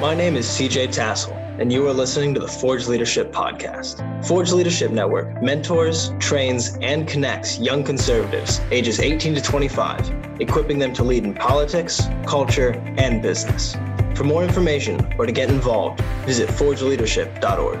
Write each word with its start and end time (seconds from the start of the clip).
My 0.00 0.14
name 0.14 0.36
is 0.36 0.46
CJ 0.46 0.92
Tassel, 0.92 1.34
and 1.58 1.72
you 1.72 1.84
are 1.88 1.92
listening 1.92 2.32
to 2.34 2.38
the 2.38 2.46
Forge 2.46 2.86
Leadership 2.86 3.32
Podcast. 3.32 4.24
Forge 4.24 4.52
Leadership 4.52 4.92
Network 4.92 5.42
mentors, 5.42 6.12
trains, 6.20 6.78
and 6.80 7.08
connects 7.08 7.58
young 7.58 7.82
conservatives 7.82 8.60
ages 8.70 9.00
18 9.00 9.34
to 9.34 9.42
25, 9.42 10.38
equipping 10.38 10.78
them 10.78 10.92
to 10.92 11.02
lead 11.02 11.24
in 11.24 11.34
politics, 11.34 12.00
culture, 12.28 12.74
and 12.96 13.20
business. 13.20 13.74
For 14.14 14.22
more 14.22 14.44
information 14.44 15.04
or 15.18 15.26
to 15.26 15.32
get 15.32 15.50
involved, 15.50 16.00
visit 16.24 16.48
forgeleadership.org. 16.50 17.80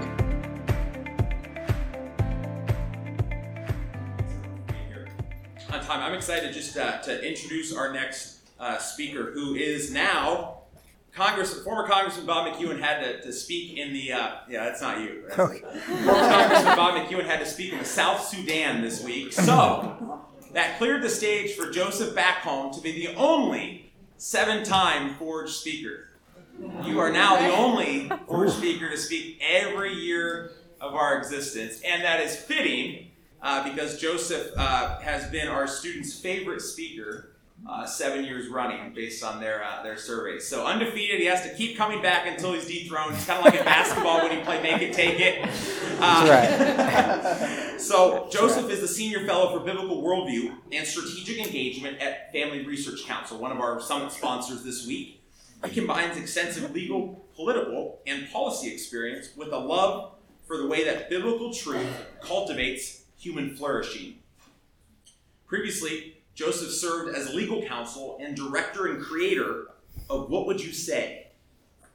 On 5.70 5.80
time, 5.84 6.02
I'm 6.02 6.14
excited 6.14 6.52
just 6.52 6.76
uh, 6.76 6.98
to 7.02 7.24
introduce 7.24 7.72
our 7.72 7.92
next 7.92 8.40
uh, 8.58 8.76
speaker, 8.78 9.30
who 9.30 9.54
is 9.54 9.92
now 9.92 10.57
Congress, 11.18 11.62
former 11.62 11.84
Congressman 11.88 12.26
Bob 12.26 12.46
McEwen 12.46 12.80
had 12.80 13.00
to, 13.00 13.20
to 13.22 13.32
speak 13.32 13.76
in 13.76 13.92
the, 13.92 14.12
uh, 14.12 14.36
yeah, 14.48 14.64
that's 14.64 14.80
not 14.80 15.00
you. 15.00 15.24
That's, 15.26 15.36
former 15.86 16.28
Congressman 16.28 16.76
Bob 16.76 16.94
McEwen 16.94 17.24
had 17.24 17.40
to 17.40 17.46
speak 17.46 17.72
in 17.72 17.80
the 17.80 17.84
South 17.84 18.24
Sudan 18.24 18.82
this 18.82 19.02
week. 19.02 19.32
So, 19.32 20.22
that 20.52 20.78
cleared 20.78 21.02
the 21.02 21.08
stage 21.08 21.54
for 21.54 21.70
Joseph 21.70 22.14
Backholm 22.14 22.72
to 22.72 22.80
be 22.80 23.04
the 23.04 23.16
only 23.16 23.92
seven 24.16 24.62
time 24.62 25.16
Forge 25.16 25.50
speaker. 25.50 26.10
You 26.84 27.00
are 27.00 27.10
now 27.10 27.36
the 27.36 27.52
only 27.52 28.10
Forge 28.28 28.52
speaker 28.52 28.88
to 28.88 28.96
speak 28.96 29.42
every 29.44 29.94
year 29.94 30.52
of 30.80 30.94
our 30.94 31.18
existence, 31.18 31.80
and 31.84 32.04
that 32.04 32.20
is 32.20 32.36
fitting 32.36 33.08
uh, 33.42 33.68
because 33.68 34.00
Joseph 34.00 34.52
uh, 34.56 35.00
has 35.00 35.28
been 35.32 35.48
our 35.48 35.66
students' 35.66 36.16
favorite 36.16 36.60
speaker 36.60 37.32
uh, 37.66 37.84
seven 37.84 38.24
years 38.24 38.48
running 38.48 38.92
based 38.94 39.22
on 39.22 39.40
their 39.40 39.62
uh, 39.64 39.82
their 39.82 39.96
surveys. 39.96 40.46
So 40.46 40.66
undefeated, 40.66 41.20
he 41.20 41.26
has 41.26 41.42
to 41.42 41.54
keep 41.54 41.76
coming 41.76 42.00
back 42.00 42.26
until 42.26 42.52
he's 42.52 42.66
dethroned. 42.66 43.14
It's 43.14 43.26
kind 43.26 43.38
of 43.38 43.44
like 43.44 43.54
in 43.54 43.64
basketball 43.64 44.22
when 44.22 44.38
you 44.38 44.44
play 44.44 44.62
make 44.62 44.80
it, 44.82 44.92
take 44.92 45.20
it. 45.20 45.44
Uh, 46.00 46.26
That's 46.26 47.70
right. 47.70 47.80
so 47.80 48.28
Joseph 48.30 48.70
is 48.70 48.80
the 48.80 48.88
senior 48.88 49.26
fellow 49.26 49.56
for 49.56 49.64
biblical 49.64 50.02
worldview 50.02 50.54
and 50.72 50.86
strategic 50.86 51.46
engagement 51.46 52.00
at 52.00 52.32
Family 52.32 52.64
Research 52.64 53.04
Council, 53.04 53.38
one 53.38 53.52
of 53.52 53.58
our 53.58 53.80
summit 53.80 54.12
sponsors 54.12 54.62
this 54.62 54.86
week. 54.86 55.22
He 55.64 55.72
combines 55.72 56.16
extensive 56.16 56.70
legal, 56.72 57.26
political, 57.34 58.00
and 58.06 58.30
policy 58.30 58.72
experience 58.72 59.30
with 59.36 59.48
a 59.48 59.58
love 59.58 60.12
for 60.46 60.56
the 60.56 60.66
way 60.66 60.84
that 60.84 61.10
biblical 61.10 61.52
truth 61.52 61.88
cultivates 62.22 63.02
human 63.18 63.56
flourishing. 63.56 64.14
Previously, 65.46 66.17
Joseph 66.38 66.70
served 66.70 67.16
as 67.16 67.34
legal 67.34 67.64
counsel 67.64 68.16
and 68.20 68.36
director 68.36 68.86
and 68.86 69.02
creator 69.02 69.72
of 70.08 70.30
What 70.30 70.46
Would 70.46 70.64
You 70.64 70.72
Say? 70.72 71.26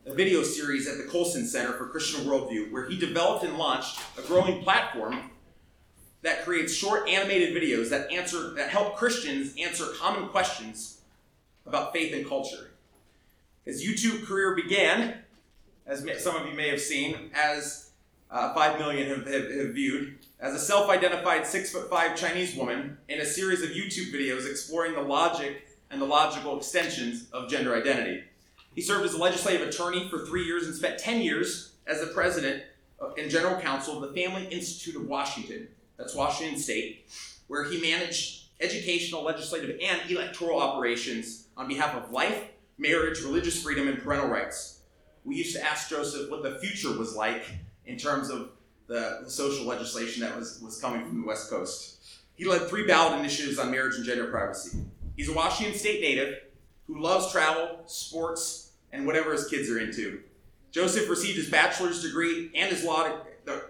A 0.06 0.14
video 0.14 0.44
series 0.44 0.86
at 0.86 0.98
the 0.98 1.06
Colson 1.06 1.46
Center 1.46 1.72
for 1.72 1.88
Christian 1.88 2.26
Worldview, 2.26 2.70
where 2.70 2.86
he 2.86 2.98
developed 2.98 3.46
and 3.46 3.58
launched 3.58 4.02
a 4.18 4.22
growing 4.22 4.62
platform 4.62 5.32
that 6.24 6.44
creates 6.44 6.74
short 6.74 7.08
animated 7.08 7.56
videos 7.56 7.90
that 7.92 8.12
answer 8.12 8.54
that 8.56 8.70
help 8.70 8.98
Christians 8.98 9.54
answer 9.58 9.86
common 9.98 10.28
questions 10.28 11.00
about 11.66 11.94
faith 11.94 12.14
and 12.14 12.28
culture. 12.28 12.72
His 13.64 13.82
YouTube 13.82 14.26
career 14.26 14.58
began, 14.58 15.20
as 15.88 16.06
some 16.22 16.36
of 16.36 16.46
you 16.50 16.54
may 16.54 16.68
have 16.68 16.82
seen, 16.82 17.32
as 17.34 17.83
uh, 18.34 18.54
5 18.54 18.80
million 18.80 19.08
have, 19.10 19.28
have, 19.28 19.52
have 19.52 19.74
viewed, 19.74 20.16
as 20.40 20.56
a 20.56 20.60
self 20.60 20.90
identified 20.90 21.46
six 21.46 21.72
foot 21.72 21.90
five 21.90 22.18
Chinese 22.18 22.56
woman 22.56 22.98
in 23.08 23.22
a 23.22 23.26
series 23.26 23.62
of 23.62 23.70
YouTube 23.70 24.12
videos 24.12 24.50
exploring 24.50 24.96
the 24.96 25.02
logic 25.02 25.68
and 25.92 26.02
the 26.02 26.06
logical 26.06 26.58
extensions 26.58 27.30
of 27.32 27.48
gender 27.48 27.76
identity. 27.76 28.24
He 28.74 28.82
served 28.82 29.06
as 29.06 29.14
a 29.14 29.20
legislative 29.20 29.68
attorney 29.68 30.10
for 30.10 30.26
three 30.26 30.46
years 30.46 30.66
and 30.66 30.76
spent 30.76 30.98
10 30.98 31.22
years 31.22 31.74
as 31.86 32.02
the 32.02 32.08
president 32.08 32.64
and 33.18 33.30
general 33.30 33.62
counsel 33.62 34.02
of 34.02 34.10
the 34.14 34.22
Family 34.22 34.48
Institute 34.48 34.96
of 34.96 35.08
Washington, 35.08 35.68
that's 35.98 36.16
Washington 36.16 36.58
State, 36.58 37.06
where 37.48 37.66
he 37.66 37.80
managed 37.80 38.46
educational, 38.60 39.24
legislative, 39.24 39.78
and 39.82 40.10
electoral 40.10 40.60
operations 40.60 41.48
on 41.56 41.68
behalf 41.68 41.96
of 41.96 42.12
life, 42.12 42.46
marriage, 42.78 43.22
religious 43.22 43.62
freedom, 43.62 43.88
and 43.88 44.02
parental 44.02 44.28
rights. 44.28 44.80
We 45.24 45.36
used 45.36 45.56
to 45.56 45.64
ask 45.64 45.90
Joseph 45.90 46.32
what 46.32 46.42
the 46.42 46.58
future 46.60 46.98
was 46.98 47.16
like 47.16 47.44
in 47.86 47.98
terms 47.98 48.30
of 48.30 48.50
the, 48.88 49.22
the 49.24 49.30
social 49.30 49.66
legislation 49.66 50.22
that 50.22 50.38
was, 50.38 50.62
was 50.62 50.80
coming 50.80 51.06
from 51.06 51.22
the 51.22 51.28
West 51.28 51.50
Coast. 51.50 51.98
He 52.36 52.46
led 52.46 52.68
three 52.68 52.86
ballot 52.86 53.20
initiatives 53.20 53.60
on 53.60 53.72
marriage 53.72 53.96
and 53.96 54.06
gender 54.06 54.28
privacy. 54.28 54.80
He's 55.16 55.30
a 55.30 55.34
Washington 55.34 55.78
State 55.78 56.02
native 56.02 56.40
who 56.88 57.02
loves 57.02 57.32
travel, 57.32 57.80
sports, 57.86 58.72
and 58.92 59.06
whatever 59.06 59.32
his 59.32 59.48
kids 59.48 59.70
are 59.70 59.80
into. 59.80 60.22
Joseph 60.72 61.10
received 61.10 61.38
his 61.38 61.50
bachelor's 61.50 62.02
degree 62.02 62.52
and 62.56 62.70
his 62.70 62.84
law 62.84 63.08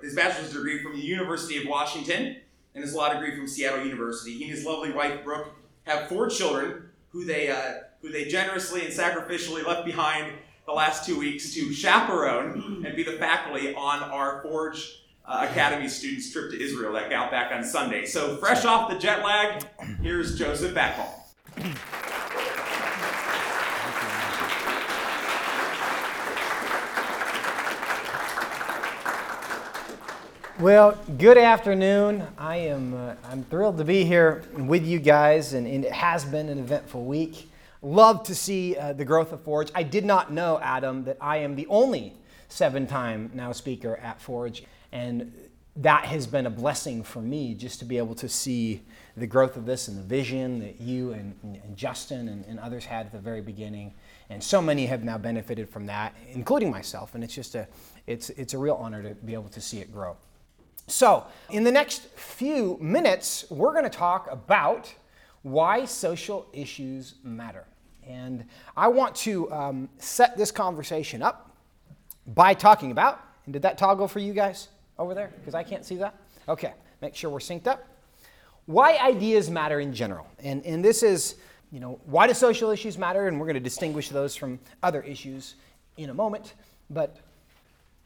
his 0.01 0.15
bachelor's 0.15 0.53
degree 0.53 0.83
from 0.83 0.93
the 0.93 1.01
University 1.01 1.57
of 1.57 1.67
Washington 1.67 2.37
and 2.75 2.83
his 2.83 2.93
law 2.93 3.11
degree 3.11 3.35
from 3.35 3.47
Seattle 3.47 3.83
University. 3.83 4.37
He 4.37 4.43
and 4.43 4.53
his 4.53 4.65
lovely 4.65 4.91
wife 4.91 5.23
Brooke 5.23 5.55
have 5.83 6.07
four 6.07 6.29
children 6.29 6.89
who 7.09 7.25
they 7.25 7.49
uh, 7.49 7.81
who 8.01 8.09
they 8.09 8.25
generously 8.25 8.85
and 8.85 8.93
sacrificially 8.93 9.65
left 9.65 9.85
behind 9.85 10.33
the 10.65 10.71
last 10.71 11.05
two 11.05 11.19
weeks 11.19 11.53
to 11.53 11.73
chaperone 11.73 12.83
and 12.85 12.95
be 12.95 13.03
the 13.03 13.13
faculty 13.13 13.75
on 13.75 14.01
our 14.03 14.41
Forge 14.41 15.03
uh, 15.25 15.47
Academy 15.49 15.87
students' 15.87 16.31
trip 16.31 16.51
to 16.51 16.61
Israel 16.61 16.93
that 16.93 17.09
got 17.09 17.31
back 17.31 17.51
on 17.51 17.63
Sunday. 17.63 18.05
So, 18.05 18.37
fresh 18.37 18.65
off 18.65 18.89
the 18.89 18.97
jet 18.97 19.23
lag, 19.23 19.63
here's 20.01 20.37
Joseph 20.37 20.73
Backholm. 20.73 21.09
Well, 30.59 30.97
good 31.17 31.37
afternoon. 31.37 32.25
I 32.37 32.57
am 32.57 32.93
uh, 32.93 33.15
I'm 33.29 33.43
thrilled 33.43 33.79
to 33.79 33.83
be 33.83 34.05
here 34.05 34.43
with 34.55 34.85
you 34.85 34.99
guys, 34.99 35.53
and, 35.53 35.67
and, 35.67 35.83
it 35.83 35.91
has 35.91 36.23
been 36.23 36.47
an 36.47 36.59
eventful 36.59 37.03
week. 37.03 37.49
Love 37.83 38.23
to 38.23 38.33
see 38.33 38.77
uh, 38.77 38.93
the 38.93 39.03
growth 39.03 39.33
of 39.33 39.41
Forge. 39.41 39.69
I 39.75 39.83
did 39.83 40.05
not 40.05 40.31
know, 40.31 40.57
Adam, 40.61 41.03
that 41.03 41.17
I 41.19 41.37
am 41.37 41.55
the 41.55 41.67
only 41.67 42.13
seven-time 42.47 43.31
now 43.33 43.51
speaker 43.51 43.97
at 43.97 44.21
Forge, 44.21 44.63
and 44.93 45.33
that 45.75 46.05
has 46.05 46.25
been 46.25 46.45
a 46.45 46.49
blessing 46.49 47.03
for 47.03 47.21
me 47.21 47.53
just 47.53 47.79
to 47.79 47.85
be 47.85 47.97
able 47.97 48.15
to 48.15 48.29
see 48.29 48.81
the 49.17 49.27
growth 49.27 49.57
of 49.57 49.65
this 49.65 49.89
and 49.89 49.97
the 49.97 50.03
vision 50.03 50.59
that 50.59 50.79
you 50.79 51.11
and, 51.11 51.35
and 51.43 51.75
Justin 51.75 52.29
and, 52.29 52.45
and, 52.45 52.57
others 52.57 52.85
had 52.85 53.07
at 53.07 53.11
the 53.11 53.19
very 53.19 53.41
beginning. 53.41 53.93
And 54.29 54.41
so 54.41 54.61
many 54.61 54.85
have 54.85 55.03
now 55.03 55.17
benefited 55.17 55.69
from 55.69 55.85
that, 55.87 56.15
including 56.31 56.71
myself. 56.71 57.15
And 57.15 57.23
it's 57.23 57.35
just 57.35 57.53
a, 57.53 57.67
it's, 58.07 58.29
it's 58.31 58.53
a 58.53 58.57
real 58.57 58.75
honor 58.75 59.03
to 59.03 59.13
be 59.13 59.33
able 59.33 59.49
to 59.49 59.59
see 59.59 59.79
it 59.79 59.91
grow. 59.91 60.15
So, 60.87 61.25
in 61.49 61.63
the 61.63 61.71
next 61.71 62.07
few 62.11 62.77
minutes, 62.79 63.45
we're 63.49 63.73
going 63.73 63.83
to 63.83 63.89
talk 63.89 64.31
about 64.31 64.93
why 65.41 65.85
social 65.85 66.47
issues 66.53 67.15
matter. 67.23 67.65
And 68.07 68.45
I 68.75 68.87
want 68.87 69.15
to 69.17 69.51
um, 69.51 69.89
set 69.97 70.37
this 70.37 70.51
conversation 70.51 71.21
up 71.21 71.51
by 72.27 72.53
talking 72.53 72.91
about, 72.91 73.21
and 73.45 73.53
did 73.53 73.61
that 73.63 73.77
toggle 73.77 74.07
for 74.07 74.19
you 74.19 74.33
guys 74.33 74.69
over 74.97 75.13
there? 75.13 75.31
Because 75.39 75.55
I 75.55 75.63
can't 75.63 75.85
see 75.85 75.95
that. 75.97 76.15
Okay, 76.47 76.73
make 77.01 77.15
sure 77.15 77.29
we're 77.29 77.39
synced 77.39 77.67
up. 77.67 77.87
Why 78.65 78.97
ideas 78.97 79.49
matter 79.49 79.79
in 79.79 79.93
general. 79.93 80.27
And, 80.39 80.65
and 80.65 80.83
this 80.83 81.03
is, 81.03 81.35
you 81.71 81.79
know, 81.79 81.99
why 82.05 82.27
do 82.27 82.33
social 82.33 82.69
issues 82.69 82.97
matter? 82.97 83.27
And 83.27 83.39
we're 83.39 83.45
going 83.45 83.55
to 83.55 83.59
distinguish 83.59 84.09
those 84.09 84.35
from 84.35 84.59
other 84.81 85.01
issues 85.01 85.55
in 85.97 86.09
a 86.09 86.13
moment. 86.13 86.53
But 86.89 87.17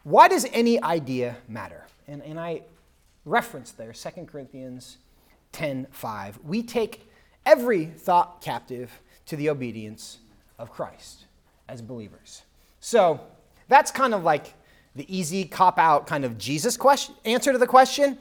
why 0.03 0.27
does 0.27 0.47
any 0.51 0.81
idea 0.81 1.37
matter? 1.47 1.85
And, 2.07 2.23
and 2.23 2.39
I 2.39 2.61
reference 3.25 3.71
there 3.71 3.93
2 3.93 4.09
Corinthians 4.25 4.97
10 5.51 5.87
5. 5.91 6.39
We 6.43 6.63
take 6.63 7.07
every 7.45 7.85
thought 7.85 8.41
captive 8.41 8.91
to 9.27 9.35
the 9.35 9.49
obedience 9.49 10.19
of 10.57 10.71
Christ 10.71 11.25
as 11.67 11.81
believers. 11.81 12.43
So 12.79 13.19
that's 13.67 13.91
kind 13.91 14.13
of 14.13 14.23
like 14.23 14.53
the 14.95 15.05
easy 15.15 15.45
cop 15.45 15.77
out 15.77 16.07
kind 16.07 16.25
of 16.25 16.37
Jesus 16.37 16.75
question, 16.75 17.15
answer 17.25 17.51
to 17.51 17.57
the 17.57 17.67
question. 17.67 18.17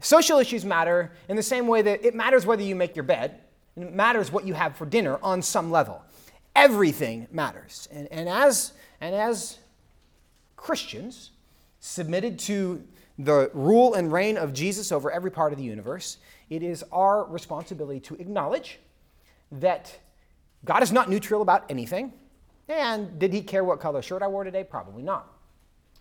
Social 0.00 0.38
issues 0.38 0.64
matter 0.64 1.12
in 1.28 1.36
the 1.36 1.42
same 1.42 1.66
way 1.66 1.82
that 1.82 2.04
it 2.04 2.14
matters 2.14 2.46
whether 2.46 2.62
you 2.62 2.74
make 2.74 2.96
your 2.96 3.02
bed, 3.02 3.40
and 3.74 3.84
it 3.84 3.94
matters 3.94 4.30
what 4.30 4.46
you 4.46 4.54
have 4.54 4.76
for 4.76 4.86
dinner 4.86 5.18
on 5.22 5.42
some 5.42 5.70
level. 5.70 6.02
Everything 6.54 7.26
matters. 7.30 7.88
And, 7.92 8.08
and, 8.10 8.28
as, 8.28 8.72
and 9.00 9.14
as 9.14 9.58
Christians, 10.56 11.30
submitted 11.80 12.38
to 12.40 12.82
the 13.18 13.50
rule 13.54 13.94
and 13.94 14.12
reign 14.12 14.36
of 14.36 14.52
Jesus 14.52 14.92
over 14.92 15.10
every 15.10 15.30
part 15.30 15.52
of 15.52 15.58
the 15.58 15.64
universe, 15.64 16.18
it 16.50 16.62
is 16.62 16.84
our 16.92 17.24
responsibility 17.24 18.00
to 18.00 18.14
acknowledge 18.16 18.78
that 19.52 19.98
God 20.66 20.82
is 20.82 20.92
not 20.92 21.08
neutral 21.08 21.40
about 21.40 21.64
anything. 21.70 22.12
And 22.68 23.18
did 23.18 23.32
he 23.32 23.40
care 23.40 23.64
what 23.64 23.80
color 23.80 24.02
shirt 24.02 24.22
I 24.22 24.28
wore 24.28 24.44
today? 24.44 24.64
Probably 24.64 25.02
not. 25.02 25.32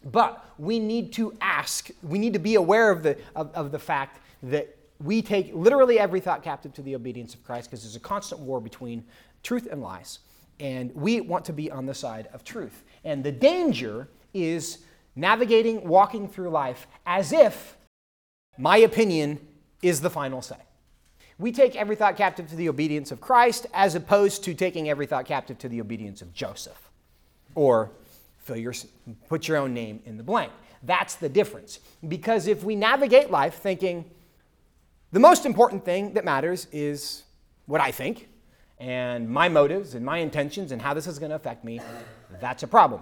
But 0.03 0.43
we 0.57 0.79
need 0.79 1.13
to 1.13 1.35
ask, 1.39 1.89
we 2.03 2.19
need 2.19 2.33
to 2.33 2.39
be 2.39 2.55
aware 2.55 2.91
of 2.91 3.03
the, 3.03 3.17
of, 3.35 3.51
of 3.53 3.71
the 3.71 3.79
fact 3.79 4.19
that 4.43 4.75
we 4.99 5.21
take 5.21 5.53
literally 5.53 5.99
every 5.99 6.19
thought 6.19 6.43
captive 6.43 6.73
to 6.73 6.81
the 6.81 6.95
obedience 6.95 7.33
of 7.33 7.43
Christ 7.43 7.69
because 7.69 7.83
there's 7.83 7.95
a 7.95 7.99
constant 7.99 8.41
war 8.41 8.59
between 8.59 9.03
truth 9.43 9.67
and 9.71 9.81
lies. 9.81 10.19
And 10.59 10.93
we 10.95 11.21
want 11.21 11.45
to 11.45 11.53
be 11.53 11.69
on 11.69 11.85
the 11.85 11.93
side 11.93 12.27
of 12.33 12.43
truth. 12.43 12.83
And 13.03 13.23
the 13.23 13.31
danger 13.31 14.07
is 14.33 14.79
navigating, 15.15 15.87
walking 15.87 16.27
through 16.27 16.49
life 16.49 16.87
as 17.05 17.31
if 17.31 17.77
my 18.57 18.77
opinion 18.77 19.39
is 19.81 20.01
the 20.01 20.09
final 20.09 20.41
say. 20.41 20.55
We 21.37 21.51
take 21.51 21.75
every 21.75 21.95
thought 21.95 22.15
captive 22.15 22.47
to 22.49 22.55
the 22.55 22.69
obedience 22.69 23.11
of 23.11 23.19
Christ 23.19 23.67
as 23.73 23.95
opposed 23.95 24.43
to 24.45 24.53
taking 24.53 24.89
every 24.89 25.05
thought 25.05 25.25
captive 25.25 25.57
to 25.59 25.69
the 25.69 25.81
obedience 25.81 26.21
of 26.21 26.33
Joseph. 26.33 26.89
Or 27.55 27.91
fill 28.39 28.57
your, 28.57 28.73
put 29.27 29.47
your 29.47 29.57
own 29.57 29.73
name 29.73 30.01
in 30.05 30.17
the 30.17 30.23
blank. 30.23 30.51
That's 30.83 31.15
the 31.15 31.27
difference. 31.27 31.79
Because 32.07 32.47
if 32.47 32.63
we 32.63 32.75
navigate 32.75 33.31
life 33.31 33.55
thinking 33.55 34.05
the 35.11 35.19
most 35.19 35.45
important 35.45 35.83
thing 35.83 36.13
that 36.13 36.25
matters 36.25 36.67
is 36.71 37.23
what 37.65 37.81
I 37.81 37.91
think 37.91 38.29
and 38.79 39.29
my 39.29 39.49
motives 39.49 39.95
and 39.95 40.05
my 40.05 40.19
intentions 40.19 40.71
and 40.71 40.81
how 40.81 40.93
this 40.93 41.07
is 41.07 41.19
going 41.19 41.29
to 41.29 41.35
affect 41.35 41.63
me, 41.63 41.79
that's 42.39 42.63
a 42.63 42.67
problem. 42.67 43.01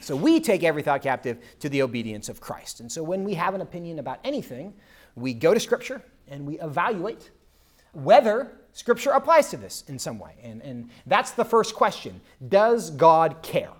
So 0.00 0.14
we 0.14 0.40
take 0.40 0.62
every 0.62 0.82
thought 0.82 1.02
captive 1.02 1.38
to 1.60 1.68
the 1.68 1.82
obedience 1.82 2.28
of 2.28 2.40
Christ. 2.40 2.80
And 2.80 2.90
so 2.92 3.02
when 3.02 3.24
we 3.24 3.34
have 3.34 3.54
an 3.54 3.60
opinion 3.60 3.98
about 3.98 4.20
anything, 4.24 4.74
we 5.14 5.32
go 5.32 5.54
to 5.54 5.60
Scripture 5.60 6.02
and 6.28 6.46
we 6.46 6.60
evaluate 6.60 7.30
whether 7.96 8.52
Scripture 8.72 9.10
applies 9.10 9.48
to 9.50 9.56
this 9.56 9.84
in 9.88 9.98
some 9.98 10.18
way. 10.18 10.32
And, 10.42 10.60
and 10.60 10.90
that's 11.06 11.30
the 11.30 11.44
first 11.44 11.74
question 11.74 12.20
Does 12.48 12.90
God 12.90 13.42
care? 13.42 13.72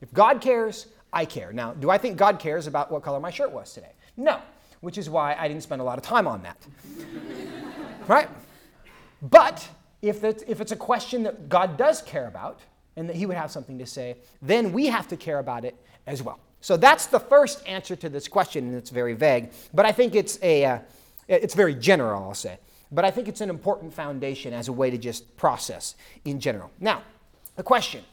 If 0.00 0.12
God 0.12 0.40
cares, 0.40 0.86
I 1.12 1.24
care. 1.24 1.52
Now, 1.52 1.74
do 1.74 1.90
I 1.90 1.98
think 1.98 2.16
God 2.16 2.38
cares 2.38 2.66
about 2.66 2.90
what 2.90 3.02
color 3.02 3.20
my 3.20 3.30
shirt 3.30 3.50
was 3.50 3.72
today? 3.72 3.92
No, 4.16 4.40
which 4.80 4.96
is 4.96 5.10
why 5.10 5.34
I 5.38 5.48
didn't 5.48 5.62
spend 5.62 5.80
a 5.80 5.84
lot 5.84 5.98
of 5.98 6.04
time 6.04 6.26
on 6.26 6.42
that. 6.42 6.66
right? 8.08 8.28
But 9.22 9.68
if 10.00 10.24
it's, 10.24 10.44
if 10.46 10.60
it's 10.60 10.72
a 10.72 10.76
question 10.76 11.24
that 11.24 11.48
God 11.48 11.76
does 11.76 12.02
care 12.02 12.26
about 12.26 12.60
and 12.96 13.08
that 13.08 13.16
He 13.16 13.26
would 13.26 13.36
have 13.36 13.50
something 13.50 13.78
to 13.78 13.86
say, 13.86 14.16
then 14.40 14.72
we 14.72 14.86
have 14.86 15.08
to 15.08 15.16
care 15.16 15.40
about 15.40 15.64
it 15.64 15.76
as 16.06 16.22
well. 16.22 16.38
So 16.60 16.76
that's 16.76 17.06
the 17.06 17.20
first 17.20 17.66
answer 17.66 17.96
to 17.96 18.08
this 18.08 18.28
question, 18.28 18.66
and 18.68 18.76
it's 18.76 18.90
very 18.90 19.14
vague, 19.14 19.50
but 19.72 19.86
I 19.86 19.92
think 19.92 20.14
it's, 20.14 20.38
a, 20.42 20.64
uh, 20.64 20.78
it's 21.28 21.54
very 21.54 21.74
general, 21.74 22.24
I'll 22.24 22.34
say. 22.34 22.58
But 22.90 23.04
I 23.04 23.10
think 23.10 23.28
it's 23.28 23.40
an 23.40 23.50
important 23.50 23.92
foundation 23.92 24.52
as 24.52 24.68
a 24.68 24.72
way 24.72 24.90
to 24.90 24.98
just 24.98 25.36
process 25.36 25.94
in 26.24 26.40
general. 26.40 26.70
Now, 26.80 27.02
the 27.56 27.62
question 27.62 28.04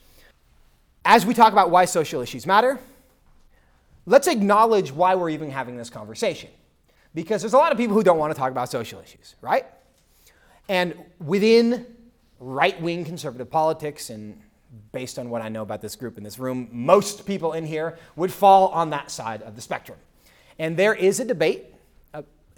as 1.05 1.25
we 1.25 1.33
talk 1.35 1.53
about 1.53 1.69
why 1.69 1.85
social 1.85 2.21
issues 2.21 2.47
matter, 2.47 2.79
let's 4.07 4.27
acknowledge 4.27 4.91
why 4.91 5.13
we're 5.13 5.29
even 5.29 5.51
having 5.51 5.77
this 5.77 5.89
conversation. 5.89 6.49
Because 7.13 7.41
there's 7.41 7.53
a 7.53 7.57
lot 7.57 7.71
of 7.71 7.77
people 7.77 7.95
who 7.95 8.03
don't 8.03 8.17
want 8.17 8.33
to 8.33 8.37
talk 8.37 8.51
about 8.51 8.69
social 8.69 8.99
issues, 8.99 9.35
right? 9.39 9.65
And 10.67 10.95
within 11.19 11.85
right 12.39 12.79
wing 12.81 13.05
conservative 13.05 13.49
politics, 13.49 14.09
and 14.09 14.41
based 14.91 15.19
on 15.19 15.29
what 15.29 15.41
I 15.41 15.47
know 15.47 15.61
about 15.61 15.79
this 15.79 15.95
group 15.95 16.17
in 16.17 16.23
this 16.23 16.39
room, 16.39 16.67
most 16.71 17.25
people 17.25 17.53
in 17.53 17.65
here 17.65 17.97
would 18.15 18.33
fall 18.33 18.69
on 18.69 18.89
that 18.89 19.11
side 19.11 19.43
of 19.43 19.55
the 19.55 19.61
spectrum. 19.61 19.99
And 20.57 20.75
there 20.75 20.95
is 20.95 21.19
a 21.19 21.25
debate, 21.25 21.74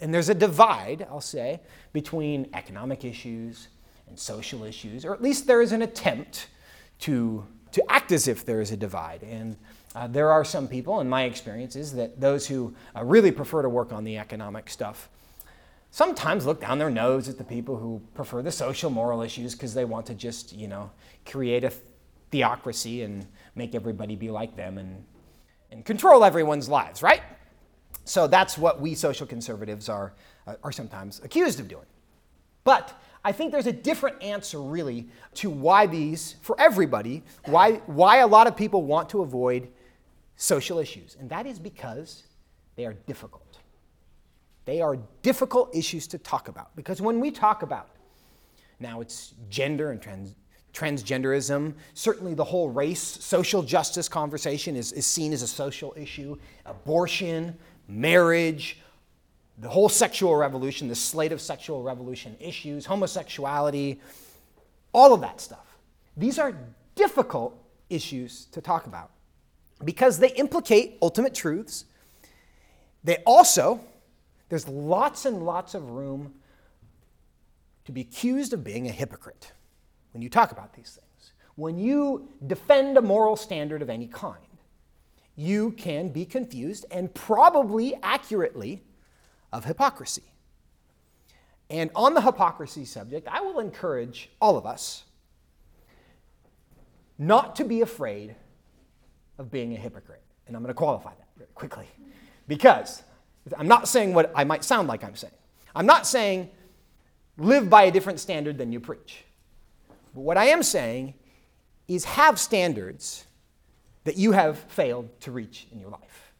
and 0.00 0.14
there's 0.14 0.28
a 0.28 0.34
divide, 0.34 1.06
I'll 1.10 1.20
say, 1.20 1.60
between 1.92 2.48
economic 2.54 3.04
issues 3.04 3.68
and 4.08 4.18
social 4.18 4.64
issues, 4.64 5.04
or 5.04 5.12
at 5.12 5.22
least 5.22 5.46
there 5.46 5.60
is 5.60 5.72
an 5.72 5.82
attempt 5.82 6.48
to, 7.00 7.44
to 7.72 7.82
act 7.90 8.12
as 8.12 8.28
if 8.28 8.44
there 8.44 8.60
is 8.60 8.70
a 8.70 8.76
divide. 8.76 9.22
And 9.22 9.56
uh, 9.94 10.06
there 10.06 10.30
are 10.30 10.44
some 10.44 10.68
people, 10.68 11.00
in 11.00 11.08
my 11.08 11.24
experience, 11.24 11.76
is 11.76 11.92
that 11.94 12.20
those 12.20 12.46
who 12.46 12.74
uh, 12.96 13.04
really 13.04 13.32
prefer 13.32 13.62
to 13.62 13.68
work 13.68 13.92
on 13.92 14.04
the 14.04 14.18
economic 14.18 14.70
stuff 14.70 15.08
sometimes 15.90 16.46
look 16.46 16.60
down 16.60 16.78
their 16.78 16.90
nose 16.90 17.28
at 17.28 17.38
the 17.38 17.44
people 17.44 17.76
who 17.76 18.00
prefer 18.14 18.42
the 18.42 18.52
social 18.52 18.90
moral 18.90 19.22
issues 19.22 19.54
because 19.54 19.74
they 19.74 19.84
want 19.84 20.06
to 20.06 20.14
just, 20.14 20.52
you 20.52 20.68
know, 20.68 20.90
create 21.24 21.64
a 21.64 21.72
theocracy 22.30 23.02
and 23.02 23.26
make 23.54 23.74
everybody 23.74 24.14
be 24.14 24.30
like 24.30 24.54
them 24.54 24.78
and, 24.78 25.04
and 25.72 25.84
control 25.84 26.24
everyone's 26.24 26.68
lives, 26.68 27.02
right? 27.02 27.22
So 28.08 28.26
that's 28.26 28.56
what 28.56 28.80
we 28.80 28.94
social 28.94 29.26
conservatives 29.26 29.90
are, 29.90 30.14
uh, 30.46 30.54
are 30.64 30.72
sometimes 30.72 31.20
accused 31.22 31.60
of 31.60 31.68
doing. 31.68 31.84
But 32.64 32.98
I 33.22 33.32
think 33.32 33.52
there's 33.52 33.66
a 33.66 33.72
different 33.72 34.22
answer, 34.22 34.62
really, 34.62 35.08
to 35.34 35.50
why 35.50 35.86
these, 35.86 36.36
for 36.40 36.58
everybody, 36.58 37.22
why, 37.44 37.82
why 37.84 38.18
a 38.18 38.26
lot 38.26 38.46
of 38.46 38.56
people 38.56 38.82
want 38.82 39.10
to 39.10 39.20
avoid 39.20 39.68
social 40.36 40.78
issues. 40.78 41.18
And 41.20 41.28
that 41.28 41.46
is 41.46 41.58
because 41.58 42.22
they 42.76 42.86
are 42.86 42.94
difficult. 42.94 43.58
They 44.64 44.80
are 44.80 44.98
difficult 45.20 45.74
issues 45.76 46.06
to 46.08 46.18
talk 46.18 46.48
about 46.48 46.74
because 46.76 47.02
when 47.02 47.20
we 47.20 47.30
talk 47.30 47.62
about 47.62 47.90
now 48.80 49.02
it's 49.02 49.34
gender 49.50 49.90
and 49.90 50.00
trans, 50.00 50.34
transgenderism, 50.72 51.74
certainly 51.94 52.34
the 52.34 52.44
whole 52.44 52.70
race, 52.70 53.02
social 53.02 53.62
justice 53.62 54.08
conversation 54.08 54.76
is, 54.76 54.92
is 54.92 55.04
seen 55.04 55.32
as 55.32 55.42
a 55.42 55.46
social 55.46 55.92
issue, 55.96 56.36
abortion, 56.66 57.56
marriage, 57.88 58.78
the 59.58 59.68
whole 59.68 59.88
sexual 59.88 60.36
revolution, 60.36 60.88
the 60.88 60.94
slate 60.94 61.32
of 61.32 61.40
sexual 61.40 61.82
revolution 61.82 62.36
issues, 62.38 62.86
homosexuality, 62.86 64.00
all 64.92 65.12
of 65.12 65.20
that 65.22 65.40
stuff. 65.40 65.78
These 66.16 66.38
are 66.38 66.54
difficult 66.94 67.58
issues 67.90 68.46
to 68.46 68.60
talk 68.60 68.86
about 68.86 69.10
because 69.84 70.18
they 70.18 70.32
implicate 70.32 70.98
ultimate 71.02 71.34
truths. 71.34 71.84
They 73.04 73.16
also 73.26 73.80
there's 74.48 74.66
lots 74.66 75.26
and 75.26 75.44
lots 75.44 75.74
of 75.74 75.90
room 75.90 76.34
to 77.84 77.92
be 77.92 78.00
accused 78.02 78.52
of 78.52 78.64
being 78.64 78.86
a 78.88 78.92
hypocrite 78.92 79.52
when 80.12 80.22
you 80.22 80.28
talk 80.28 80.52
about 80.52 80.74
these 80.74 80.98
things. 80.98 81.32
When 81.54 81.78
you 81.78 82.28
defend 82.46 82.96
a 82.96 83.02
moral 83.02 83.36
standard 83.36 83.82
of 83.82 83.90
any 83.90 84.06
kind, 84.06 84.36
you 85.38 85.70
can 85.70 86.08
be 86.08 86.24
confused 86.24 86.84
and 86.90 87.14
probably 87.14 87.94
accurately 88.02 88.82
of 89.52 89.64
hypocrisy. 89.64 90.24
And 91.70 91.92
on 91.94 92.14
the 92.14 92.20
hypocrisy 92.20 92.84
subject, 92.84 93.28
I 93.28 93.40
will 93.40 93.60
encourage 93.60 94.30
all 94.40 94.56
of 94.56 94.66
us 94.66 95.04
not 97.18 97.54
to 97.56 97.64
be 97.64 97.82
afraid 97.82 98.34
of 99.38 99.48
being 99.48 99.72
a 99.74 99.76
hypocrite. 99.76 100.22
And 100.48 100.56
I'm 100.56 100.62
going 100.62 100.74
to 100.74 100.76
qualify 100.76 101.12
that 101.38 101.54
quickly. 101.54 101.86
Because 102.48 103.04
I'm 103.56 103.68
not 103.68 103.86
saying 103.86 104.14
what 104.14 104.32
I 104.34 104.42
might 104.42 104.64
sound 104.64 104.88
like 104.88 105.04
I'm 105.04 105.14
saying. 105.14 105.34
I'm 105.72 105.86
not 105.86 106.04
saying 106.04 106.50
live 107.36 107.70
by 107.70 107.84
a 107.84 107.92
different 107.92 108.18
standard 108.18 108.58
than 108.58 108.72
you 108.72 108.80
preach. 108.80 109.24
But 110.14 110.22
what 110.22 110.36
I 110.36 110.46
am 110.46 110.64
saying 110.64 111.14
is 111.86 112.04
have 112.06 112.40
standards 112.40 113.24
that 114.08 114.16
you 114.16 114.32
have 114.32 114.58
failed 114.68 115.20
to 115.20 115.30
reach 115.30 115.66
in 115.70 115.78
your 115.78 115.90
life. 115.90 116.32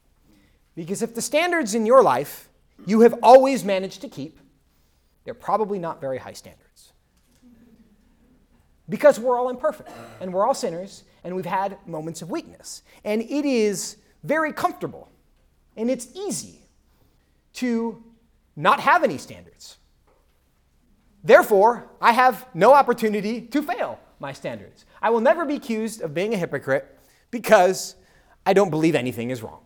Because 0.75 1.03
if 1.03 1.15
the 1.15 1.21
standards 1.21 1.75
in 1.75 1.85
your 1.85 2.03
life 2.03 2.49
you 2.87 3.01
have 3.01 3.15
always 3.23 3.63
managed 3.63 4.01
to 4.01 4.09
keep, 4.09 4.39
they're 5.25 5.35
probably 5.35 5.79
not 5.79 6.01
very 6.01 6.17
high 6.17 6.33
standards. 6.33 6.95
Because 8.89 9.21
we're 9.21 9.39
all 9.39 9.51
imperfect 9.51 9.91
and 10.19 10.33
we're 10.33 10.47
all 10.47 10.55
sinners 10.55 11.05
and 11.25 11.37
we've 11.37 11.45
had 11.45 11.77
moments 11.87 12.23
of 12.23 12.31
weakness. 12.31 12.83
And 13.05 13.21
it 13.21 13.45
is 13.45 13.99
very 14.25 14.51
comfortable 14.51 15.11
and 15.77 15.91
it's 15.91 16.09
easy 16.15 16.71
to 17.55 18.03
not 18.57 18.81
have 18.81 19.05
any 19.05 19.19
standards. 19.19 19.77
Therefore, 21.23 21.91
I 22.01 22.13
have 22.13 22.47
no 22.55 22.73
opportunity 22.73 23.43
to 23.43 23.61
fail 23.61 24.01
my 24.21 24.33
standards. 24.33 24.87
I 25.03 25.11
will 25.11 25.21
never 25.21 25.45
be 25.45 25.57
accused 25.57 26.01
of 26.01 26.15
being 26.15 26.33
a 26.33 26.39
hypocrite 26.39 26.98
because 27.31 27.97
I 28.47 28.53
don't 28.53 28.71
believe 28.71 28.95
anything 28.95 29.31
is 29.31 29.43
wrong. 29.43 29.61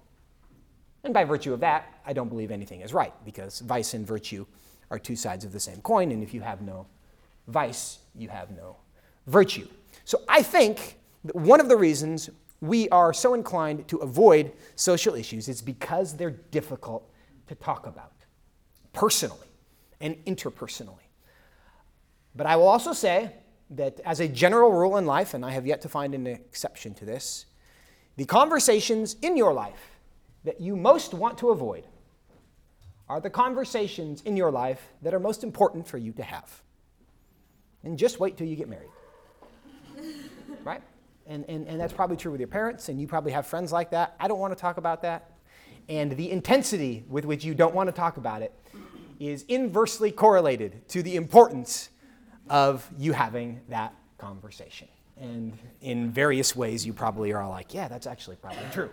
And 1.04 1.12
by 1.12 1.24
virtue 1.24 1.52
of 1.52 1.60
that, 1.60 2.00
I 2.06 2.12
don't 2.12 2.28
believe 2.28 2.50
anything 2.50 2.80
is 2.80 2.94
right 2.94 3.12
because 3.24 3.60
vice 3.60 3.94
and 3.94 4.06
virtue 4.06 4.46
are 4.90 4.98
two 4.98 5.16
sides 5.16 5.44
of 5.44 5.52
the 5.52 5.60
same 5.60 5.80
coin, 5.80 6.12
and 6.12 6.22
if 6.22 6.34
you 6.34 6.40
have 6.42 6.60
no 6.60 6.86
vice, 7.48 7.98
you 8.14 8.28
have 8.28 8.50
no 8.50 8.76
virtue. 9.26 9.66
So 10.04 10.22
I 10.28 10.42
think 10.42 10.98
that 11.24 11.34
one 11.34 11.60
of 11.60 11.68
the 11.68 11.76
reasons 11.76 12.30
we 12.60 12.88
are 12.90 13.12
so 13.12 13.34
inclined 13.34 13.88
to 13.88 13.96
avoid 13.98 14.52
social 14.76 15.14
issues 15.14 15.48
is 15.48 15.60
because 15.60 16.16
they're 16.16 16.30
difficult 16.30 17.10
to 17.48 17.54
talk 17.56 17.86
about 17.86 18.12
personally 18.92 19.48
and 20.00 20.14
interpersonally. 20.26 21.08
But 22.34 22.46
I 22.46 22.56
will 22.56 22.68
also 22.68 22.92
say 22.92 23.32
that, 23.70 24.00
as 24.04 24.20
a 24.20 24.28
general 24.28 24.70
rule 24.72 24.96
in 24.96 25.06
life, 25.06 25.34
and 25.34 25.44
I 25.44 25.50
have 25.50 25.66
yet 25.66 25.80
to 25.82 25.88
find 25.88 26.14
an 26.14 26.26
exception 26.26 26.94
to 26.94 27.04
this, 27.04 27.46
the 28.16 28.24
conversations 28.24 29.16
in 29.22 29.36
your 29.36 29.52
life 29.52 29.98
that 30.44 30.60
you 30.60 30.76
most 30.76 31.14
want 31.14 31.38
to 31.38 31.50
avoid 31.50 31.84
are 33.08 33.20
the 33.20 33.30
conversations 33.30 34.22
in 34.22 34.36
your 34.36 34.50
life 34.50 34.88
that 35.02 35.14
are 35.14 35.20
most 35.20 35.44
important 35.44 35.86
for 35.86 35.98
you 35.98 36.12
to 36.12 36.22
have. 36.22 36.62
And 37.84 37.98
just 37.98 38.20
wait 38.20 38.36
till 38.36 38.46
you 38.46 38.56
get 38.56 38.68
married. 38.68 38.90
right? 40.64 40.82
And, 41.26 41.44
and, 41.48 41.66
and 41.66 41.80
that's 41.80 41.92
probably 41.92 42.16
true 42.16 42.30
with 42.30 42.40
your 42.40 42.48
parents, 42.48 42.88
and 42.88 43.00
you 43.00 43.06
probably 43.06 43.32
have 43.32 43.46
friends 43.46 43.72
like 43.72 43.90
that. 43.90 44.16
I 44.18 44.28
don't 44.28 44.38
want 44.38 44.56
to 44.56 44.60
talk 44.60 44.76
about 44.76 45.02
that 45.02 45.32
and 45.88 46.12
the 46.12 46.30
intensity 46.30 47.04
with 47.08 47.24
which 47.24 47.44
you 47.44 47.54
don't 47.54 47.74
want 47.74 47.88
to 47.88 47.92
talk 47.92 48.16
about 48.16 48.42
it 48.42 48.52
is 49.18 49.44
inversely 49.48 50.10
correlated 50.10 50.88
to 50.88 51.02
the 51.02 51.16
importance 51.16 51.90
of 52.48 52.88
you 52.98 53.12
having 53.12 53.60
that 53.68 53.94
conversation. 54.18 54.88
And 55.22 55.56
in 55.80 56.10
various 56.10 56.56
ways, 56.56 56.84
you 56.84 56.92
probably 56.92 57.32
are 57.32 57.48
like, 57.48 57.72
yeah, 57.72 57.86
that's 57.86 58.08
actually 58.08 58.34
probably 58.36 58.64
true. 58.72 58.90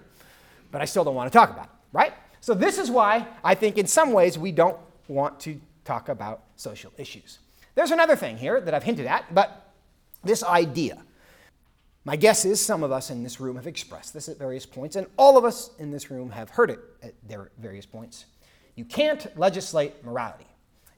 But 0.72 0.80
I 0.80 0.86
still 0.86 1.04
don't 1.04 1.16
want 1.16 1.32
to 1.32 1.36
talk 1.36 1.50
about 1.50 1.66
it, 1.66 1.72
right? 1.92 2.14
So, 2.40 2.54
this 2.54 2.78
is 2.78 2.92
why 2.92 3.26
I 3.44 3.56
think 3.56 3.80
in 3.80 3.88
some 3.88 4.14
ways 4.14 4.38
we 4.38 4.52
don't 4.52 4.78
want 5.08 5.40
to 5.42 5.60
talk 5.86 6.08
about 6.08 6.44
social 6.56 6.94
issues. 6.98 7.40
There's 7.74 7.90
another 7.90 8.16
thing 8.16 8.38
here 8.38 8.62
that 8.62 8.76
I've 8.76 8.84
hinted 8.84 9.08
at, 9.08 9.34
but 9.34 9.74
this 10.24 10.44
idea. 10.44 11.02
My 12.06 12.16
guess 12.16 12.46
is 12.46 12.64
some 12.64 12.84
of 12.84 12.92
us 12.92 13.10
in 13.10 13.24
this 13.24 13.40
room 13.40 13.56
have 13.56 13.68
expressed 13.68 14.14
this 14.14 14.30
at 14.30 14.38
various 14.38 14.68
points, 14.68 14.96
and 14.96 15.08
all 15.18 15.36
of 15.36 15.46
us 15.46 15.72
in 15.80 15.90
this 15.90 16.12
room 16.12 16.30
have 16.30 16.52
heard 16.52 16.70
it 16.70 16.80
at 17.02 17.14
their 17.28 17.50
various 17.58 17.88
points. 17.88 18.26
You 18.76 18.86
can't 18.86 19.36
legislate 19.38 20.06
morality. 20.06 20.48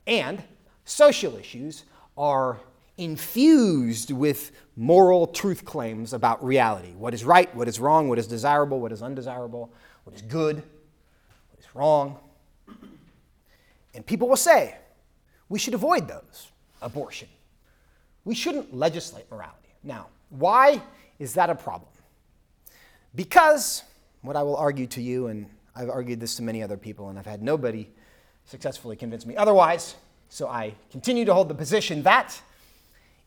And 0.07 0.43
social 0.83 1.37
issues 1.37 1.85
are 2.17 2.59
infused 3.01 4.11
with 4.11 4.51
moral 4.75 5.25
truth 5.25 5.65
claims 5.65 6.13
about 6.13 6.43
reality 6.43 6.93
what 6.95 7.13
is 7.13 7.25
right, 7.25 7.53
what 7.55 7.67
is 7.67 7.79
wrong, 7.79 8.07
what 8.07 8.19
is 8.19 8.27
desirable, 8.27 8.79
what 8.79 8.91
is 8.91 9.01
undesirable, 9.01 9.71
what 10.03 10.15
is 10.15 10.21
good, 10.21 10.57
what 10.57 11.59
is 11.59 11.75
wrong. 11.75 12.19
And 13.95 14.05
people 14.05 14.29
will 14.29 14.37
say, 14.37 14.75
we 15.49 15.57
should 15.57 15.73
avoid 15.73 16.07
those 16.07 16.51
abortion. 16.81 17.27
We 18.23 18.35
shouldn't 18.35 18.73
legislate 18.73 19.29
morality. 19.31 19.73
Now, 19.83 20.07
why 20.29 20.81
is 21.17 21.33
that 21.33 21.49
a 21.49 21.55
problem? 21.55 21.89
Because, 23.15 23.83
what 24.21 24.35
I 24.35 24.43
will 24.43 24.55
argue 24.55 24.87
to 24.87 25.01
you, 25.01 25.27
and 25.27 25.47
I've 25.75 25.89
argued 25.89 26.19
this 26.19 26.35
to 26.35 26.43
many 26.43 26.61
other 26.61 26.77
people, 26.77 27.09
and 27.09 27.17
I've 27.17 27.25
had 27.25 27.41
nobody 27.41 27.89
successfully 28.45 28.95
convince 28.95 29.25
me 29.25 29.35
otherwise, 29.35 29.95
so 30.29 30.47
I 30.47 30.75
continue 30.91 31.25
to 31.25 31.33
hold 31.33 31.49
the 31.49 31.55
position 31.55 32.03
that 32.03 32.39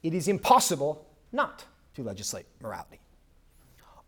it 0.05 0.15
is 0.15 0.29
impossible 0.29 1.05
not 1.33 1.65
to 1.95 2.05
legislate 2.05 2.47
morality. 2.61 3.01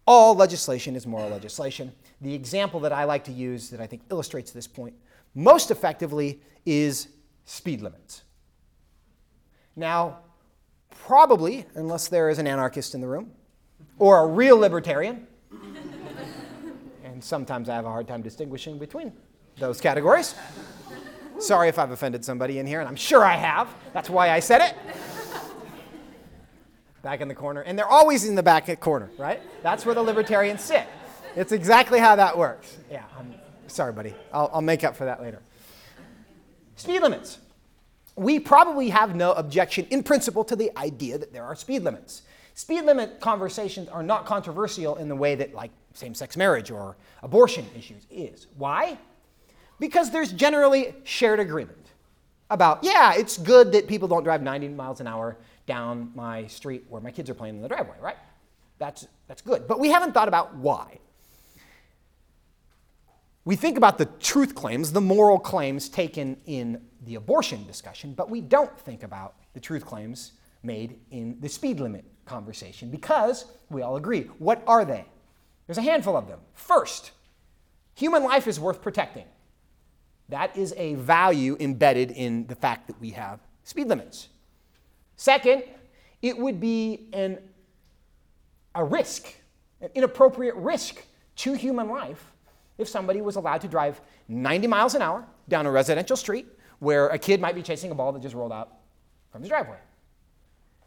All 0.07 0.37
legislation 0.37 0.95
is 0.95 1.07
moral 1.07 1.31
legislation. 1.31 1.93
The 2.21 2.33
example 2.33 2.79
that 2.81 2.93
I 2.93 3.05
like 3.05 3.25
to 3.25 3.33
use 3.33 3.71
that 3.71 3.81
I 3.81 3.89
think 3.89 4.03
illustrates 4.11 4.53
this 4.53 4.69
point 4.69 4.95
most 5.35 5.71
effectively 5.73 6.41
is 6.65 7.09
speed 7.47 7.81
limits. 7.81 8.23
Now, 9.75 10.19
probably, 10.91 11.67
unless 11.75 12.09
there 12.09 12.29
is 12.29 12.39
an 12.39 12.47
anarchist 12.47 12.95
in 12.95 13.01
the 13.01 13.09
room 13.09 13.33
or 13.99 14.21
a 14.21 14.27
real 14.27 14.57
libertarian, 14.57 15.27
and 17.05 17.23
sometimes 17.25 17.69
I 17.69 17.75
have 17.75 17.85
a 17.85 17.91
hard 17.91 18.07
time 18.07 18.23
distinguishing 18.23 18.79
between 18.79 19.13
those 19.59 19.81
categories. 19.81 20.35
Sorry 21.39 21.69
if 21.69 21.79
I've 21.79 21.91
offended 21.91 22.25
somebody 22.25 22.59
in 22.59 22.67
here, 22.67 22.81
and 22.81 22.89
I'm 22.89 22.97
sure 22.97 23.25
I 23.25 23.37
have. 23.37 23.75
That's 23.93 24.09
why 24.09 24.31
I 24.31 24.41
said 24.41 24.63
it. 24.63 24.75
Back 27.03 27.21
in 27.21 27.29
the 27.29 27.35
corner. 27.35 27.61
And 27.61 27.79
they're 27.79 27.89
always 27.89 28.25
in 28.25 28.35
the 28.35 28.43
back 28.43 28.81
corner, 28.81 29.11
right? 29.19 29.41
That's 29.63 29.87
where 29.87 29.95
the 29.95 30.03
libertarians 30.03 30.61
sit. 30.63 30.87
It's 31.37 31.53
exactly 31.53 31.99
how 31.99 32.17
that 32.17 32.37
works. 32.37 32.77
Yeah, 32.91 33.05
I'm 33.19 33.35
sorry, 33.67 33.93
buddy. 33.93 34.15
I'll, 34.33 34.51
I'll 34.55 34.63
make 34.63 34.85
up 34.85 34.97
for 34.97 35.05
that 35.05 35.21
later. 35.21 35.41
Speed 36.77 37.03
limits. 37.03 37.39
We 38.17 38.41
probably 38.41 38.89
have 38.89 39.15
no 39.15 39.33
objection 39.33 39.87
in 39.91 40.03
principle 40.03 40.45
to 40.45 40.57
the 40.57 40.77
idea 40.79 41.19
that 41.19 41.33
there 41.33 41.45
are 41.45 41.55
speed 41.55 41.83
limits. 41.83 42.23
Speed 42.55 42.85
limit 42.85 43.21
conversations 43.21 43.89
are 43.91 44.03
not 44.03 44.25
controversial 44.25 44.97
in 44.97 45.09
the 45.09 45.17
way 45.17 45.35
that, 45.35 45.55
like, 45.55 45.71
same 45.93 46.15
sex 46.15 46.37
marriage 46.37 46.71
or 46.71 46.97
abortion 47.23 47.67
issues 47.77 48.07
is. 48.11 48.47
Why? 48.57 48.97
Because 49.79 50.11
there's 50.11 50.33
generally 50.33 50.95
shared 51.05 51.39
agreement 51.39 51.87
about, 52.49 52.83
yeah, 52.83 53.13
it's 53.15 53.37
good 53.37 53.73
that 53.73 53.87
people 53.87 54.09
don't 54.09 54.25
drive 54.25 54.41
90 54.43 54.69
miles 54.69 55.01
an 55.01 55.07
hour 55.07 55.37
down 55.67 56.13
my 56.15 56.47
street 56.47 56.85
where 56.89 57.01
my 57.01 57.11
kids 57.11 57.29
are 57.29 57.35
playing 57.35 57.57
in 57.57 57.63
the 57.63 57.69
driveway, 57.69 57.97
right? 58.01 58.17
That's, 58.79 59.07
that's 59.29 59.43
good. 59.43 59.67
But 59.67 59.79
we 59.79 59.91
haven't 59.91 60.13
thought 60.13 60.29
about 60.29 60.55
why. 60.57 60.99
We 63.45 63.55
think 63.55 63.77
about 63.77 63.97
the 63.99 64.07
truth 64.07 64.55
claims, 64.55 64.93
the 64.93 65.01
moral 65.01 65.39
claims 65.39 65.89
taken 65.89 66.37
in 66.47 66.83
the 67.05 67.15
abortion 67.15 67.65
discussion, 67.67 68.13
but 68.13 68.29
we 68.29 68.41
don't 68.41 68.77
think 68.81 69.03
about 69.05 69.35
the 69.55 69.61
truth 69.61 69.87
claims 69.87 70.33
made 70.63 70.99
in 71.11 71.39
the 71.41 71.49
speed 71.49 71.79
limit 71.79 72.05
conversation 72.25 72.91
because 72.91 73.45
we 73.71 73.83
all 73.83 73.97
agree. 73.97 74.23
What 74.39 74.63
are 74.67 74.85
they? 74.85 75.05
There's 75.67 75.79
a 75.79 75.83
handful 75.83 76.17
of 76.17 76.27
them. 76.27 76.41
First, 76.55 77.13
human 77.95 78.25
life 78.25 78.47
is 78.47 78.59
worth 78.59 78.83
protecting. 78.83 79.27
That 80.29 80.57
is 80.57 80.75
a 80.77 80.95
value 80.95 81.57
embedded 81.61 82.11
in 82.11 82.47
the 82.49 82.57
fact 82.57 82.89
that 82.89 83.01
we 83.01 83.11
have 83.11 83.41
speed 83.63 83.87
limits. 83.87 84.29
Second, 85.17 85.65
it 86.23 86.37
would 86.37 86.61
be 86.61 87.09
an, 87.13 87.39
a 88.75 88.85
risk, 88.85 89.35
an 89.81 89.91
inappropriate 89.95 90.55
risk 90.55 91.03
to 91.37 91.55
human 91.55 91.89
life 91.89 92.33
if 92.79 92.89
somebody 92.89 93.21
was 93.21 93.37
allowed 93.37 93.61
to 93.63 93.69
drive 93.69 94.01
90 94.29 94.67
miles 94.67 94.95
an 94.95 95.03
hour 95.03 95.25
down 95.49 95.67
a 95.67 95.71
residential 95.71 96.17
street 96.17 96.47
where 96.79 97.09
a 97.09 97.19
kid 97.19 97.41
might 97.41 97.55
be 97.55 97.63
chasing 97.63 97.91
a 97.91 97.95
ball 97.95 98.13
that 98.13 98.21
just 98.21 98.35
rolled 98.35 98.53
out 98.53 98.73
from 99.31 99.41
his 99.41 99.49
driveway. 99.49 99.79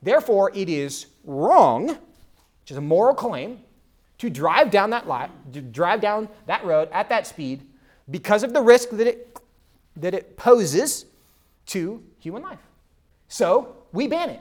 Therefore, 0.02 0.52
it 0.54 0.70
is 0.70 1.08
wrong, 1.24 1.88
which 1.88 2.72
is 2.72 2.78
a 2.78 2.82
moral 2.82 3.16
claim, 3.16 3.60
to 4.20 4.30
drive 4.30 4.70
down 4.70 4.92
that 4.92 5.08
lot, 5.08 5.32
to 5.54 5.62
drive 5.62 6.02
down 6.02 6.30
that 6.46 6.64
road 6.66 6.90
at 6.92 7.10
that 7.10 7.26
speed 7.26 7.66
because 8.10 8.44
of 8.44 8.54
the 8.54 8.62
risk 8.62 8.90
that 8.92 9.08
it, 9.08 9.40
that 9.96 10.14
it 10.14 10.38
poses 10.38 11.06
to 11.68 12.04
human 12.20 12.42
life. 12.42 12.60
So 13.28 13.79
we 13.92 14.08
ban 14.08 14.30
it, 14.30 14.40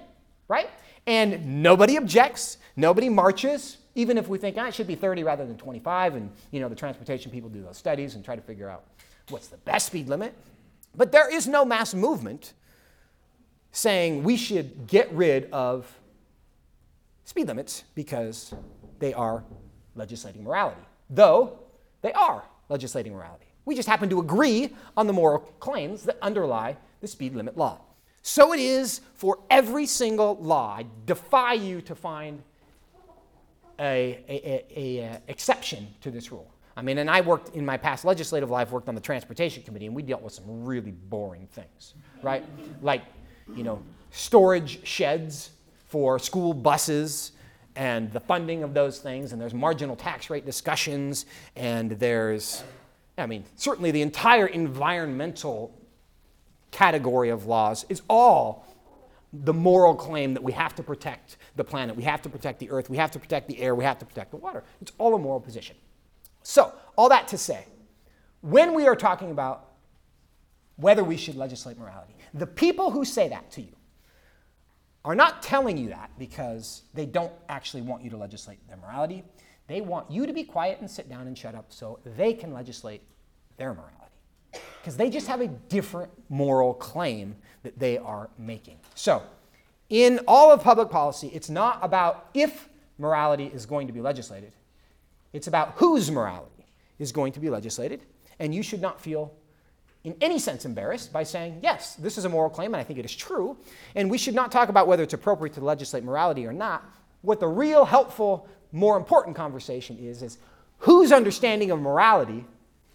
right? 0.49 0.71
And 1.07 1.63
nobody 1.63 1.97
objects, 1.97 2.59
nobody 2.77 3.09
marches, 3.09 3.79
even 3.95 4.19
if 4.19 4.29
we 4.29 4.39
think 4.39 4.57
ah, 4.59 4.69
it 4.69 4.75
should 4.75 4.87
be 4.87 4.95
30 4.95 5.25
rather 5.25 5.47
than 5.47 5.57
25. 5.57 6.15
And 6.15 6.31
you 6.51 6.61
know, 6.61 6.69
the 6.69 6.77
transportation 6.77 7.31
people 7.31 7.49
do 7.49 7.63
those 7.63 7.77
studies 7.77 8.15
and 8.15 8.25
try 8.25 8.37
to 8.37 8.43
figure 8.43 8.69
out 8.69 8.85
what's 9.29 9.49
the 9.49 9.57
best 9.59 9.87
speed 9.87 10.09
limit. 10.09 10.35
But 10.95 11.13
there 11.13 11.33
is 11.33 11.47
no 11.47 11.65
mass 11.65 11.95
movement 11.95 12.53
saying 13.73 14.23
we 14.25 14.37
should 14.37 14.87
get 14.87 15.13
rid 15.13 15.51
of 15.53 15.99
speed 17.25 17.47
limits 17.47 17.85
because 17.95 18.55
they 18.99 19.13
are 19.13 19.45
legislating 19.95 20.45
morality, 20.45 20.81
though 21.11 21.59
they 22.03 22.13
are 22.13 22.43
legislating 22.69 23.13
morality. 23.13 23.47
We 23.65 23.75
just 23.75 23.89
happen 23.89 24.09
to 24.09 24.21
agree 24.21 24.75
on 24.97 25.07
the 25.07 25.13
moral 25.13 25.41
claims 25.61 26.05
that 26.05 26.17
underlie 26.23 26.77
the 27.01 27.07
speed 27.07 27.35
limit 27.35 27.57
law. 27.57 27.81
So 28.29 28.53
it 28.53 28.61
is 28.61 29.01
for 29.15 29.39
every 29.49 29.87
single 29.87 30.37
law. 30.37 30.77
I 30.77 30.85
defy 31.07 31.55
you 31.55 31.81
to 31.81 31.95
find 31.95 32.43
a, 33.81 34.23
a, 34.29 34.65
a, 34.77 35.01
a, 35.01 35.09
uh, 35.09 35.19
exception 35.29 35.89
to 36.03 36.11
this 36.11 36.31
rule. 36.31 36.53
I 36.77 36.83
mean, 36.83 36.99
and 36.99 37.11
I 37.11 37.23
worked 37.23 37.57
in 37.57 37.65
my 37.65 37.79
past 37.79 38.05
legislative 38.05 38.51
life, 38.51 38.71
worked 38.71 38.91
on 38.91 38.95
the 38.95 39.01
transportation 39.01 39.63
committee, 39.63 39.87
and 39.87 39.95
we 39.95 40.03
dealt 40.03 40.21
with 40.21 40.35
some 40.35 40.45
really 40.63 40.91
boring 40.91 41.47
things, 41.53 41.95
right? 42.23 42.45
like, 42.83 43.03
you 43.57 43.63
know, 43.63 43.83
storage 44.11 44.87
sheds 44.87 45.53
for 45.87 46.19
school 46.19 46.53
buses 46.53 47.33
and 47.77 48.13
the 48.13 48.21
funding 48.21 48.63
of 48.63 48.75
those 48.75 48.99
things, 48.99 49.33
and 49.33 49.41
there's 49.41 49.55
marginal 49.55 49.97
tax 49.97 50.29
rate 50.29 50.45
discussions, 50.45 51.25
and 51.57 51.93
there's 51.93 52.63
I 53.17 53.27
mean, 53.27 53.45
certainly 53.57 53.91
the 53.91 54.03
entire 54.03 54.47
environmental 54.47 55.78
category 56.71 57.29
of 57.31 57.47
laws 57.47 57.85
is 57.89 58.03
all 58.09 58.67
the 59.33 59.53
moral 59.53 59.95
claim 59.95 60.35
that 60.35 60.43
we 60.43 60.53
have 60.53 60.75
to 60.75 60.83
protect 60.83 61.37
the 61.57 61.65
planet, 61.65 61.95
we 61.95 62.03
have 62.03 62.23
to 62.23 62.29
protect 62.29 62.59
the 62.59 62.71
earth, 62.71 62.89
we 62.89 62.97
have 62.97 63.11
to 63.11 63.19
protect 63.19 63.49
the 63.49 63.61
air, 63.61 63.75
we 63.75 63.85
have 63.85 63.99
to 63.99 64.07
protect 64.07 64.31
the 64.31 64.37
water. 64.37 64.65
It's 64.81 64.93
all 64.99 65.15
a 65.15 65.19
moral 65.19 65.41
position. 65.41 65.77
So, 66.43 66.73
all 66.97 67.11
that 67.11 67.29
to 67.29 67.39
say, 67.39 67.67
when 68.41 68.75
we 68.75 68.87
are 68.87 68.97
talking 68.97 69.31
about 69.31 69.69
whether 70.77 71.05
we 71.05 71.17
should 71.17 71.37
legislate 71.37 71.79
morality, 71.79 72.15
the 72.33 72.47
people 72.47 72.91
who 72.91 73.05
say 73.05 73.29
that 73.29 73.51
to 73.53 73.61
you 73.61 73.75
are 75.05 75.15
not 75.15 75.43
telling 75.43 75.77
you 75.77 75.89
that 75.89 76.11
because 76.19 76.83
they 76.95 77.07
don't 77.07 77.33
actually 77.49 77.83
want 77.83 78.03
you 78.03 78.11
to 78.11 78.17
legislate 78.17 78.59
their 78.69 78.77
morality. 78.77 79.25
They 79.67 79.81
want 79.81 80.11
you 80.11 80.27
to 80.27 80.33
be 80.33 80.45
quiet 80.45 80.81
and 80.81 80.91
sit 80.91 81.09
down 81.09 81.27
and 81.27 81.37
shut 81.37 81.55
up 81.55 81.67
so 81.69 81.99
they 82.05 82.33
can 82.33 82.53
legislate 82.53 83.03
their 83.57 83.75
morality. 83.75 83.98
Because 84.53 84.97
they 84.97 85.11
just 85.11 85.27
have 85.27 85.41
a 85.41 85.49
different 85.49 86.11
moral 86.29 86.75
claim 86.75 87.37
that 87.63 87.79
they 87.79 87.99
are 87.99 88.31
making. 88.39 88.79
So, 88.95 89.23
in 89.89 90.21
all 90.29 90.53
of 90.53 90.63
public 90.63 90.91
policy, 90.91 91.31
it's 91.33 91.49
not 91.51 91.79
about 91.83 92.29
if 92.35 92.69
morality 92.99 93.47
is 93.47 93.67
going 93.67 93.87
to 93.87 93.93
be 93.93 94.01
legislated, 94.01 94.53
it's 95.33 95.47
about 95.47 95.73
whose 95.77 96.11
morality 96.11 96.67
is 96.99 97.13
going 97.13 97.33
to 97.33 97.41
be 97.41 97.51
legislated. 97.51 98.03
And 98.39 98.55
you 98.55 98.63
should 98.63 98.81
not 98.81 99.01
feel 99.01 99.33
in 100.05 100.15
any 100.21 100.39
sense 100.39 100.65
embarrassed 100.65 101.13
by 101.13 101.23
saying, 101.23 101.61
yes, 101.63 101.97
this 101.97 102.19
is 102.19 102.25
a 102.25 102.29
moral 102.29 102.51
claim, 102.51 102.73
and 102.73 102.81
I 102.81 102.85
think 102.85 102.99
it 102.99 103.05
is 103.05 103.15
true. 103.15 103.57
And 103.95 104.11
we 104.11 104.19
should 104.19 104.35
not 104.35 104.53
talk 104.53 104.69
about 104.69 104.87
whether 104.87 105.03
it's 105.03 105.15
appropriate 105.15 105.55
to 105.55 105.61
legislate 105.61 106.05
morality 106.05 106.47
or 106.47 106.53
not. 106.53 106.85
What 107.23 107.41
the 107.41 107.49
real 107.49 107.85
helpful 107.85 108.49
more 108.73 108.97
important 108.97 109.35
conversation 109.35 109.99
is, 109.99 110.23
is 110.23 110.39
whose 110.79 111.11
understanding 111.13 111.71
of 111.71 111.81
morality 111.81 112.45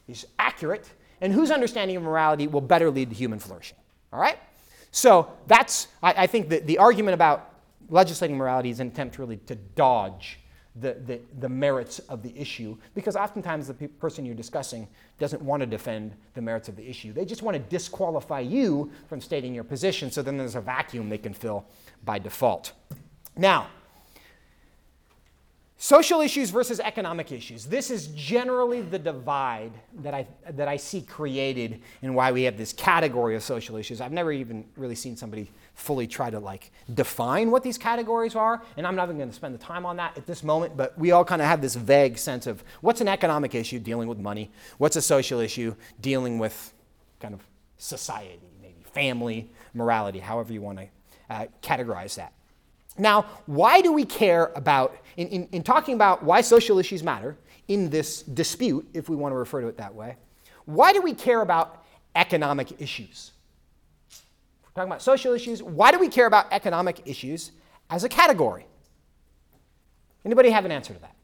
is 0.07 0.25
accurate 0.39 0.89
and 1.22 1.34
whose 1.34 1.51
understanding 1.51 1.98
of 1.98 2.03
morality 2.03 2.48
will 2.48 2.62
better 2.62 2.89
lead 2.89 3.10
to 3.10 3.15
human 3.15 3.39
flourishing. 3.39 3.77
All 4.12 4.20
right? 4.20 4.38
So 4.91 5.32
that's, 5.48 5.88
I, 6.01 6.24
I 6.24 6.27
think, 6.27 6.50
the, 6.50 6.60
the 6.60 6.77
argument 6.77 7.15
about 7.15 7.51
legislating 7.89 8.38
morality 8.38 8.70
is 8.70 8.79
an 8.79 8.88
attempt 8.88 9.17
really 9.17 9.38
to 9.38 9.55
dodge 9.55 10.39
the, 10.75 10.93
the, 11.05 11.20
the 11.39 11.50
merits 11.50 12.00
of 12.00 12.24
the 12.24 12.36
issue 12.38 12.75
because 12.96 13.15
oftentimes 13.15 13.67
the 13.67 13.74
pe- 13.74 13.88
person 13.88 14.25
you're 14.25 14.36
discussing 14.36 14.88
doesn't 15.20 15.41
want 15.41 15.62
to 15.62 15.67
defend 15.67 16.15
the 16.34 16.41
merits 16.41 16.67
of 16.67 16.75
the 16.75 16.88
issue. 16.88 17.13
They 17.13 17.25
just 17.25 17.43
want 17.43 17.55
to 17.55 17.63
disqualify 17.63 18.39
you 18.39 18.91
from 19.08 19.22
stating 19.22 19.53
your 19.53 19.63
position 19.63 20.10
so 20.10 20.22
then 20.22 20.38
there's 20.38 20.55
a 20.55 20.62
vacuum 20.62 21.10
they 21.10 21.20
can 21.20 21.34
fill 21.34 21.65
by 22.03 22.17
default. 22.17 22.74
Now, 23.36 23.67
Social 25.83 26.21
issues 26.21 26.49
versus 26.49 26.79
economic 26.79 27.33
issues. 27.33 27.65
This 27.65 27.91
is 27.91 28.07
generally 28.15 28.79
the 28.79 28.97
divide 28.97 29.73
that 29.95 30.13
I, 30.13 30.25
that 30.51 30.69
I 30.69 30.77
see 30.77 31.01
created 31.01 31.81
and 32.01 32.15
why 32.15 32.31
we 32.31 32.43
have 32.43 32.55
this 32.55 32.71
category 32.71 33.35
of 33.35 33.43
social 33.43 33.75
issues. 33.75 33.99
I've 33.99 34.13
never 34.13 34.31
even 34.31 34.63
really 34.77 34.95
seen 34.95 35.17
somebody 35.17 35.51
fully 35.73 36.07
try 36.07 36.29
to 36.29 36.39
like 36.39 36.71
define 36.93 37.51
what 37.51 37.63
these 37.63 37.77
categories 37.77 38.33
are, 38.33 38.61
and 38.77 38.87
I'm 38.87 38.95
not 38.95 39.09
even 39.09 39.17
going 39.17 39.27
to 39.27 39.35
spend 39.35 39.53
the 39.53 39.59
time 39.59 39.85
on 39.85 39.97
that 39.97 40.17
at 40.17 40.25
this 40.25 40.41
moment, 40.41 40.77
but 40.77 40.97
we 40.97 41.11
all 41.11 41.25
kind 41.25 41.41
of 41.41 41.49
have 41.49 41.61
this 41.61 41.75
vague 41.75 42.17
sense 42.17 42.47
of 42.47 42.63
what's 42.79 43.01
an 43.01 43.09
economic 43.09 43.53
issue, 43.53 43.77
dealing 43.77 44.07
with 44.07 44.19
money, 44.19 44.51
what's 44.77 44.95
a 44.95 45.01
social 45.01 45.41
issue, 45.41 45.75
dealing 45.99 46.39
with 46.39 46.73
kind 47.19 47.33
of 47.33 47.41
society, 47.77 48.39
maybe 48.61 48.85
family, 48.93 49.51
morality, 49.73 50.19
however 50.19 50.53
you 50.53 50.61
want 50.61 50.79
to 50.79 50.87
uh, 51.29 51.45
categorize 51.61 52.15
that. 52.15 52.31
Now, 52.97 53.25
why 53.45 53.81
do 53.81 53.91
we 53.91 54.05
care 54.05 54.51
about, 54.55 54.95
in, 55.17 55.27
in, 55.29 55.47
in, 55.51 55.63
talking 55.63 55.95
about 55.95 56.23
why 56.23 56.41
social 56.41 56.77
issues 56.77 57.03
matter 57.03 57.35
in 57.67 57.89
this 57.89 58.21
dispute, 58.21 58.88
if 58.93 59.09
we 59.09 59.15
want 59.15 59.33
to 59.33 59.38
refer 59.38 59.62
to 59.62 59.67
it 59.67 59.77
that 59.77 59.95
way, 59.95 60.17
why 60.65 60.93
do 60.93 61.01
we 61.01 61.13
care 61.13 61.41
about 61.41 61.83
economic 62.15 62.79
issues? 62.81 63.31
If 64.09 64.21
We're 64.63 64.81
talking 64.81 64.91
about 64.91 65.01
social 65.01 65.33
issues. 65.33 65.63
Why 65.63 65.91
do 65.91 66.00
we 66.00 66.07
care 66.07 66.27
about 66.27 66.47
economic 66.51 67.01
issues 67.05 67.51
as 67.89 68.03
a 68.03 68.09
category? 68.09 68.65
Anybody 70.23 70.51
have 70.51 70.65
an 70.65 70.71
answer 70.71 70.93
to 70.93 71.00
that? 71.01 71.15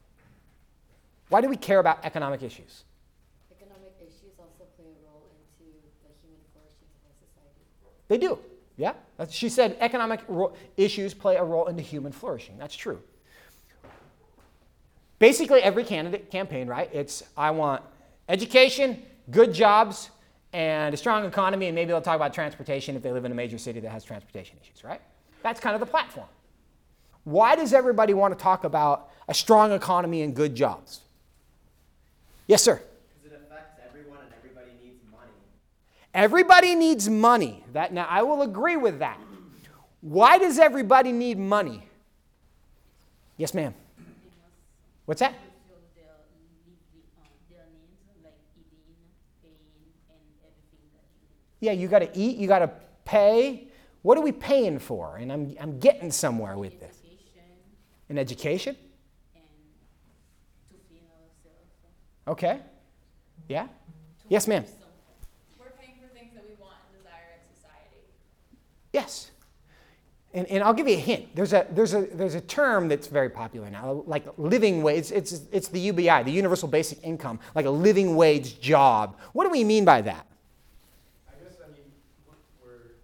Why 1.28 1.40
do 1.40 1.48
we 1.48 1.56
care 1.56 1.78
about 1.78 2.04
economic 2.04 2.42
issues? 2.42 2.82
Economic 3.56 3.94
issues 4.00 4.34
also 4.38 4.64
play 4.76 4.86
a 4.86 5.08
role 5.08 5.22
into 5.30 5.70
the 6.02 6.10
human 6.20 6.40
flourishing 6.52 6.90
of 7.06 7.14
society. 7.16 7.62
They 8.08 8.18
do. 8.18 8.38
Yeah, 8.80 8.94
she 9.28 9.50
said 9.50 9.76
economic 9.80 10.20
ro- 10.26 10.54
issues 10.78 11.12
play 11.12 11.36
a 11.36 11.44
role 11.44 11.66
in 11.66 11.76
the 11.76 11.82
human 11.82 12.12
flourishing. 12.12 12.56
That's 12.56 12.74
true. 12.74 13.02
Basically, 15.18 15.60
every 15.60 15.84
candidate 15.84 16.30
campaign, 16.30 16.66
right? 16.66 16.88
It's 16.94 17.22
I 17.36 17.50
want 17.50 17.82
education, 18.30 19.02
good 19.30 19.52
jobs, 19.52 20.08
and 20.54 20.94
a 20.94 20.96
strong 20.96 21.26
economy, 21.26 21.66
and 21.66 21.74
maybe 21.74 21.88
they'll 21.88 22.00
talk 22.00 22.16
about 22.16 22.32
transportation 22.32 22.96
if 22.96 23.02
they 23.02 23.12
live 23.12 23.26
in 23.26 23.32
a 23.32 23.34
major 23.34 23.58
city 23.58 23.80
that 23.80 23.90
has 23.90 24.02
transportation 24.02 24.56
issues, 24.62 24.82
right? 24.82 25.02
That's 25.42 25.60
kind 25.60 25.74
of 25.74 25.80
the 25.80 25.86
platform. 25.86 26.28
Why 27.24 27.56
does 27.56 27.74
everybody 27.74 28.14
want 28.14 28.36
to 28.36 28.42
talk 28.42 28.64
about 28.64 29.10
a 29.28 29.34
strong 29.34 29.72
economy 29.72 30.22
and 30.22 30.34
good 30.34 30.54
jobs? 30.54 31.00
Yes, 32.46 32.62
sir. 32.62 32.80
Everybody 36.12 36.74
needs 36.74 37.08
money. 37.08 37.64
That 37.72 37.92
now 37.92 38.06
I 38.08 38.22
will 38.22 38.42
agree 38.42 38.76
with 38.76 38.98
that. 38.98 39.18
Why 40.00 40.38
does 40.38 40.58
everybody 40.58 41.12
need 41.12 41.38
money? 41.38 41.86
Yes, 43.36 43.54
ma'am. 43.54 43.74
What's 45.04 45.20
that? 45.20 45.34
Yeah, 51.60 51.72
you 51.72 51.88
got 51.88 51.98
to 51.98 52.18
eat, 52.18 52.38
you 52.38 52.48
got 52.48 52.60
to 52.60 52.70
pay. 53.04 53.68
What 54.02 54.16
are 54.16 54.22
we 54.22 54.32
paying 54.32 54.78
for? 54.78 55.18
And 55.18 55.30
I'm, 55.30 55.54
I'm 55.60 55.78
getting 55.78 56.10
somewhere 56.10 56.56
with 56.56 56.80
this. 56.80 56.96
In 58.08 58.18
education? 58.18 58.76
Okay. 62.26 62.60
Yeah? 63.48 63.66
Yes, 64.28 64.48
ma'am. 64.48 64.64
Yes. 68.92 69.30
And, 70.32 70.46
and 70.46 70.62
I'll 70.62 70.74
give 70.74 70.86
you 70.86 70.94
a 70.94 71.00
hint. 71.00 71.34
There's 71.34 71.52
a, 71.52 71.66
there's, 71.70 71.92
a, 71.92 72.02
there's 72.02 72.36
a 72.36 72.40
term 72.40 72.86
that's 72.86 73.08
very 73.08 73.28
popular 73.28 73.68
now, 73.68 74.04
like 74.06 74.26
living 74.38 74.82
wage. 74.82 75.10
It's, 75.10 75.32
it's, 75.32 75.42
it's 75.50 75.68
the 75.68 75.80
UBI, 75.80 76.22
the 76.22 76.30
Universal 76.30 76.68
Basic 76.68 77.02
Income, 77.02 77.40
like 77.56 77.66
a 77.66 77.70
living 77.70 78.14
wage 78.14 78.60
job. 78.60 79.18
What 79.32 79.44
do 79.44 79.50
we 79.50 79.64
mean 79.64 79.84
by 79.84 80.02
that? 80.02 80.26
I 81.28 81.42
guess, 81.42 81.56
I 81.64 81.72
mean, 81.72 81.82
we're 82.64 82.94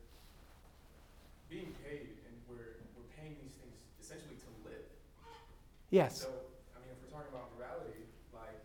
being 1.50 1.74
paid 1.84 2.10
and 2.26 2.36
we're, 2.48 2.78
we're 2.94 3.10
paying 3.18 3.34
these 3.42 3.54
things 3.54 3.74
essentially 4.00 4.36
to 4.36 4.68
live. 4.68 4.84
Yes. 5.90 6.20
So, 6.20 6.28
I 6.28 6.78
mean, 6.78 6.90
if 6.92 7.02
we're 7.02 7.18
talking 7.18 7.34
about 7.34 7.50
morality, 7.58 8.06
like, 8.32 8.62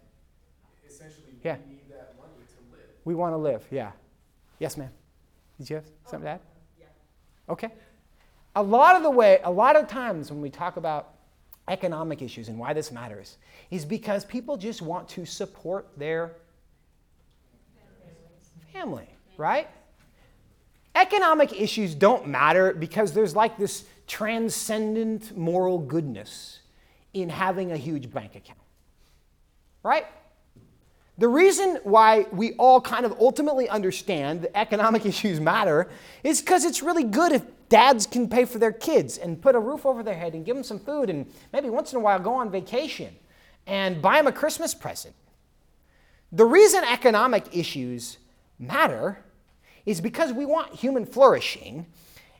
essentially 0.88 1.34
yeah. 1.44 1.58
we 1.66 1.74
need 1.74 1.90
that 1.90 2.14
money 2.16 2.46
to 2.46 2.78
live. 2.78 2.90
We 3.06 3.16
want 3.16 3.34
to 3.34 3.38
live, 3.38 3.66
yeah. 3.72 3.92
Yes, 4.60 4.78
ma'am. 4.78 4.92
Did 5.58 5.70
you 5.72 5.76
have 5.78 5.86
something 6.06 6.26
to 6.26 6.32
add? 6.34 6.51
Okay. 7.52 7.70
A 8.56 8.64
lot 8.64 8.96
of 8.96 9.04
the 9.04 9.10
way, 9.10 9.40
a 9.44 9.52
lot 9.52 9.76
of 9.76 9.88
times 9.88 10.32
when 10.32 10.42
we 10.42 10.50
talk 10.50 10.78
about 10.78 11.16
economic 11.68 12.22
issues 12.22 12.48
and 12.48 12.58
why 12.58 12.74
this 12.74 12.92
matters 12.92 13.38
is 13.70 13.86
because 13.86 14.26
people 14.26 14.58
just 14.58 14.82
want 14.82 15.08
to 15.10 15.26
support 15.26 15.88
their 15.98 16.32
family, 18.74 19.08
right? 19.38 19.68
Economic 20.96 21.60
issues 21.60 21.94
don't 21.94 22.28
matter 22.28 22.74
because 22.74 23.14
there's 23.14 23.36
like 23.36 23.58
this 23.58 23.84
transcendent 24.08 25.38
moral 25.38 25.78
goodness 25.78 26.60
in 27.14 27.30
having 27.30 27.72
a 27.72 27.78
huge 27.78 28.12
bank 28.12 28.36
account, 28.36 28.60
right? 29.84 30.06
The 31.17 31.28
reason 31.28 31.80
why 31.84 32.26
we 32.32 32.54
all 32.54 32.82
kind 32.82 33.06
of 33.06 33.13
ultimately 33.19 33.69
understand 33.69 34.43
that 34.43 34.58
economic 34.58 35.06
issues 35.12 35.39
matter 35.39 35.89
is 36.24 36.41
because 36.41 36.65
it's 36.65 36.82
really 36.82 37.04
good 37.04 37.32
if 37.32 37.43
dads 37.69 38.06
can 38.06 38.28
pay 38.28 38.45
for 38.45 38.60
their 38.60 38.71
kids 38.71 39.17
and 39.17 39.41
put 39.41 39.56
a 39.56 39.60
roof 39.60 39.86
over 39.86 40.04
their 40.04 40.15
head 40.15 40.34
and 40.34 40.45
give 40.45 40.56
them 40.56 40.63
some 40.63 40.80
food 40.80 41.10
and 41.10 41.26
maybe 41.54 41.69
once 41.69 41.93
in 41.93 41.97
a 41.97 42.02
while 42.02 42.19
go 42.19 42.34
on 42.34 42.52
vacation 42.52 43.15
and 43.67 44.02
buy 44.02 44.17
them 44.17 44.28
a 44.28 44.32
Christmas 44.32 44.74
present. 44.74 45.15
The 46.32 46.45
reason 46.45 46.84
economic 46.84 47.56
issues 47.56 48.17
matter 48.60 49.24
is 49.86 50.02
because 50.02 50.32
we 50.34 50.45
want 50.45 50.74
human 50.74 51.06
flourishing 51.06 51.86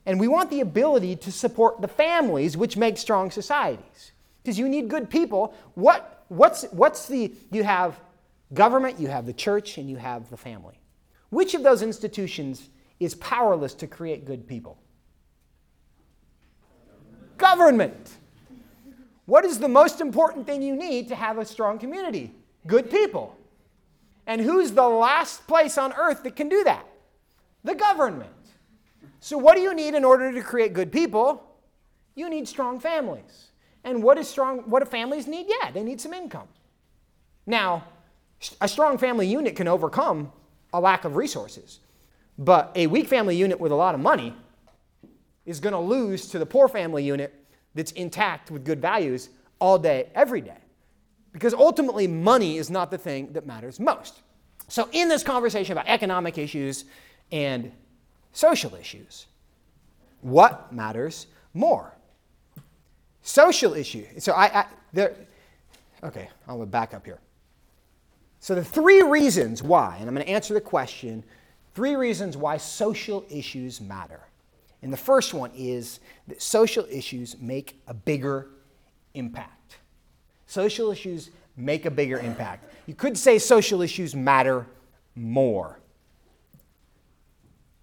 and 0.06 0.20
we 0.20 0.28
want 0.28 0.50
the 0.50 0.62
ability 0.62 1.16
to 1.18 1.32
support 1.32 1.82
the 1.82 1.88
families 1.88 2.58
which 2.58 2.78
make 2.78 2.98
strong 2.98 3.32
societies. 3.32 4.12
Because 4.44 4.58
you 4.58 4.68
need 4.68 4.90
good 4.90 5.10
people. 5.10 5.54
What, 5.76 6.26
what's, 6.30 6.64
what's 6.72 7.08
the, 7.08 7.34
you 7.52 7.64
have 7.64 8.00
government, 8.54 9.00
you 9.00 9.08
have 9.08 9.26
the 9.26 9.34
church, 9.34 9.78
and 9.78 9.90
you 9.90 9.98
have 9.98 10.30
the 10.30 10.38
family. 10.38 10.80
Which 11.30 11.54
of 11.54 11.64
those 11.64 11.82
institutions 11.82 12.70
is 13.00 13.16
powerless 13.16 13.74
to 13.76 13.88
create 13.88 14.26
good 14.26 14.48
people? 14.48 14.78
Government. 17.38 18.18
What 19.26 19.46
is 19.46 19.60
the 19.60 19.70
most 19.70 20.02
important 20.02 20.46
thing 20.46 20.62
you 20.62 20.76
need 20.76 21.08
to 21.08 21.16
have 21.16 21.38
a 21.38 21.46
strong 21.46 21.80
community? 21.80 22.34
Good 22.68 22.92
people. 22.92 23.38
And 24.28 24.42
who's 24.42 24.72
the 24.72 24.88
last 24.88 25.48
place 25.48 25.78
on 25.78 25.94
earth 25.94 26.24
that 26.24 26.36
can 26.36 26.50
do 26.50 26.64
that? 26.66 26.86
The 27.64 27.76
government. 27.76 28.30
So, 29.20 29.38
what 29.38 29.56
do 29.56 29.62
you 29.62 29.74
need 29.74 29.94
in 29.94 30.04
order 30.04 30.32
to 30.32 30.42
create 30.42 30.74
good 30.74 30.92
people? 30.92 31.44
You 32.16 32.30
need 32.30 32.48
strong 32.48 32.80
families. 32.80 33.52
And 33.84 34.04
what 34.04 34.18
is 34.18 34.28
strong 34.28 34.60
what 34.70 34.84
do 34.84 34.90
families 34.90 35.28
need? 35.28 35.48
Yeah, 35.48 35.72
they 35.72 35.84
need 35.84 36.02
some 36.02 36.14
income. 36.14 36.48
Now, 37.46 37.84
a 38.60 38.68
strong 38.68 38.98
family 38.98 39.28
unit 39.28 39.56
can 39.56 39.68
overcome 39.68 40.32
a 40.74 40.80
lack 40.80 41.06
of 41.06 41.16
resources. 41.16 41.80
But 42.38 42.72
a 42.76 42.88
weak 42.88 43.08
family 43.08 43.36
unit 43.36 43.60
with 43.60 43.72
a 43.72 43.76
lot 43.76 43.94
of 43.94 44.02
money 44.02 44.36
is 45.46 45.60
going 45.60 45.74
to 45.74 45.80
lose 45.80 46.28
to 46.30 46.40
the 46.40 46.46
poor 46.46 46.68
family 46.68 47.04
unit 47.04 47.34
that's 47.76 47.92
intact 47.94 48.52
with 48.52 48.66
good 48.66 48.82
values 48.82 49.30
all 49.60 49.78
day, 49.78 50.10
every 50.16 50.42
day. 50.42 50.58
Because 51.34 51.54
ultimately, 51.54 52.08
money 52.08 52.58
is 52.58 52.70
not 52.70 52.92
the 52.92 52.98
thing 52.98 53.32
that 53.34 53.46
matters 53.46 53.80
most. 53.80 54.22
So, 54.68 54.90
in 54.92 55.08
this 55.08 55.24
conversation 55.24 55.72
about 55.72 55.88
economic 55.88 56.38
issues 56.38 56.86
and 57.32 57.72
social 58.34 58.76
issues, 58.76 59.28
what 60.22 60.74
matters 60.74 61.28
more? 61.54 61.94
Social 63.22 63.74
issue. 63.74 64.06
So, 64.20 64.34
I, 64.34 64.62
I 64.62 64.66
there, 64.92 65.16
okay, 66.04 66.30
I'll 66.48 66.66
back 66.66 66.94
up 66.94 67.06
here. 67.06 67.20
So, 68.42 68.56
the 68.56 68.66
three 68.66 69.04
reasons 69.04 69.62
why, 69.62 69.98
and 70.00 70.10
I'm 70.10 70.16
going 70.16 70.26
to 70.26 70.32
answer 70.32 70.56
the 70.56 70.62
question 70.62 71.24
three 71.76 71.96
reasons 71.96 72.36
why 72.36 72.58
social 72.58 73.24
issues 73.30 73.80
matter. 73.80 74.20
And 74.82 74.92
the 74.92 74.98
first 74.98 75.36
one 75.36 75.52
is 75.56 76.00
that 76.28 76.42
social 76.42 76.86
issues 76.90 77.38
make 77.40 77.80
a 77.88 77.94
bigger 77.94 78.48
impact. 79.14 79.78
Social 80.48 80.92
issues 80.92 81.30
make 81.56 81.86
a 81.86 81.92
bigger 81.92 82.18
impact. 82.18 82.74
You 82.88 82.96
could 82.96 83.16
say 83.16 83.38
social 83.38 83.84
issues 83.84 84.16
matter 84.16 84.66
more. 85.16 85.80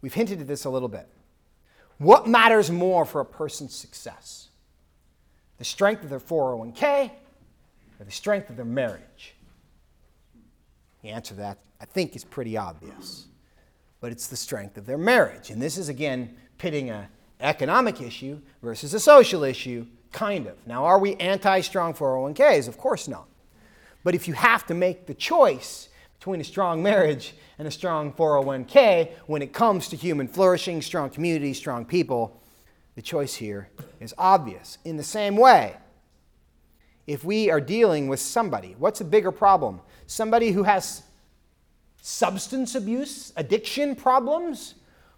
We've 0.02 0.12
hinted 0.12 0.40
at 0.40 0.48
this 0.48 0.64
a 0.64 0.70
little 0.70 0.88
bit. 0.88 1.06
What 1.98 2.26
matters 2.26 2.68
more 2.68 3.04
for 3.04 3.20
a 3.20 3.24
person's 3.24 3.76
success? 3.76 4.48
The 5.58 5.64
strength 5.64 6.02
of 6.02 6.10
their 6.10 6.18
401k 6.18 7.12
or 8.00 8.04
the 8.04 8.10
strength 8.10 8.50
of 8.50 8.56
their 8.56 8.64
marriage? 8.64 9.36
The 11.02 11.10
answer 11.10 11.34
to 11.34 11.40
that, 11.40 11.58
I 11.80 11.84
think, 11.84 12.16
is 12.16 12.24
pretty 12.24 12.56
obvious. 12.56 13.26
But 14.00 14.12
it's 14.12 14.28
the 14.28 14.36
strength 14.36 14.76
of 14.76 14.86
their 14.86 14.98
marriage. 14.98 15.50
And 15.50 15.60
this 15.60 15.76
is, 15.76 15.88
again, 15.88 16.36
pitting 16.58 16.90
an 16.90 17.06
economic 17.40 18.00
issue 18.00 18.40
versus 18.62 18.94
a 18.94 19.00
social 19.00 19.44
issue, 19.44 19.86
kind 20.12 20.46
of. 20.46 20.54
Now, 20.66 20.84
are 20.84 20.98
we 20.98 21.14
anti 21.16 21.60
strong 21.60 21.94
401ks? 21.94 22.68
Of 22.68 22.78
course 22.78 23.08
not. 23.08 23.28
But 24.04 24.14
if 24.14 24.28
you 24.28 24.34
have 24.34 24.66
to 24.66 24.74
make 24.74 25.06
the 25.06 25.14
choice 25.14 25.88
between 26.18 26.40
a 26.40 26.44
strong 26.44 26.82
marriage 26.82 27.34
and 27.58 27.68
a 27.68 27.70
strong 27.70 28.12
401k 28.12 29.12
when 29.26 29.42
it 29.42 29.52
comes 29.52 29.88
to 29.88 29.96
human 29.96 30.26
flourishing, 30.26 30.82
strong 30.82 31.10
communities, 31.10 31.58
strong 31.58 31.84
people, 31.84 32.40
the 32.96 33.02
choice 33.02 33.34
here 33.34 33.68
is 34.00 34.14
obvious. 34.18 34.78
In 34.84 34.96
the 34.96 35.04
same 35.04 35.36
way, 35.36 35.76
if 37.06 37.24
we 37.24 37.50
are 37.50 37.60
dealing 37.60 38.08
with 38.08 38.20
somebody, 38.20 38.74
what's 38.78 39.00
a 39.00 39.04
bigger 39.04 39.32
problem? 39.32 39.80
Somebody 40.08 40.52
who 40.52 40.62
has 40.62 41.02
substance 42.00 42.74
abuse, 42.74 43.30
addiction 43.36 43.94
problems, 43.94 44.76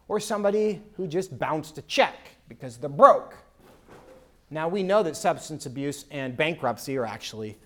or 0.09 0.19
somebody 0.19 0.83
who 0.97 1.07
just 1.07 1.39
bounced 1.39 1.79
a 1.79 1.83
check 1.83 2.17
because 2.49 2.77
they're 2.77 2.91
broke? 2.91 3.37
Now, 4.51 4.67
we 4.67 4.83
know 4.83 5.05
that 5.05 5.17
substance 5.17 5.65
abuse 5.65 6.07
and 6.11 6.37
bankruptcy 6.37 6.99
are 6.99 7.07
actually 7.07 7.57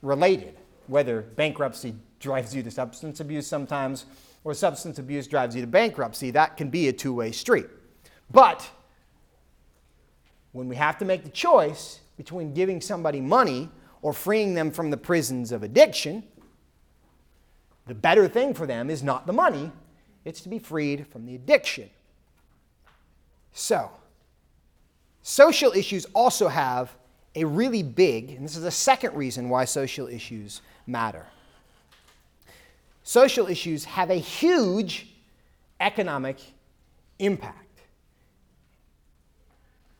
related, 0.00 0.56
whether 0.86 1.20
bankruptcy 1.20 1.94
drives 2.20 2.54
you 2.56 2.62
to 2.62 2.70
substance 2.70 3.20
abuse 3.20 3.46
sometimes 3.46 4.06
or 4.42 4.54
substance 4.54 4.98
abuse 4.98 5.26
drives 5.26 5.54
you 5.54 5.60
to 5.60 5.66
bankruptcy, 5.66 6.30
that 6.30 6.56
can 6.56 6.70
be 6.70 6.88
a 6.88 6.92
two 6.92 7.12
way 7.12 7.32
street. 7.32 7.66
But 8.30 8.66
when 10.52 10.68
we 10.68 10.76
have 10.76 10.96
to 11.00 11.04
make 11.04 11.22
the 11.22 11.30
choice 11.30 12.00
between 12.16 12.54
giving 12.54 12.80
somebody 12.80 13.20
money 13.20 13.68
or 14.00 14.14
freeing 14.14 14.54
them 14.54 14.70
from 14.70 14.90
the 14.90 14.96
prisons 14.96 15.52
of 15.52 15.62
addiction, 15.62 16.24
the 17.86 17.94
better 17.94 18.28
thing 18.28 18.54
for 18.54 18.66
them 18.66 18.90
is 18.90 19.02
not 19.02 19.26
the 19.26 19.32
money, 19.32 19.70
it's 20.24 20.40
to 20.42 20.48
be 20.48 20.58
freed 20.58 21.06
from 21.08 21.26
the 21.26 21.34
addiction. 21.34 21.90
So, 23.52 23.90
social 25.22 25.72
issues 25.72 26.06
also 26.14 26.48
have 26.48 26.94
a 27.34 27.44
really 27.44 27.82
big, 27.82 28.30
and 28.30 28.44
this 28.44 28.56
is 28.56 28.62
the 28.62 28.70
second 28.70 29.14
reason 29.16 29.48
why 29.48 29.64
social 29.64 30.06
issues 30.06 30.60
matter. 30.86 31.26
Social 33.02 33.48
issues 33.48 33.84
have 33.84 34.10
a 34.10 34.14
huge 34.14 35.08
economic 35.80 36.38
impact. 37.18 37.71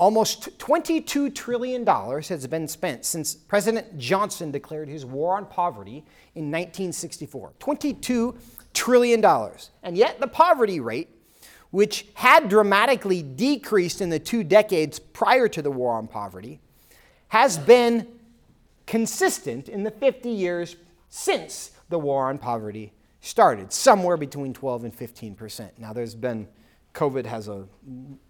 Almost 0.03 0.59
$22 0.59 1.33
trillion 1.33 1.87
has 1.87 2.45
been 2.49 2.67
spent 2.67 3.05
since 3.05 3.37
President 3.37 3.97
Johnson 3.99 4.51
declared 4.51 4.89
his 4.89 5.07
war 5.07 5.37
on 5.37 5.47
poverty 5.47 6.05
in 6.35 6.51
1964. 6.51 7.53
$22 7.61 8.37
trillion. 8.75 9.25
And 9.85 9.97
yet, 9.97 10.19
the 10.19 10.27
poverty 10.27 10.81
rate, 10.81 11.09
which 11.71 12.07
had 12.15 12.49
dramatically 12.49 13.23
decreased 13.23 14.01
in 14.01 14.11
the 14.11 14.19
two 14.19 14.43
decades 14.43 14.99
prior 14.99 15.47
to 15.47 15.63
the 15.63 15.71
war 15.71 15.95
on 15.95 16.09
poverty, 16.09 16.59
has 17.29 17.57
been 17.57 18.09
consistent 18.89 19.69
in 19.69 19.85
the 19.85 19.93
50 19.93 20.29
years 20.31 20.75
since 21.11 21.71
the 21.91 21.99
war 22.01 22.29
on 22.29 22.39
poverty 22.39 22.93
started, 23.21 23.73
somewhere 23.73 24.17
between 24.17 24.53
12 24.53 24.83
and 24.83 24.93
15 24.93 25.37
percent. 25.37 25.79
Now, 25.79 25.93
there's 25.93 26.17
been, 26.17 26.49
COVID 26.93 27.25
has 27.25 27.47
a 27.47 27.69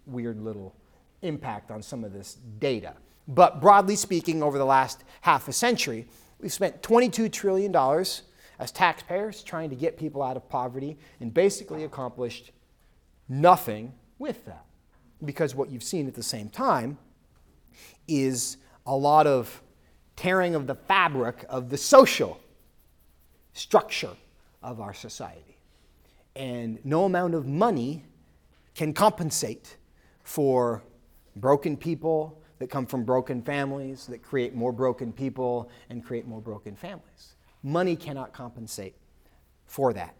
weird 0.05 0.39
little 0.39 0.75
impact 1.23 1.71
on 1.71 1.81
some 1.81 2.03
of 2.03 2.13
this 2.13 2.37
data. 2.59 2.93
But 3.27 3.61
broadly 3.61 3.95
speaking, 3.95 4.43
over 4.43 4.57
the 4.57 4.65
last 4.65 5.03
half 5.21 5.47
a 5.47 5.53
century, 5.53 6.07
we've 6.39 6.53
spent 6.53 6.81
$22 6.81 7.31
trillion 7.31 7.73
as 8.59 8.71
taxpayers 8.71 9.43
trying 9.43 9.69
to 9.69 9.75
get 9.75 9.97
people 9.97 10.21
out 10.21 10.37
of 10.37 10.47
poverty 10.49 10.97
and 11.19 11.33
basically 11.33 11.83
accomplished 11.83 12.51
nothing 13.29 13.93
with 14.19 14.45
that. 14.45 14.65
Because 15.23 15.55
what 15.55 15.69
you've 15.69 15.83
seen 15.83 16.07
at 16.07 16.13
the 16.13 16.23
same 16.23 16.49
time 16.49 16.97
is 18.07 18.57
a 18.85 18.95
lot 18.95 19.25
of 19.25 19.61
tearing 20.15 20.53
of 20.55 20.67
the 20.67 20.75
fabric 20.75 21.45
of 21.49 21.69
the 21.69 21.77
social 21.77 22.39
structure 23.53 24.15
of 24.61 24.81
our 24.81 24.93
society. 24.93 25.57
And 26.35 26.79
no 26.83 27.05
amount 27.05 27.35
of 27.35 27.47
money 27.47 28.03
can 28.75 28.93
compensate 28.93 29.77
for 30.23 30.83
broken 31.35 31.77
people 31.77 32.41
that 32.59 32.69
come 32.69 32.85
from 32.85 33.03
broken 33.03 33.41
families, 33.41 34.05
that 34.07 34.21
create 34.21 34.55
more 34.55 34.71
broken 34.71 35.11
people 35.11 35.69
and 35.89 36.03
create 36.03 36.25
more 36.25 36.41
broken 36.41 36.75
families. 36.75 37.35
Money 37.61 37.95
cannot 37.95 38.33
compensate 38.33 38.95
for 39.65 39.93
that. 39.93 40.15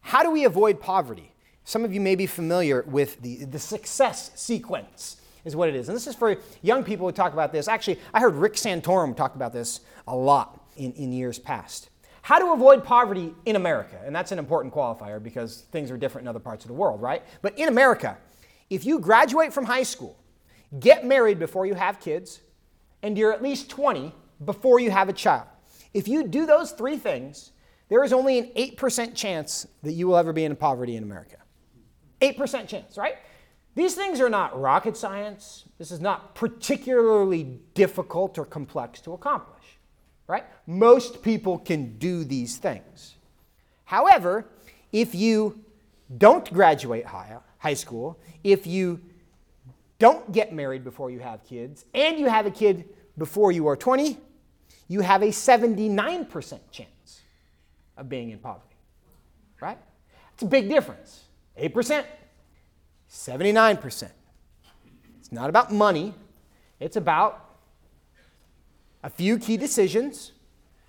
How 0.00 0.22
do 0.22 0.30
we 0.30 0.44
avoid 0.44 0.80
poverty? 0.80 1.32
Some 1.64 1.84
of 1.84 1.94
you 1.94 2.00
may 2.00 2.16
be 2.16 2.26
familiar 2.26 2.82
with 2.82 3.20
the, 3.22 3.44
the 3.44 3.58
success 3.58 4.32
sequence, 4.34 5.18
is 5.44 5.56
what 5.56 5.68
it 5.68 5.74
is. 5.74 5.88
And 5.88 5.96
this 5.96 6.06
is 6.06 6.14
for 6.14 6.36
young 6.62 6.84
people 6.84 7.06
who 7.06 7.12
talk 7.12 7.32
about 7.32 7.52
this. 7.52 7.68
Actually, 7.68 7.98
I 8.12 8.20
heard 8.20 8.34
Rick 8.34 8.54
Santorum 8.54 9.16
talk 9.16 9.34
about 9.34 9.52
this 9.52 9.80
a 10.06 10.14
lot 10.14 10.60
in, 10.76 10.92
in 10.92 11.12
years 11.12 11.38
past. 11.38 11.90
How 12.22 12.38
to 12.38 12.52
avoid 12.52 12.84
poverty 12.84 13.34
in 13.46 13.56
America, 13.56 14.00
and 14.04 14.14
that's 14.14 14.30
an 14.30 14.38
important 14.38 14.72
qualifier 14.72 15.20
because 15.20 15.62
things 15.72 15.90
are 15.90 15.96
different 15.96 16.24
in 16.24 16.28
other 16.28 16.38
parts 16.38 16.64
of 16.64 16.68
the 16.68 16.74
world, 16.74 17.02
right? 17.02 17.22
But 17.42 17.58
in 17.58 17.68
America, 17.68 18.16
if 18.72 18.84
you 18.84 18.98
graduate 18.98 19.52
from 19.52 19.64
high 19.64 19.82
school, 19.82 20.18
get 20.80 21.04
married 21.04 21.38
before 21.38 21.66
you 21.66 21.74
have 21.74 22.00
kids, 22.00 22.40
and 23.02 23.18
you're 23.18 23.32
at 23.32 23.42
least 23.42 23.70
20 23.70 24.12
before 24.44 24.80
you 24.80 24.90
have 24.90 25.08
a 25.08 25.12
child, 25.12 25.46
if 25.94 26.08
you 26.08 26.26
do 26.26 26.46
those 26.46 26.72
three 26.72 26.96
things, 26.96 27.52
there 27.88 28.02
is 28.02 28.12
only 28.12 28.38
an 28.38 28.50
8% 28.56 29.14
chance 29.14 29.66
that 29.82 29.92
you 29.92 30.06
will 30.08 30.16
ever 30.16 30.32
be 30.32 30.44
in 30.44 30.56
poverty 30.56 30.96
in 30.96 31.02
America. 31.02 31.36
8% 32.20 32.66
chance, 32.66 32.96
right? 32.96 33.16
These 33.74 33.94
things 33.94 34.20
are 34.20 34.30
not 34.30 34.58
rocket 34.58 34.96
science. 34.96 35.64
This 35.78 35.90
is 35.90 36.00
not 36.00 36.34
particularly 36.34 37.60
difficult 37.74 38.38
or 38.38 38.44
complex 38.44 39.00
to 39.02 39.12
accomplish 39.12 39.62
right? 40.32 40.44
Most 40.66 41.22
people 41.22 41.58
can 41.58 41.98
do 41.98 42.24
these 42.24 42.56
things. 42.56 43.16
However, 43.84 44.46
if 44.90 45.14
you 45.14 45.62
don't 46.16 46.50
graduate 46.52 47.04
high, 47.04 47.36
high 47.62 47.74
school, 47.74 48.18
if 48.42 48.66
you 48.66 49.00
don't 50.00 50.32
get 50.32 50.52
married 50.52 50.82
before 50.82 51.12
you 51.12 51.20
have 51.20 51.44
kids, 51.44 51.84
and 51.94 52.18
you 52.18 52.26
have 52.26 52.44
a 52.44 52.50
kid 52.50 52.88
before 53.16 53.52
you 53.52 53.68
are 53.68 53.76
20, 53.76 54.18
you 54.88 55.00
have 55.00 55.22
a 55.22 55.28
79% 55.28 56.58
chance 56.72 57.20
of 57.96 58.08
being 58.08 58.30
in 58.30 58.40
poverty, 58.40 58.74
right? 59.60 59.78
It's 60.34 60.42
a 60.42 60.46
big 60.46 60.68
difference. 60.68 61.22
8%, 61.56 62.04
79%. 63.08 64.10
It's 65.20 65.30
not 65.30 65.48
about 65.48 65.72
money, 65.72 66.14
it's 66.80 66.96
about 66.96 67.48
a 69.04 69.10
few 69.10 69.38
key 69.38 69.56
decisions. 69.56 70.31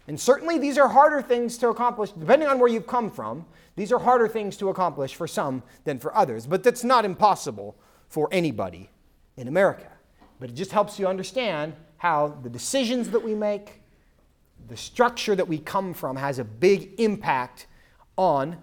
And 0.07 0.19
certainly 0.19 0.57
these 0.57 0.77
are 0.77 0.89
harder 0.89 1.21
things 1.21 1.57
to 1.59 1.69
accomplish, 1.69 2.11
depending 2.11 2.47
on 2.47 2.59
where 2.59 2.67
you've 2.67 2.87
come 2.87 3.09
from. 3.09 3.45
These 3.75 3.91
are 3.91 3.99
harder 3.99 4.27
things 4.27 4.57
to 4.57 4.69
accomplish 4.69 5.15
for 5.15 5.27
some 5.27 5.63
than 5.85 5.97
for 5.97 6.15
others. 6.15 6.45
But 6.45 6.63
that's 6.63 6.83
not 6.83 7.05
impossible 7.05 7.75
for 8.09 8.27
anybody 8.31 8.89
in 9.37 9.47
America. 9.47 9.89
But 10.39 10.49
it 10.49 10.55
just 10.55 10.71
helps 10.71 10.99
you 10.99 11.07
understand 11.07 11.73
how 11.97 12.37
the 12.43 12.49
decisions 12.49 13.09
that 13.11 13.23
we 13.23 13.33
make, 13.33 13.81
the 14.67 14.75
structure 14.75 15.35
that 15.35 15.47
we 15.47 15.57
come 15.57 15.93
from, 15.93 16.17
has 16.17 16.37
a 16.37 16.43
big 16.43 16.99
impact 16.99 17.67
on 18.17 18.57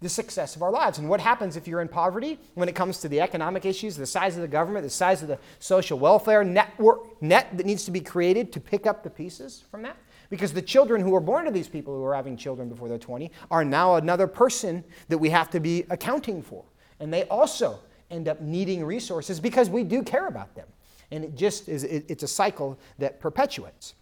the 0.00 0.08
success 0.08 0.54
of 0.54 0.62
our 0.62 0.70
lives. 0.70 0.98
And 0.98 1.08
what 1.08 1.20
happens 1.20 1.56
if 1.56 1.66
you're 1.66 1.80
in 1.80 1.88
poverty 1.88 2.38
when 2.54 2.68
it 2.68 2.74
comes 2.74 2.98
to 3.00 3.08
the 3.08 3.20
economic 3.20 3.64
issues, 3.64 3.96
the 3.96 4.06
size 4.06 4.36
of 4.36 4.42
the 4.42 4.48
government, 4.48 4.84
the 4.84 4.90
size 4.90 5.22
of 5.22 5.28
the 5.28 5.38
social 5.58 5.98
welfare 5.98 6.44
network 6.44 7.20
net 7.20 7.56
that 7.56 7.66
needs 7.66 7.84
to 7.84 7.90
be 7.90 8.00
created 8.00 8.52
to 8.52 8.60
pick 8.60 8.86
up 8.86 9.02
the 9.02 9.10
pieces 9.10 9.64
from 9.70 9.82
that? 9.82 9.96
Because 10.30 10.52
the 10.52 10.62
children 10.62 11.00
who 11.00 11.14
are 11.14 11.20
born 11.20 11.46
to 11.46 11.50
these 11.50 11.68
people 11.68 11.96
who 11.96 12.04
are 12.04 12.14
having 12.14 12.36
children 12.36 12.68
before 12.68 12.88
they're 12.88 12.98
20 12.98 13.30
are 13.50 13.64
now 13.64 13.94
another 13.94 14.26
person 14.26 14.84
that 15.08 15.18
we 15.18 15.30
have 15.30 15.50
to 15.50 15.60
be 15.60 15.84
accounting 15.90 16.42
for. 16.42 16.64
And 17.00 17.12
they 17.12 17.24
also 17.24 17.78
end 18.10 18.28
up 18.28 18.40
needing 18.40 18.84
resources 18.84 19.40
because 19.40 19.70
we 19.70 19.84
do 19.84 20.02
care 20.02 20.26
about 20.26 20.54
them. 20.54 20.66
And 21.10 21.24
it 21.24 21.34
just 21.34 21.68
is, 21.68 21.84
it, 21.84 22.04
it's 22.08 22.22
a 22.22 22.28
cycle 22.28 22.78
that 22.98 23.20
perpetuates. 23.20 23.94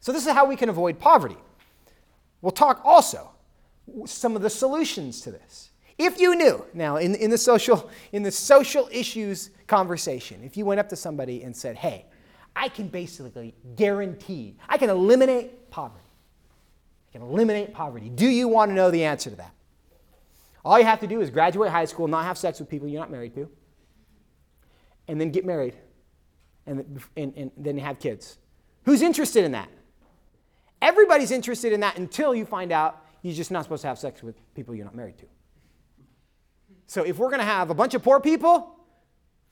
So, 0.00 0.12
this 0.12 0.26
is 0.26 0.32
how 0.32 0.46
we 0.46 0.56
can 0.56 0.68
avoid 0.68 0.98
poverty. 0.98 1.36
We'll 2.40 2.52
talk 2.52 2.80
also 2.84 3.30
some 4.04 4.36
of 4.36 4.42
the 4.42 4.50
solutions 4.50 5.20
to 5.22 5.30
this. 5.30 5.70
If 5.98 6.20
you 6.20 6.34
knew, 6.36 6.64
now 6.74 6.96
in, 6.96 7.14
in, 7.14 7.30
the 7.30 7.38
social, 7.38 7.90
in 8.12 8.22
the 8.22 8.30
social 8.30 8.88
issues 8.92 9.50
conversation, 9.66 10.42
if 10.44 10.56
you 10.56 10.66
went 10.66 10.78
up 10.78 10.88
to 10.90 10.96
somebody 10.96 11.42
and 11.42 11.56
said, 11.56 11.76
hey, 11.76 12.04
I 12.54 12.68
can 12.68 12.88
basically 12.88 13.54
guarantee, 13.76 14.56
I 14.68 14.78
can 14.78 14.90
eliminate 14.90 15.65
poverty. 15.76 16.08
I 17.10 17.12
can 17.12 17.20
eliminate 17.20 17.74
poverty. 17.74 18.08
Do 18.08 18.26
you 18.26 18.48
want 18.48 18.70
to 18.70 18.74
know 18.74 18.90
the 18.90 19.04
answer 19.04 19.28
to 19.28 19.36
that? 19.36 19.52
All 20.64 20.78
you 20.78 20.86
have 20.86 21.00
to 21.00 21.06
do 21.06 21.20
is 21.20 21.28
graduate 21.28 21.70
high 21.70 21.84
school, 21.84 22.08
not 22.08 22.24
have 22.24 22.38
sex 22.38 22.58
with 22.58 22.70
people 22.70 22.88
you're 22.88 22.98
not 22.98 23.10
married 23.10 23.34
to, 23.34 23.50
and 25.06 25.20
then 25.20 25.30
get 25.30 25.44
married 25.44 25.74
and, 26.66 26.98
and, 27.14 27.34
and 27.36 27.50
then 27.58 27.76
have 27.76 27.98
kids. 27.98 28.38
Who's 28.86 29.02
interested 29.02 29.44
in 29.44 29.52
that? 29.52 29.68
Everybody's 30.80 31.30
interested 31.30 31.74
in 31.74 31.80
that 31.80 31.98
until 31.98 32.34
you 32.34 32.46
find 32.46 32.72
out 32.72 33.04
you're 33.20 33.34
just 33.34 33.50
not 33.50 33.64
supposed 33.64 33.82
to 33.82 33.88
have 33.88 33.98
sex 33.98 34.22
with 34.22 34.34
people 34.54 34.74
you're 34.74 34.86
not 34.86 34.94
married 34.94 35.18
to. 35.18 35.26
So 36.86 37.02
if 37.02 37.18
we're 37.18 37.28
going 37.28 37.40
to 37.40 37.44
have 37.44 37.68
a 37.68 37.74
bunch 37.74 37.92
of 37.92 38.02
poor 38.02 38.18
people 38.18 38.76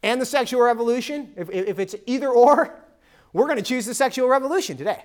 and 0.02 0.18
the 0.22 0.26
sexual 0.26 0.62
revolution, 0.62 1.34
if, 1.36 1.50
if 1.50 1.78
it's 1.78 1.94
either 2.06 2.30
or, 2.30 2.82
we're 3.34 3.46
going 3.46 3.58
to 3.58 3.62
choose 3.62 3.84
the 3.84 3.94
sexual 3.94 4.26
revolution 4.26 4.78
today. 4.78 5.04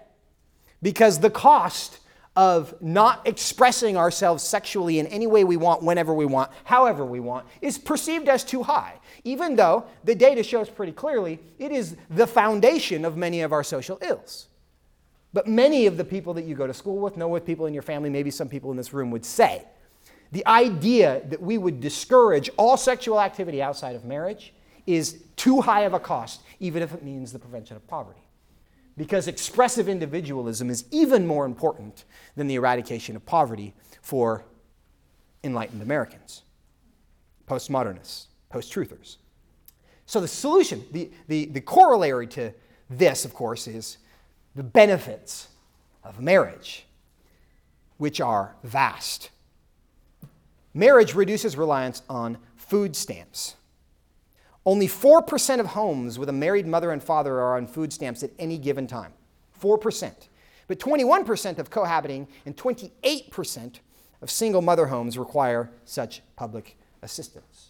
Because 0.81 1.19
the 1.19 1.29
cost 1.29 1.99
of 2.35 2.73
not 2.81 3.27
expressing 3.27 3.97
ourselves 3.97 4.43
sexually 4.43 4.99
in 4.99 5.07
any 5.07 5.27
way 5.27 5.43
we 5.43 5.57
want, 5.57 5.83
whenever 5.83 6.13
we 6.13 6.25
want, 6.25 6.49
however 6.63 7.03
we 7.03 7.19
want, 7.19 7.45
is 7.61 7.77
perceived 7.77 8.29
as 8.29 8.43
too 8.45 8.63
high. 8.63 8.93
Even 9.25 9.55
though 9.55 9.85
the 10.05 10.15
data 10.15 10.41
shows 10.41 10.69
pretty 10.69 10.93
clearly 10.93 11.39
it 11.57 11.71
is 11.71 11.97
the 12.09 12.25
foundation 12.25 13.03
of 13.03 13.17
many 13.17 13.41
of 13.41 13.51
our 13.51 13.63
social 13.63 13.99
ills. 14.01 14.47
But 15.33 15.47
many 15.47 15.85
of 15.85 15.97
the 15.97 16.05
people 16.05 16.33
that 16.35 16.45
you 16.45 16.55
go 16.55 16.65
to 16.65 16.73
school 16.73 16.97
with, 16.99 17.17
know 17.17 17.27
with 17.27 17.45
people 17.45 17.65
in 17.65 17.73
your 17.73 17.83
family, 17.83 18.09
maybe 18.09 18.31
some 18.31 18.47
people 18.47 18.71
in 18.71 18.77
this 18.77 18.93
room 18.93 19.11
would 19.11 19.25
say, 19.25 19.65
the 20.31 20.45
idea 20.47 21.21
that 21.27 21.41
we 21.41 21.57
would 21.57 21.81
discourage 21.81 22.49
all 22.55 22.77
sexual 22.77 23.19
activity 23.19 23.61
outside 23.61 23.95
of 23.95 24.05
marriage 24.05 24.53
is 24.87 25.23
too 25.35 25.61
high 25.61 25.81
of 25.81 25.93
a 25.93 25.99
cost, 25.99 26.41
even 26.59 26.81
if 26.81 26.93
it 26.93 27.03
means 27.03 27.31
the 27.33 27.39
prevention 27.39 27.75
of 27.75 27.85
poverty. 27.87 28.21
Because 28.99 29.29
expressive 29.29 29.87
individualism 29.87 30.69
is 30.69 30.83
even 30.91 31.25
more 31.25 31.45
important 31.45 32.03
than 32.35 32.47
the 32.47 32.55
eradication 32.55 33.15
of 33.15 33.25
poverty 33.25 33.73
for 34.01 34.43
enlightened 35.41 35.81
Americans, 35.81 36.41
postmodernists, 37.47 38.25
post 38.49 38.73
truthers. 38.73 39.15
So, 40.05 40.19
the 40.19 40.27
solution, 40.27 40.83
the, 40.91 41.09
the, 41.29 41.45
the 41.45 41.61
corollary 41.61 42.27
to 42.27 42.51
this, 42.89 43.23
of 43.23 43.33
course, 43.33 43.69
is 43.69 43.99
the 44.53 44.63
benefits 44.63 45.47
of 46.03 46.19
marriage, 46.19 46.85
which 47.99 48.19
are 48.19 48.53
vast. 48.65 49.29
Marriage 50.73 51.15
reduces 51.15 51.55
reliance 51.55 52.01
on 52.09 52.37
food 52.57 52.97
stamps. 52.97 53.55
Only 54.69 54.87
4% 54.87 55.59
of 55.59 55.65
homes 55.65 56.19
with 56.19 56.29
a 56.29 56.31
married 56.31 56.67
mother 56.67 56.91
and 56.91 57.01
father 57.01 57.39
are 57.39 57.57
on 57.57 57.65
food 57.65 57.91
stamps 57.91 58.21
at 58.21 58.29
any 58.37 58.59
given 58.59 58.85
time. 58.85 59.13
4%. 59.59 60.13
But 60.67 60.77
21% 60.77 61.57
of 61.57 61.71
cohabiting 61.71 62.27
and 62.45 62.55
28% 62.55 63.79
of 64.21 64.29
single 64.29 64.61
mother 64.61 64.85
homes 64.85 65.17
require 65.17 65.71
such 65.85 66.21
public 66.35 66.77
assistance. 67.01 67.69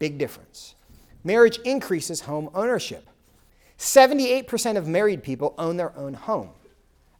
Big 0.00 0.18
difference. 0.18 0.74
Marriage 1.22 1.58
increases 1.58 2.22
home 2.22 2.50
ownership. 2.52 3.08
78% 3.78 4.76
of 4.76 4.88
married 4.88 5.22
people 5.22 5.54
own 5.56 5.76
their 5.76 5.96
own 5.96 6.14
home, 6.14 6.50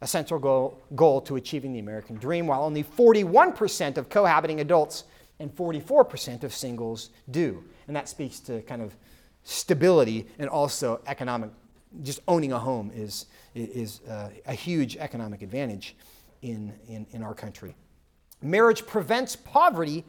a 0.01 0.07
central 0.07 0.41
goal, 0.41 0.83
goal 0.93 1.21
to 1.21 1.37
achieving 1.37 1.71
the 1.71 1.79
American 1.79 2.17
dream, 2.17 2.47
while 2.47 2.65
only 2.65 2.83
41% 2.83 3.95
of 3.95 4.09
cohabiting 4.09 4.59
adults 4.59 5.05
and 5.39 5.55
44% 5.55 6.43
of 6.43 6.53
singles 6.53 7.11
do. 7.31 7.63
And 7.87 7.95
that 7.95 8.09
speaks 8.09 8.39
to 8.41 8.61
kind 8.63 8.81
of 8.81 8.95
stability 9.43 10.27
and 10.39 10.49
also 10.49 11.01
economic, 11.07 11.51
just 12.03 12.19
owning 12.27 12.51
a 12.51 12.59
home 12.59 12.91
is, 12.93 13.27
is 13.53 14.01
uh, 14.09 14.29
a 14.45 14.53
huge 14.53 14.97
economic 14.97 15.41
advantage 15.41 15.95
in, 16.41 16.73
in, 16.87 17.05
in 17.11 17.23
our 17.23 17.33
country. 17.33 17.75
Marriage 18.41 18.85
prevents 18.85 19.35
poverty 19.35 20.03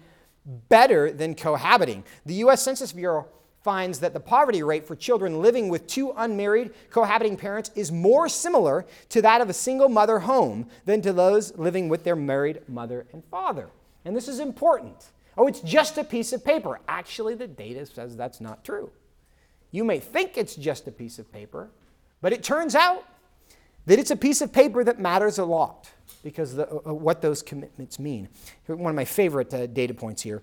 better 0.68 1.10
than 1.10 1.34
cohabiting. 1.34 2.04
The 2.24 2.34
US 2.34 2.62
Census 2.62 2.92
Bureau 2.92 3.26
finds 3.62 3.98
that 3.98 4.12
the 4.12 4.20
poverty 4.20 4.62
rate 4.62 4.86
for 4.86 4.94
children 4.94 5.42
living 5.42 5.68
with 5.68 5.88
two 5.88 6.12
unmarried 6.16 6.72
cohabiting 6.88 7.36
parents 7.36 7.70
is 7.74 7.90
more 7.90 8.28
similar 8.28 8.86
to 9.08 9.20
that 9.20 9.40
of 9.40 9.50
a 9.50 9.52
single 9.52 9.88
mother 9.88 10.20
home 10.20 10.68
than 10.84 11.02
to 11.02 11.12
those 11.12 11.56
living 11.58 11.88
with 11.88 12.04
their 12.04 12.14
married 12.14 12.60
mother 12.68 13.06
and 13.12 13.24
father. 13.24 13.68
And 14.04 14.14
this 14.14 14.28
is 14.28 14.38
important. 14.38 15.06
Oh, 15.36 15.46
it's 15.46 15.60
just 15.60 15.98
a 15.98 16.04
piece 16.04 16.32
of 16.32 16.44
paper. 16.44 16.80
Actually, 16.88 17.34
the 17.34 17.46
data 17.46 17.84
says 17.84 18.16
that's 18.16 18.40
not 18.40 18.64
true. 18.64 18.90
You 19.70 19.84
may 19.84 19.98
think 19.98 20.38
it's 20.38 20.56
just 20.56 20.86
a 20.88 20.92
piece 20.92 21.18
of 21.18 21.30
paper, 21.30 21.68
but 22.22 22.32
it 22.32 22.42
turns 22.42 22.74
out 22.74 23.04
that 23.84 23.98
it's 23.98 24.10
a 24.10 24.16
piece 24.16 24.40
of 24.40 24.52
paper 24.52 24.82
that 24.84 24.98
matters 24.98 25.38
a 25.38 25.44
lot 25.44 25.90
because 26.22 26.54
of 26.54 26.60
uh, 26.60 26.90
uh, 26.90 26.94
what 26.94 27.20
those 27.20 27.42
commitments 27.42 27.98
mean. 27.98 28.28
One 28.66 28.90
of 28.90 28.96
my 28.96 29.04
favorite 29.04 29.52
uh, 29.52 29.66
data 29.66 29.94
points 29.94 30.22
here. 30.22 30.42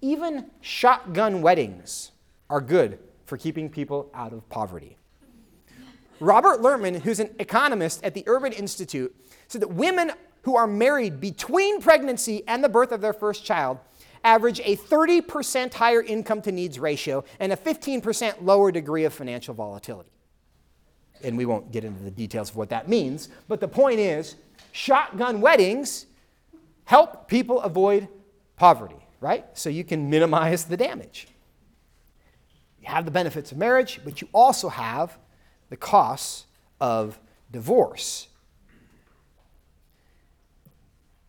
Even 0.00 0.50
shotgun 0.60 1.40
weddings 1.40 2.12
are 2.50 2.60
good 2.60 2.98
for 3.24 3.38
keeping 3.38 3.70
people 3.70 4.10
out 4.14 4.32
of 4.32 4.48
poverty. 4.50 4.96
Robert 6.20 6.60
Lerman, 6.60 7.00
who's 7.00 7.20
an 7.20 7.30
economist 7.38 8.04
at 8.04 8.14
the 8.14 8.22
Urban 8.26 8.52
Institute, 8.52 9.14
said 9.48 9.62
that 9.62 9.68
women 9.68 10.12
who 10.42 10.56
are 10.56 10.66
married 10.66 11.20
between 11.20 11.80
pregnancy 11.80 12.44
and 12.46 12.62
the 12.62 12.68
birth 12.68 12.92
of 12.92 13.00
their 13.00 13.12
first 13.12 13.44
child 13.44 13.78
average 14.24 14.60
a 14.60 14.76
30% 14.76 15.74
higher 15.74 16.02
income 16.02 16.42
to 16.42 16.50
needs 16.50 16.78
ratio 16.78 17.22
and 17.38 17.52
a 17.52 17.56
15% 17.56 18.42
lower 18.42 18.72
degree 18.72 19.04
of 19.04 19.12
financial 19.12 19.54
volatility. 19.54 20.10
And 21.22 21.36
we 21.36 21.46
won't 21.46 21.70
get 21.70 21.84
into 21.84 22.02
the 22.02 22.10
details 22.10 22.50
of 22.50 22.56
what 22.56 22.70
that 22.70 22.88
means, 22.88 23.28
but 23.46 23.60
the 23.60 23.68
point 23.68 24.00
is 24.00 24.36
shotgun 24.72 25.40
weddings 25.40 26.06
help 26.84 27.28
people 27.28 27.60
avoid 27.60 28.08
poverty, 28.56 28.96
right? 29.20 29.46
So 29.54 29.70
you 29.70 29.84
can 29.84 30.10
minimize 30.10 30.64
the 30.64 30.76
damage. 30.76 31.28
You 32.80 32.88
have 32.88 33.04
the 33.04 33.10
benefits 33.10 33.52
of 33.52 33.58
marriage, 33.58 34.00
but 34.04 34.20
you 34.20 34.28
also 34.32 34.68
have 34.68 35.18
the 35.70 35.76
costs 35.76 36.46
of 36.80 37.18
divorce. 37.50 38.28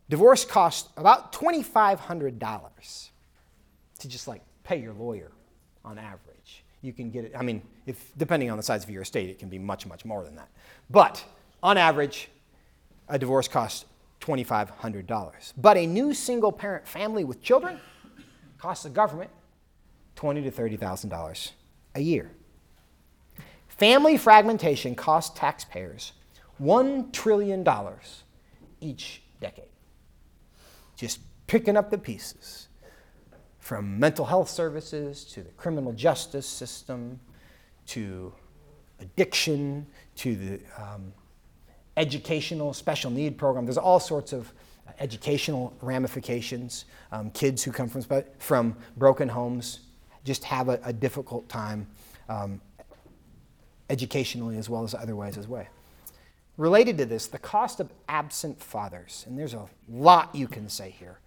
Divorce 0.10 0.46
costs 0.46 0.90
about 0.98 1.34
$2,500 1.34 3.10
to 4.00 4.08
just 4.08 4.28
like 4.28 4.42
pay 4.64 4.78
your 4.78 4.94
lawyer 4.94 5.32
on 5.84 5.98
average. 5.98 6.64
You 6.82 6.94
can 6.94 7.10
get 7.10 7.26
it, 7.26 7.34
I 7.38 7.42
mean, 7.42 7.62
if, 7.88 8.12
depending 8.18 8.52
on 8.52 8.58
the 8.58 8.64
size 8.64 8.84
of 8.84 8.90
your 8.90 9.02
estate, 9.02 9.30
it 9.30 9.40
can 9.40 9.50
be 9.50 9.58
much, 9.58 9.88
much 9.88 10.06
more 10.06 10.24
than 10.24 10.36
that. 10.36 10.50
But 10.90 11.24
on 11.64 11.78
average, 11.78 12.30
a 13.10 13.18
divorce 13.18 13.48
costs 13.48 13.86
$2,500. 14.22 15.54
But 15.58 15.78
a 15.78 15.86
new 15.88 16.14
single 16.14 16.52
parent 16.52 16.88
family 16.88 17.24
with 17.24 17.42
children 17.42 17.80
costs 18.58 18.84
the 18.84 18.90
government 18.90 19.30
twenty 20.16 20.42
to 20.42 20.50
thirty 20.50 20.78
thousand 20.78 21.10
dollars 21.10 21.52
a 21.94 22.00
year. 22.00 22.32
Family 23.68 24.18
fragmentation 24.18 24.96
costs 24.96 25.38
taxpayers 25.38 26.14
one 26.58 27.12
trillion 27.12 27.64
dollars 27.64 28.24
each 28.80 29.22
decade. 29.42 29.66
Just 30.96 31.20
picking 31.48 31.78
up 31.78 31.92
the 31.92 31.98
pieces 31.98 32.68
from 33.60 34.00
mental 34.00 34.26
health 34.26 34.50
services 34.50 35.24
to 35.26 35.44
the 35.44 35.50
criminal 35.52 35.92
justice 35.92 36.46
system 36.46 37.20
to 37.88 38.34
addiction 39.00 39.86
to 40.16 40.36
the 40.36 40.60
um, 40.78 41.14
educational 41.98 42.74
special 42.74 43.12
need 43.12 43.38
program. 43.38 43.66
There's 43.66 43.78
all 43.78 44.00
sorts 44.00 44.34
of 44.34 44.54
educational 45.00 45.74
ramifications. 45.82 46.86
Um, 47.12 47.32
kids 47.32 47.64
who 47.64 47.72
come 47.72 47.90
from, 47.90 48.24
from 48.40 48.78
broken 48.98 49.28
homes 49.28 49.80
just 50.24 50.44
have 50.44 50.70
a, 50.70 50.80
a 50.84 50.94
difficult 50.94 51.48
time 51.50 51.88
um, 52.30 52.62
educationally 53.90 54.58
as 54.58 54.70
well 54.70 54.84
as 54.84 54.96
other 54.96 55.16
ways 55.16 55.38
as 55.38 55.48
well. 55.48 55.66
Related 56.58 56.98
to 57.00 57.06
this, 57.06 57.28
the 57.28 57.38
cost 57.38 57.80
of 57.80 57.90
absent 58.08 58.62
fathers, 58.62 59.26
and 59.28 59.38
there's 59.38 59.54
a 59.54 59.66
lot 59.90 60.34
you 60.34 60.48
can 60.48 60.70
say 60.70 60.90
here. 60.90 61.20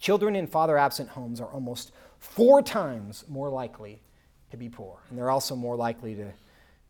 Children 0.00 0.34
in 0.34 0.48
father 0.48 0.76
absent 0.76 1.10
homes 1.10 1.40
are 1.40 1.46
almost 1.46 1.92
four 2.18 2.60
times 2.60 3.24
more 3.28 3.48
likely 3.48 4.00
to 4.50 4.56
be 4.56 4.68
poor, 4.68 4.98
and 5.08 5.18
they're 5.18 5.30
also 5.30 5.54
more 5.54 5.76
likely 5.76 6.16
to, 6.16 6.32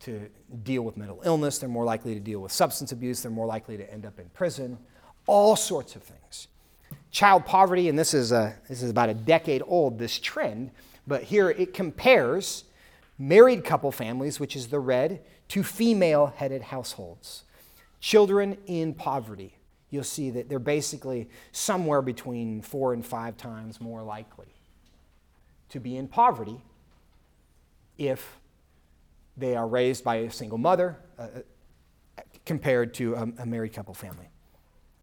to 0.00 0.28
deal 0.62 0.82
with 0.82 0.96
mental 0.96 1.20
illness, 1.24 1.58
they're 1.58 1.68
more 1.68 1.84
likely 1.84 2.14
to 2.14 2.20
deal 2.20 2.40
with 2.40 2.52
substance 2.52 2.90
abuse, 2.90 3.20
they're 3.20 3.30
more 3.30 3.46
likely 3.46 3.76
to 3.76 3.92
end 3.92 4.06
up 4.06 4.18
in 4.18 4.28
prison, 4.30 4.78
all 5.26 5.54
sorts 5.54 5.94
of 5.94 6.02
things. 6.02 6.48
Child 7.10 7.44
poverty, 7.44 7.90
and 7.90 7.98
this 7.98 8.14
is, 8.14 8.32
a, 8.32 8.56
this 8.66 8.82
is 8.82 8.90
about 8.90 9.10
a 9.10 9.14
decade 9.14 9.62
old, 9.66 9.98
this 9.98 10.18
trend, 10.18 10.70
but 11.06 11.22
here 11.22 11.50
it 11.50 11.74
compares 11.74 12.64
married 13.18 13.62
couple 13.62 13.92
families, 13.92 14.40
which 14.40 14.56
is 14.56 14.68
the 14.68 14.80
red, 14.80 15.20
to 15.48 15.62
female 15.62 16.32
headed 16.36 16.62
households. 16.62 17.44
Children 18.00 18.58
in 18.66 18.94
poverty, 18.94 19.56
you'll 19.90 20.04
see 20.04 20.30
that 20.30 20.48
they're 20.48 20.58
basically 20.58 21.28
somewhere 21.52 22.02
between 22.02 22.62
four 22.62 22.92
and 22.92 23.04
five 23.04 23.36
times 23.36 23.80
more 23.80 24.02
likely 24.02 24.54
to 25.68 25.80
be 25.80 25.96
in 25.96 26.08
poverty 26.08 26.60
if 27.98 28.38
they 29.36 29.56
are 29.56 29.66
raised 29.66 30.04
by 30.04 30.16
a 30.16 30.30
single 30.30 30.58
mother 30.58 30.98
uh, 31.18 31.22
uh 31.22 32.22
compared 32.44 32.92
to 32.92 33.14
a, 33.14 33.22
a 33.38 33.46
married 33.46 33.72
couple 33.72 33.94
family. 33.94 34.28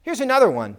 Here's 0.04 0.20
another 0.20 0.50
one 0.50 0.78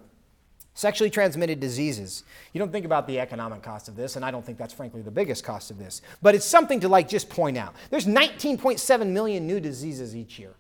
Sexually 0.75 1.11
transmitted 1.11 1.59
diseases. 1.61 2.25
You 2.53 2.59
don't 2.59 2.71
think 2.71 2.87
about 2.87 3.07
the 3.07 3.19
economic 3.19 3.63
cost 3.63 3.89
of 3.89 3.97
this, 3.97 4.17
and 4.17 4.25
I 4.25 4.31
don't 4.31 4.45
think 4.45 4.57
that's 4.57 4.73
frankly 4.73 5.03
the 5.03 5.11
biggest 5.11 5.45
cost 5.45 5.71
of 5.71 5.79
this. 5.79 6.01
But 6.23 6.35
it's 6.35 6.45
something 6.45 6.81
to 6.81 6.89
like 6.89 7.09
just 7.09 7.29
point 7.29 7.59
out. 7.59 7.75
There's 7.91 8.07
19.7 8.07 9.07
million 9.09 9.47
new 9.47 9.61
diseases 9.61 10.15
each 10.15 10.39
year. 10.39 10.55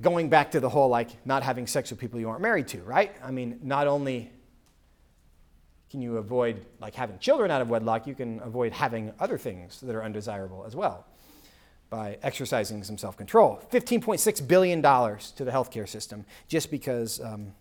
Going 0.00 0.28
back 0.28 0.52
to 0.52 0.60
the 0.60 0.68
whole 0.68 0.88
like 0.88 1.10
not 1.26 1.42
having 1.42 1.66
sex 1.66 1.90
with 1.90 1.98
people 1.98 2.20
you 2.20 2.28
aren't 2.28 2.40
married 2.40 2.68
to, 2.68 2.78
right? 2.82 3.14
I 3.22 3.32
mean, 3.32 3.58
not 3.62 3.88
only 3.88 4.30
can 5.90 6.00
you 6.00 6.18
avoid 6.18 6.64
like 6.80 6.94
having 6.94 7.18
children 7.18 7.50
out 7.50 7.60
of 7.60 7.70
wedlock, 7.70 8.06
you 8.06 8.14
can 8.14 8.40
avoid 8.40 8.72
having 8.72 9.12
other 9.18 9.38
things 9.38 9.80
that 9.80 9.94
are 9.94 10.04
undesirable 10.04 10.64
as 10.64 10.76
well 10.76 11.04
by 11.90 12.18
exercising 12.22 12.84
some 12.84 12.98
self-control. 12.98 13.62
$15.6 13.72 14.46
billion 14.46 14.82
to 14.82 15.44
the 15.44 15.50
healthcare 15.50 15.88
system 15.88 16.24
just 16.46 16.70
because 16.70 17.20
um, 17.20 17.52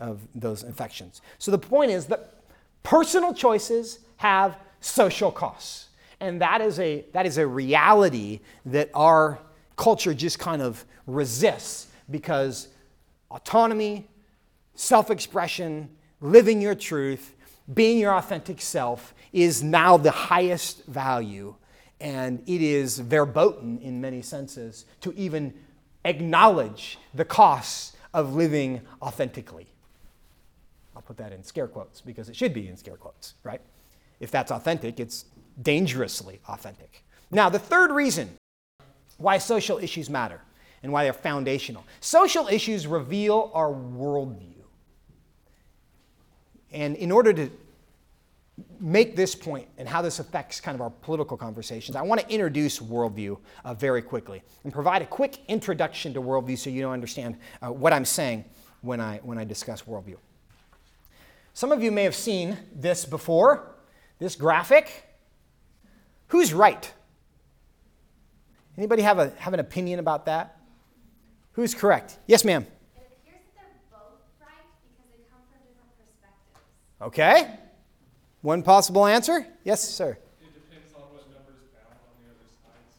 of 0.00 0.20
those 0.34 0.62
infections. 0.62 1.22
So 1.38 1.50
the 1.50 1.58
point 1.58 1.90
is 1.90 2.06
that 2.06 2.42
personal 2.82 3.34
choices 3.34 4.00
have 4.16 4.56
social 4.80 5.30
costs. 5.30 5.88
And 6.20 6.40
that 6.40 6.60
is 6.60 6.78
a, 6.78 7.04
that 7.12 7.26
is 7.26 7.38
a 7.38 7.46
reality 7.46 8.40
that 8.66 8.90
our 8.94 9.38
culture 9.76 10.14
just 10.14 10.38
kind 10.38 10.62
of 10.62 10.84
resists 11.06 11.88
because 12.10 12.68
autonomy, 13.30 14.08
self 14.74 15.10
expression, 15.10 15.88
living 16.20 16.60
your 16.60 16.74
truth, 16.74 17.34
being 17.72 17.98
your 17.98 18.14
authentic 18.14 18.60
self 18.60 19.14
is 19.32 19.62
now 19.62 19.96
the 19.96 20.10
highest 20.10 20.84
value. 20.86 21.54
And 22.00 22.42
it 22.46 22.60
is 22.60 22.98
verboten 22.98 23.78
in 23.78 24.00
many 24.00 24.22
senses 24.22 24.84
to 25.00 25.12
even 25.14 25.54
acknowledge 26.04 26.98
the 27.14 27.24
costs 27.24 27.96
of 28.12 28.34
living 28.34 28.82
authentically. 29.00 29.71
I'll 31.02 31.06
put 31.06 31.16
that 31.16 31.32
in 31.32 31.42
scare 31.42 31.66
quotes 31.66 32.00
because 32.00 32.28
it 32.28 32.36
should 32.36 32.54
be 32.54 32.68
in 32.68 32.76
scare 32.76 32.96
quotes, 32.96 33.34
right? 33.42 33.60
If 34.20 34.30
that's 34.30 34.52
authentic, 34.52 35.00
it's 35.00 35.24
dangerously 35.60 36.40
authentic. 36.48 37.04
Now, 37.32 37.48
the 37.48 37.58
third 37.58 37.90
reason 37.90 38.30
why 39.18 39.38
social 39.38 39.78
issues 39.78 40.08
matter 40.08 40.40
and 40.82 40.92
why 40.92 41.04
they're 41.04 41.12
foundational 41.12 41.84
social 42.00 42.46
issues 42.46 42.86
reveal 42.86 43.50
our 43.52 43.70
worldview. 43.70 44.62
And 46.70 46.94
in 46.96 47.10
order 47.10 47.32
to 47.32 47.50
make 48.78 49.16
this 49.16 49.34
point 49.34 49.66
and 49.76 49.88
how 49.88 50.02
this 50.02 50.20
affects 50.20 50.60
kind 50.60 50.76
of 50.76 50.80
our 50.80 50.90
political 50.90 51.36
conversations, 51.36 51.96
I 51.96 52.02
want 52.02 52.20
to 52.20 52.32
introduce 52.32 52.78
worldview 52.78 53.38
uh, 53.64 53.74
very 53.74 54.02
quickly 54.02 54.42
and 54.62 54.72
provide 54.72 55.02
a 55.02 55.06
quick 55.06 55.38
introduction 55.48 56.14
to 56.14 56.22
worldview 56.22 56.58
so 56.58 56.70
you 56.70 56.80
don't 56.80 56.92
understand 56.92 57.38
uh, 57.60 57.72
what 57.72 57.92
I'm 57.92 58.04
saying 58.04 58.44
when 58.82 59.00
I, 59.00 59.18
when 59.18 59.36
I 59.36 59.44
discuss 59.44 59.82
worldview. 59.82 60.16
Some 61.54 61.70
of 61.70 61.82
you 61.82 61.92
may 61.92 62.04
have 62.04 62.14
seen 62.14 62.56
this 62.74 63.04
before, 63.04 63.74
this 64.18 64.36
graphic. 64.36 65.04
Who's 66.28 66.54
right? 66.54 66.90
Anybody 68.78 69.02
have, 69.02 69.18
a, 69.18 69.30
have 69.38 69.52
an 69.52 69.60
opinion 69.60 69.98
about 69.98 70.26
that? 70.26 70.58
Who's 71.52 71.74
correct? 71.74 72.18
Yes, 72.26 72.44
ma'am. 72.44 72.62
It 72.62 73.02
appears 73.02 73.42
that 73.54 73.64
they're 73.66 73.74
both 73.90 74.20
right 74.40 74.64
because 74.80 75.10
they 75.12 75.22
come 75.30 75.42
from 75.52 75.60
different 75.68 75.92
perspectives. 75.98 77.02
Okay. 77.02 77.58
One 78.40 78.62
possible 78.62 79.04
answer? 79.04 79.46
Yes, 79.62 79.86
sir. 79.86 80.12
It 80.40 80.54
depends 80.54 80.94
on 80.94 81.02
what 81.12 81.28
number 81.28 81.52
is 81.60 81.68
bound 81.68 82.00
on 82.00 82.16
the 82.24 82.30
other 82.32 82.48
sides. 82.64 82.96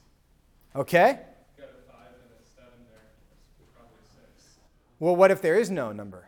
Okay. 0.76 1.20
Got 1.58 1.66
a 1.66 1.92
five 1.92 2.14
and 2.22 2.30
a 2.30 2.46
seven 2.56 2.86
there, 2.92 3.10
it's 3.60 3.72
probably 3.76 3.98
six. 4.14 4.60
Well, 5.00 5.16
what 5.16 5.32
if 5.32 5.42
there 5.42 5.56
is 5.56 5.72
no 5.72 5.92
number? 5.92 6.28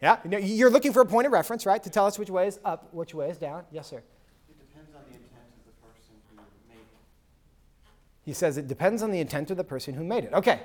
Yeah? 0.00 0.18
You 0.24 0.30
know, 0.30 0.38
You're 0.38 0.70
looking 0.70 0.92
for 0.92 1.00
a 1.00 1.06
point 1.06 1.26
of 1.26 1.32
reference, 1.32 1.66
right? 1.66 1.82
To 1.82 1.90
tell 1.90 2.06
us 2.06 2.18
which 2.18 2.30
way 2.30 2.46
is 2.46 2.58
up, 2.64 2.92
which 2.92 3.14
way 3.14 3.30
is 3.30 3.38
down. 3.38 3.64
Yes, 3.70 3.88
sir. 3.88 4.02
It 4.48 4.58
depends 4.58 4.94
on 4.94 5.02
the 5.08 5.16
intent 5.16 5.48
of 5.58 5.66
the 5.66 5.72
person 5.86 6.14
who 6.28 6.36
made 6.68 6.80
it. 6.80 6.88
He 8.24 8.32
says 8.32 8.56
it 8.58 8.68
depends 8.68 9.02
on 9.02 9.10
the 9.10 9.20
intent 9.20 9.50
of 9.50 9.56
the 9.56 9.64
person 9.64 9.94
who 9.94 10.04
made 10.04 10.24
it. 10.24 10.32
Okay. 10.32 10.60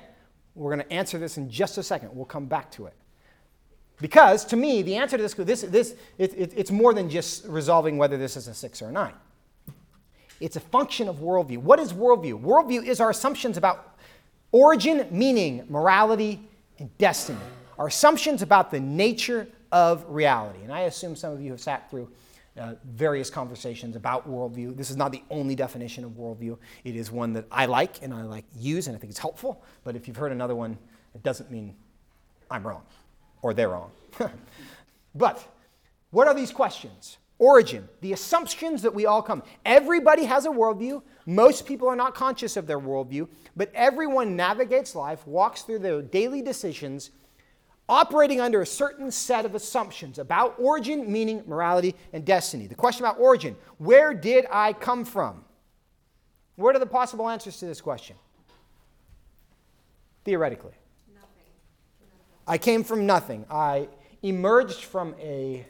We're 0.54 0.74
going 0.74 0.86
to 0.86 0.92
answer 0.92 1.18
this 1.18 1.36
in 1.36 1.48
just 1.48 1.78
a 1.78 1.82
second. 1.82 2.10
We'll 2.12 2.24
come 2.24 2.46
back 2.46 2.70
to 2.72 2.86
it. 2.86 2.94
Because 4.00 4.44
to 4.46 4.56
me, 4.56 4.82
the 4.82 4.96
answer 4.96 5.16
to 5.16 5.22
this, 5.22 5.34
this, 5.34 5.62
this 5.62 5.94
it, 6.18 6.34
it, 6.34 6.52
it's 6.56 6.70
more 6.70 6.94
than 6.94 7.08
just 7.08 7.46
resolving 7.46 7.98
whether 7.98 8.16
this 8.16 8.36
is 8.36 8.48
a 8.48 8.54
six 8.54 8.80
or 8.82 8.88
a 8.88 8.92
nine. 8.92 9.12
It's 10.40 10.56
a 10.56 10.60
function 10.60 11.06
of 11.08 11.16
worldview. 11.16 11.58
What 11.58 11.78
is 11.78 11.92
worldview? 11.92 12.40
Worldview 12.40 12.84
is 12.84 12.98
our 12.98 13.10
assumptions 13.10 13.58
about 13.58 13.98
origin, 14.52 15.06
meaning, 15.10 15.66
morality, 15.68 16.40
and 16.78 16.96
destiny. 16.96 17.38
Our 17.80 17.86
assumptions 17.86 18.42
about 18.42 18.70
the 18.70 18.78
nature 18.78 19.48
of 19.72 20.04
reality. 20.06 20.62
And 20.62 20.70
I 20.70 20.80
assume 20.80 21.16
some 21.16 21.32
of 21.32 21.40
you 21.40 21.50
have 21.50 21.62
sat 21.62 21.90
through 21.90 22.10
uh, 22.58 22.74
various 22.84 23.30
conversations 23.30 23.96
about 23.96 24.28
worldview. 24.28 24.76
This 24.76 24.90
is 24.90 24.98
not 24.98 25.12
the 25.12 25.22
only 25.30 25.54
definition 25.54 26.04
of 26.04 26.10
worldview. 26.10 26.58
It 26.84 26.94
is 26.94 27.10
one 27.10 27.32
that 27.32 27.46
I 27.50 27.64
like 27.64 28.02
and 28.02 28.12
I 28.12 28.20
like 28.20 28.44
use, 28.54 28.86
and 28.86 28.94
I 28.94 29.00
think 29.00 29.10
it's 29.10 29.18
helpful. 29.18 29.64
But 29.82 29.96
if 29.96 30.06
you've 30.06 30.18
heard 30.18 30.30
another 30.30 30.54
one, 30.54 30.76
it 31.14 31.22
doesn't 31.22 31.50
mean 31.50 31.74
I'm 32.50 32.66
wrong 32.66 32.82
or 33.40 33.54
they're 33.54 33.70
wrong. 33.70 33.92
but 35.14 35.42
what 36.10 36.28
are 36.28 36.34
these 36.34 36.52
questions? 36.52 37.16
Origin, 37.38 37.88
the 38.02 38.12
assumptions 38.12 38.82
that 38.82 38.92
we 38.92 39.06
all 39.06 39.22
come. 39.22 39.42
Everybody 39.64 40.24
has 40.24 40.44
a 40.44 40.50
worldview. 40.50 41.00
Most 41.24 41.64
people 41.64 41.88
are 41.88 41.96
not 41.96 42.14
conscious 42.14 42.58
of 42.58 42.66
their 42.66 42.78
worldview, 42.78 43.26
but 43.56 43.70
everyone 43.72 44.36
navigates 44.36 44.94
life, 44.94 45.26
walks 45.26 45.62
through 45.62 45.78
their 45.78 46.02
daily 46.02 46.42
decisions, 46.42 47.10
operating 47.90 48.40
under 48.40 48.62
a 48.62 48.66
certain 48.66 49.10
set 49.10 49.44
of 49.44 49.56
assumptions 49.56 50.18
about 50.20 50.54
origin, 50.58 51.10
meaning, 51.10 51.42
morality, 51.46 51.96
and 52.12 52.24
destiny. 52.24 52.68
The 52.68 52.76
question 52.76 53.04
about 53.04 53.18
origin 53.18 53.56
where 53.78 54.14
did 54.14 54.46
I 54.50 54.72
come 54.72 55.04
from? 55.04 55.44
What 56.54 56.76
are 56.76 56.78
the 56.78 56.86
possible 56.86 57.28
answers 57.28 57.58
to 57.58 57.66
this 57.66 57.80
question? 57.80 58.16
Theoretically. 60.24 60.74
Nothing. 61.12 61.50
I 62.46 62.58
came 62.58 62.84
from 62.84 63.06
nothing. 63.06 63.44
I 63.50 63.88
emerged 64.22 64.84
from 64.84 65.16
a 65.18 65.66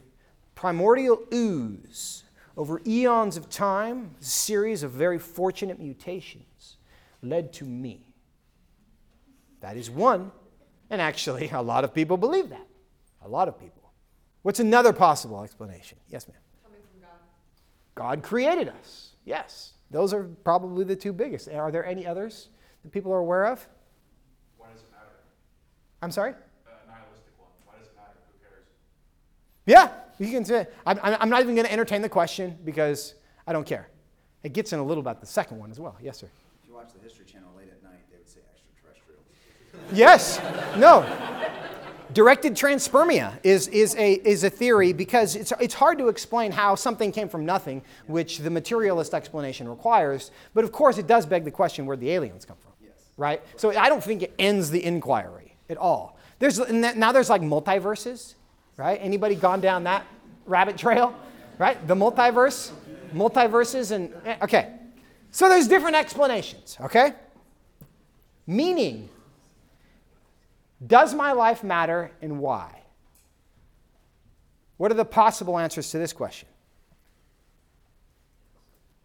primordial 0.55 1.23
ooze 1.33 2.25
over 2.57 2.83
eons 2.87 3.39
of 3.39 3.49
time, 3.49 4.15
a 4.21 4.25
series 4.25 4.83
of 4.83 4.91
very 4.91 5.19
fortunate 5.19 5.81
mutations 5.81 6.77
led 7.23 7.53
to 7.55 7.65
me. 7.65 8.05
That 9.61 9.79
is 9.79 9.89
one. 9.89 10.33
And 10.91 11.01
actually, 11.01 11.49
a 11.53 11.63
lot 11.63 11.85
of 11.85 11.95
people 11.95 12.17
believe 12.17 12.51
that. 12.51 12.67
A 13.23 13.29
lot 13.29 13.49
of 13.49 13.59
people. 13.59 13.93
What's 14.43 14.61
another 14.61 14.93
possible 14.93 15.43
explanation? 15.43 15.99
Yes, 16.09 16.27
ma'am. 16.27 16.37
Coming 16.65 16.81
from 16.81 17.01
God. 17.01 17.11
God 17.95 18.23
created 18.23 18.69
us. 18.69 19.11
Yes. 19.25 19.75
Those 19.91 20.15
are 20.15 20.25
probably 20.45 20.85
the 20.85 20.97
two 20.97 21.13
biggest. 21.13 21.49
Are 21.49 21.71
there 21.71 21.85
any 21.85 22.07
others 22.07 22.49
that 22.83 22.93
people 22.93 23.13
are 23.13 23.19
aware 23.19 23.47
of? 23.47 23.67
Why 24.57 24.69
does 24.73 24.83
it 24.83 24.91
matter? 24.91 25.11
I'm 26.01 26.11
sorry? 26.11 26.31
Uh, 26.31 26.71
nihilistic 26.87 27.35
one, 27.39 27.49
why 27.67 27.75
does 27.79 27.89
it 27.89 27.97
matter? 27.97 28.17
Who 28.33 28.49
cares? 28.49 28.67
Yeah, 29.67 29.91
you 30.19 30.33
can 30.33 30.45
say. 30.45 30.69
I'm, 30.87 30.99
I'm 31.03 31.17
I'm 31.21 31.29
not 31.29 31.43
even 31.43 31.55
going 31.55 31.67
to 31.67 31.73
entertain 31.73 32.03
the 32.03 32.09
question 32.09 32.57
because 32.65 33.15
I 33.47 33.53
don't 33.53 33.67
care. 33.67 33.89
It 34.43 34.53
gets 34.55 34.73
in 34.73 34.79
a 34.79 34.85
little 34.85 35.03
about 35.03 35.21
the 35.21 35.27
second 35.27 35.59
one 35.59 35.71
as 35.71 35.79
well. 35.79 35.97
Yes, 36.01 36.19
sir. 36.19 36.29
If 36.63 36.69
you 36.69 36.75
watch 36.75 36.93
the 36.95 37.03
History 37.03 37.27
Channel 37.27 37.51
late 37.57 37.69
at 37.69 37.83
night, 37.83 38.01
they 38.11 38.17
would 38.17 38.29
say 38.29 38.41
extraterrestrial. 38.55 39.21
Yes. 39.93 40.41
No. 40.77 41.05
Directed 42.13 42.55
panspermia 42.55 43.35
is, 43.45 43.69
is, 43.69 43.95
a, 43.95 44.15
is 44.15 44.43
a 44.43 44.51
theory 44.51 44.93
because 44.93 45.37
it's, 45.37 45.53
it's 45.61 45.75
hard 45.75 45.99
to 45.99 46.09
explain 46.09 46.51
how 46.51 46.75
something 46.75 47.13
came 47.13 47.29
from 47.29 47.47
nothing, 47.47 47.83
which 48.07 48.39
the 48.39 48.51
materialist 48.51 49.15
explanation 49.15 49.69
requires. 49.69 50.33
But 50.53 50.65
of 50.65 50.73
course, 50.73 50.99
it 50.99 51.07
does 51.07 51.25
beg 51.25 51.45
the 51.45 51.51
question 51.53 51.87
where 51.87 51.97
the 51.97 52.11
aliens 52.11 52.45
come 52.45 52.57
from. 52.61 52.73
Yes. 52.83 52.93
Right? 53.17 53.43
So 53.57 53.71
I 53.71 53.89
don't 53.89 54.03
think 54.03 54.23
it 54.23 54.35
ends 54.41 54.71
the 54.71 54.85
inquiry 54.85 55.57
at 55.69 55.77
all. 55.77 56.19
There's, 56.41 56.59
now 56.69 57.13
there's 57.13 57.31
like 57.31 57.43
multiverses, 57.43 58.35
right? 58.77 58.99
Anybody 59.01 59.37
gone 59.37 59.61
down 59.61 59.85
that 59.85 60.05
rabbit 60.47 60.77
trail? 60.77 61.15
Right? 61.59 61.87
The 61.87 61.95
multiverse? 61.95 62.73
Multiverses 63.15 63.93
and, 63.93 64.13
eh, 64.25 64.37
okay. 64.43 64.73
So 65.31 65.49
there's 65.49 65.69
different 65.69 65.97
explanations, 65.97 66.77
okay? 66.81 67.13
Meaning, 68.47 69.11
does 70.85 71.15
my 71.15 71.33
life 71.33 71.63
matter 71.63 72.11
and 72.23 72.39
why? 72.41 72.83
What 74.77 74.91
are 74.91 74.95
the 74.95 75.05
possible 75.05 75.59
answers 75.59 75.91
to 75.91 75.99
this 75.99 76.13
question? 76.13 76.49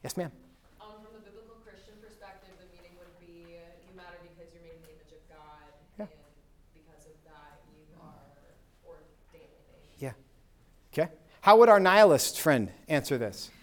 Yes, 0.03 0.15
ma'am. 0.15 0.32
Um, 0.80 0.88
from 1.03 1.13
the 1.13 1.19
biblical 1.19 1.55
Christian 1.65 1.95
perspective, 2.01 2.51
the 2.59 2.67
meaning 2.78 2.95
would 2.97 3.19
be 3.19 3.57
you 3.57 3.95
matter 3.97 4.15
because 4.21 4.53
you're 4.53 4.63
made 4.63 4.76
in 4.78 4.82
the 4.84 4.93
image 4.93 5.11
of 5.11 5.28
God, 5.28 5.67
Yeah. 5.99 6.05
and 6.05 6.11
because 6.73 7.05
of 7.07 7.17
that, 7.26 7.59
you 7.67 7.84
are 7.99 8.13
ordained 8.88 9.49
in 9.51 9.76
a 9.76 10.05
Yeah. 10.05 10.13
Okay. 10.93 11.11
How 11.41 11.57
would 11.57 11.67
our 11.67 11.80
nihilist 11.80 12.39
friend 12.39 12.71
answer 12.88 13.17
this? 13.17 13.49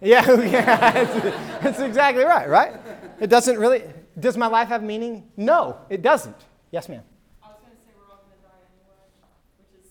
Yeah, 0.00 0.30
yeah, 0.42 0.90
that's, 0.92 1.62
that's 1.62 1.80
exactly 1.80 2.24
right, 2.24 2.46
right? 2.48 2.74
It 3.20 3.28
doesn't 3.30 3.58
really, 3.58 3.84
does 4.18 4.36
my 4.36 4.46
life 4.46 4.68
have 4.68 4.82
meaning? 4.82 5.28
No, 5.36 5.78
it 5.90 6.02
doesn't. 6.02 6.36
Yes, 6.70 6.88
ma'am. 6.88 7.02
I 7.42 7.48
was 7.48 7.56
going 7.60 7.76
to 7.76 7.82
say 7.82 7.90
we're 7.98 8.10
all 8.10 8.22
going 8.22 8.38
to 8.38 8.42
die 8.46 8.62
anyway, 8.70 9.10
which 9.58 9.80
is 9.82 9.90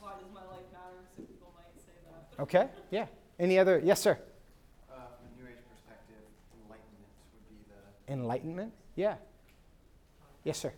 why 0.00 0.12
does 0.18 0.30
my 0.34 0.40
life 0.50 0.66
matter? 0.72 2.42
Okay, 2.42 2.68
yeah. 2.90 3.06
Any 3.38 3.58
other? 3.58 3.80
Yes, 3.84 4.00
sir. 4.00 4.18
Uh, 4.90 4.94
a 4.94 5.40
New 5.40 5.48
Age 5.48 5.56
perspective, 5.70 6.22
enlightenment 6.64 7.10
would 7.32 7.48
be 7.48 7.64
the. 7.70 8.12
Enlightenment? 8.12 8.72
Yeah. 8.96 9.14
Yes, 10.44 10.58
sir. 10.58 10.72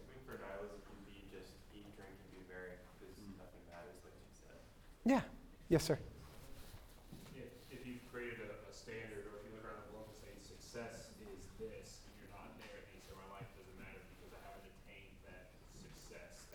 Yeah. 5.04 5.20
Yes, 5.68 5.84
sir. 5.84 5.98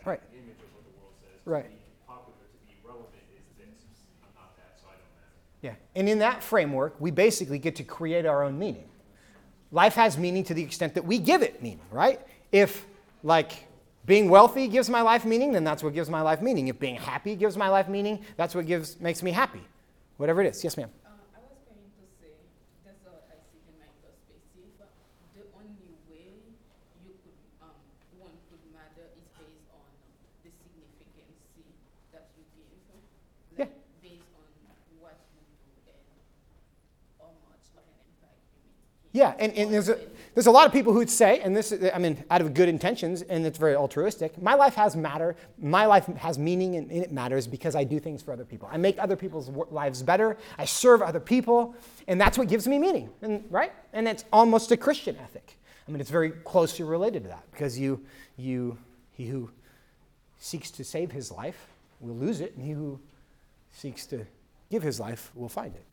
Right. 0.08 0.22
image 0.34 0.58
of 0.62 0.74
what 0.74 0.84
the 0.86 0.94
world 1.00 1.14
says. 1.22 1.42
Right. 1.46 1.66
To 1.66 1.70
be 1.70 1.78
popular, 2.08 2.40
to 2.40 2.60
be 2.68 2.76
relevant 2.84 3.24
is 3.36 3.44
this. 3.58 4.08
I'm 4.24 4.30
not 4.36 4.56
that, 4.58 4.80
so 4.80 4.88
I 4.88 4.96
don't 4.96 5.12
matter. 5.20 5.36
Yeah. 5.62 6.00
And 6.00 6.08
in 6.08 6.20
that 6.20 6.42
framework, 6.42 6.96
we 7.00 7.12
basically 7.12 7.60
get 7.60 7.76
to 7.78 7.84
create 7.84 8.26
our 8.26 8.44
own 8.44 8.58
meaning. 8.58 8.88
Life 9.72 9.96
has 9.96 10.18
meaning 10.18 10.44
to 10.46 10.54
the 10.54 10.64
extent 10.64 10.94
that 10.96 11.04
we 11.06 11.18
give 11.20 11.42
it 11.42 11.62
meaning, 11.62 11.82
right? 11.92 12.22
If, 12.54 12.86
like, 13.22 13.68
being 14.06 14.30
wealthy 14.30 14.70
gives 14.70 14.90
my 14.90 15.02
life 15.02 15.26
meaning, 15.26 15.52
then 15.52 15.66
that's 15.66 15.84
what 15.84 15.94
gives 15.94 16.10
my 16.10 16.22
life 16.22 16.42
meaning. 16.42 16.70
If 16.70 16.80
being 16.80 16.96
happy 16.96 17.36
gives 17.36 17.58
my 17.58 17.68
life 17.68 17.90
meaning, 17.90 18.24
that's 18.38 18.56
what 18.56 18.66
gives 18.66 18.98
makes 19.02 19.22
me 19.22 19.32
happy. 19.34 19.60
Whatever 20.16 20.42
it 20.42 20.48
is. 20.48 20.64
Yes, 20.64 20.78
ma'am. 20.78 20.90
Uh, 21.04 21.10
I 21.36 21.44
was 21.44 21.60
going 21.68 21.84
to 21.84 22.08
say, 22.24 22.32
that's 22.88 23.04
what 23.04 23.28
I 23.28 23.36
see 23.52 23.60
in 23.68 23.76
my 23.76 23.92
perspective. 24.00 24.40
The 25.36 25.44
only 25.60 25.92
way 26.08 26.40
you 27.04 27.12
could, 27.20 27.36
um, 27.60 27.76
one 28.16 28.32
could 28.48 28.64
matter 28.72 29.12
is 29.20 29.28
based 29.36 29.68
on 29.76 29.84
the 30.48 30.56
significance 30.56 31.36
that 32.16 32.32
you 32.40 32.48
give. 32.56 32.72
Yeah. 33.60 33.68
Like, 33.68 33.76
Based 34.00 34.32
on 34.40 34.48
what 35.04 35.20
you 35.36 35.44
do 35.60 35.84
and 35.92 36.00
how 37.20 37.36
much 37.52 37.68
of 37.76 37.84
an 37.84 38.00
impact 38.08 38.40
you 38.56 38.64
make. 38.64 39.07
Yeah, 39.18 39.34
and, 39.40 39.52
and 39.54 39.74
there's, 39.74 39.90
a, 39.90 39.98
there's 40.36 40.46
a 40.46 40.52
lot 40.52 40.68
of 40.68 40.72
people 40.72 40.94
who'd 40.94 41.10
say, 41.10 41.40
and 41.40 41.56
this, 41.56 41.74
I 41.92 41.98
mean, 41.98 42.24
out 42.30 42.42
of 42.42 42.54
good 42.54 42.70
intentions, 42.70 43.24
and 43.24 43.48
it's 43.48 43.58
very 43.58 43.76
altruistic, 43.76 44.40
my 44.40 44.54
life 44.54 44.76
has 44.76 44.96
matter, 44.96 45.36
my 45.58 45.88
life 45.88 46.06
has 46.18 46.38
meaning, 46.38 46.76
and, 46.76 46.92
and 46.92 47.02
it 47.04 47.12
matters 47.12 47.48
because 47.48 47.76
I 47.76 47.84
do 47.84 48.00
things 48.00 48.22
for 48.22 48.32
other 48.32 48.46
people. 48.46 48.70
I 48.72 48.78
make 48.78 49.00
other 49.00 49.16
people's 49.16 49.50
lives 49.72 50.04
better, 50.04 50.38
I 50.60 50.66
serve 50.66 51.02
other 51.02 51.20
people, 51.20 51.76
and 52.08 52.22
that's 52.22 52.38
what 52.38 52.48
gives 52.48 52.68
me 52.68 52.78
meaning, 52.78 53.10
and, 53.24 53.44
right? 53.50 53.74
And 53.92 54.08
it's 54.08 54.24
almost 54.32 54.72
a 54.72 54.78
Christian 54.78 55.18
ethic. 55.18 55.58
I 55.88 55.92
mean, 55.92 56.00
it's 56.00 56.12
very 56.12 56.30
closely 56.30 56.86
related 56.86 57.24
to 57.24 57.30
that 57.30 57.44
because 57.52 57.80
you, 57.80 58.00
you, 58.38 58.78
he 59.14 59.26
who 59.28 59.50
seeks 60.38 60.70
to 60.70 60.84
save 60.84 61.12
his 61.12 61.32
life 61.32 61.68
will 62.02 62.16
lose 62.16 62.40
it, 62.40 62.56
and 62.56 62.64
he 62.64 62.74
who 62.74 63.00
seeks 63.74 64.06
to 64.08 64.28
give 64.70 64.84
his 64.84 65.00
life 65.00 65.32
will 65.34 65.50
find 65.50 65.74
it. 65.74 65.86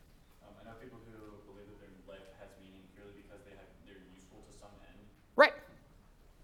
Um, 0.43 0.55
I 0.61 0.69
know 0.69 0.77
people 0.83 0.99
who 1.07 1.17
believe 1.51 1.69
that 1.69 1.81
their 1.81 2.17
life 2.17 2.27
has 2.41 2.49
meaning 2.61 2.83
purely 2.95 3.13
because 3.23 3.41
they 3.47 3.53
have, 3.57 3.69
they're 3.87 4.03
useful 4.15 4.43
to 4.45 4.53
some 4.59 4.75
end. 4.83 4.99
Right. 5.37 5.55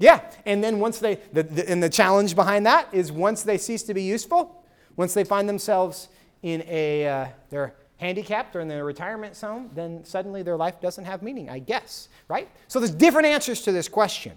Yeah. 0.01 0.20
And 0.46 0.64
then 0.64 0.80
once 0.80 0.98
they, 0.98 1.16
the, 1.32 1.44
the, 1.44 1.70
and 1.70 1.80
the 1.80 1.88
challenge 1.88 2.34
behind 2.34 2.66
that 2.66 2.88
is 2.92 3.12
once 3.12 3.42
they 3.42 3.59
cease 3.59 3.84
to 3.84 3.94
be 3.94 4.03
useful, 4.03 4.64
once 4.96 5.14
they 5.14 5.22
find 5.22 5.48
themselves 5.48 6.09
in 6.42 6.64
a, 6.66 7.07
uh, 7.07 7.26
they're 7.51 7.74
handicapped 7.98 8.57
or 8.57 8.61
in 8.61 8.66
their 8.66 8.84
retirement 8.84 9.36
zone, 9.36 9.70
then 9.74 10.03
suddenly 10.05 10.42
their 10.42 10.57
life 10.57 10.80
doesn't 10.80 11.05
have 11.05 11.22
meaning, 11.22 11.48
I 11.51 11.59
guess. 11.59 12.09
Right? 12.28 12.48
So 12.66 12.80
there's 12.80 12.90
different 12.90 13.26
answers 13.26 13.61
to 13.62 13.72
this 13.72 13.88
question, 13.88 14.36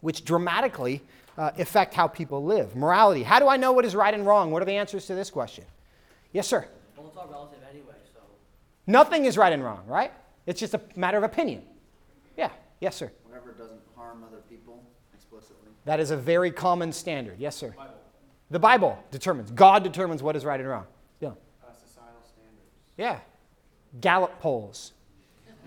which 0.00 0.24
dramatically 0.24 1.00
uh, 1.38 1.52
affect 1.58 1.94
how 1.94 2.08
people 2.08 2.44
live. 2.44 2.74
Morality. 2.74 3.22
How 3.22 3.38
do 3.38 3.48
I 3.48 3.56
know 3.56 3.72
what 3.72 3.84
is 3.84 3.94
right 3.94 4.12
and 4.12 4.26
wrong? 4.26 4.50
What 4.50 4.60
are 4.60 4.66
the 4.66 4.76
answers 4.76 5.06
to 5.06 5.14
this 5.14 5.30
question? 5.30 5.64
Yes, 6.32 6.48
sir. 6.48 6.66
Well, 6.96 7.06
it's 7.06 7.16
all 7.16 7.28
relative 7.30 7.58
anyway, 7.70 7.94
so. 8.12 8.20
Nothing 8.88 9.24
is 9.24 9.38
right 9.38 9.52
and 9.52 9.62
wrong, 9.62 9.84
right? 9.86 10.12
It's 10.46 10.60
just 10.60 10.74
a 10.74 10.80
matter 10.96 11.16
of 11.16 11.22
opinion. 11.22 11.62
Yeah. 12.36 12.50
Yes, 12.80 12.96
sir. 12.96 13.10
whatever 13.24 13.52
doesn't 13.52 13.80
harm 13.96 14.24
other 14.26 14.42
people 14.48 14.53
explicitly. 14.53 14.53
That 15.84 16.00
is 16.00 16.10
a 16.10 16.16
very 16.16 16.50
common 16.50 16.92
standard. 16.92 17.36
Yes, 17.38 17.56
sir. 17.56 17.74
The 18.50 18.58
Bible 18.58 18.98
determines. 19.10 19.50
God 19.50 19.82
determines 19.82 20.22
what 20.22 20.36
is 20.36 20.44
right 20.44 20.60
and 20.60 20.68
wrong. 20.68 20.86
Yeah. 21.20 21.28
Uh, 21.28 21.32
societal 21.86 22.20
standards. 22.24 22.70
Yeah. 22.96 23.18
Gallup 24.00 24.38
polls 24.40 24.92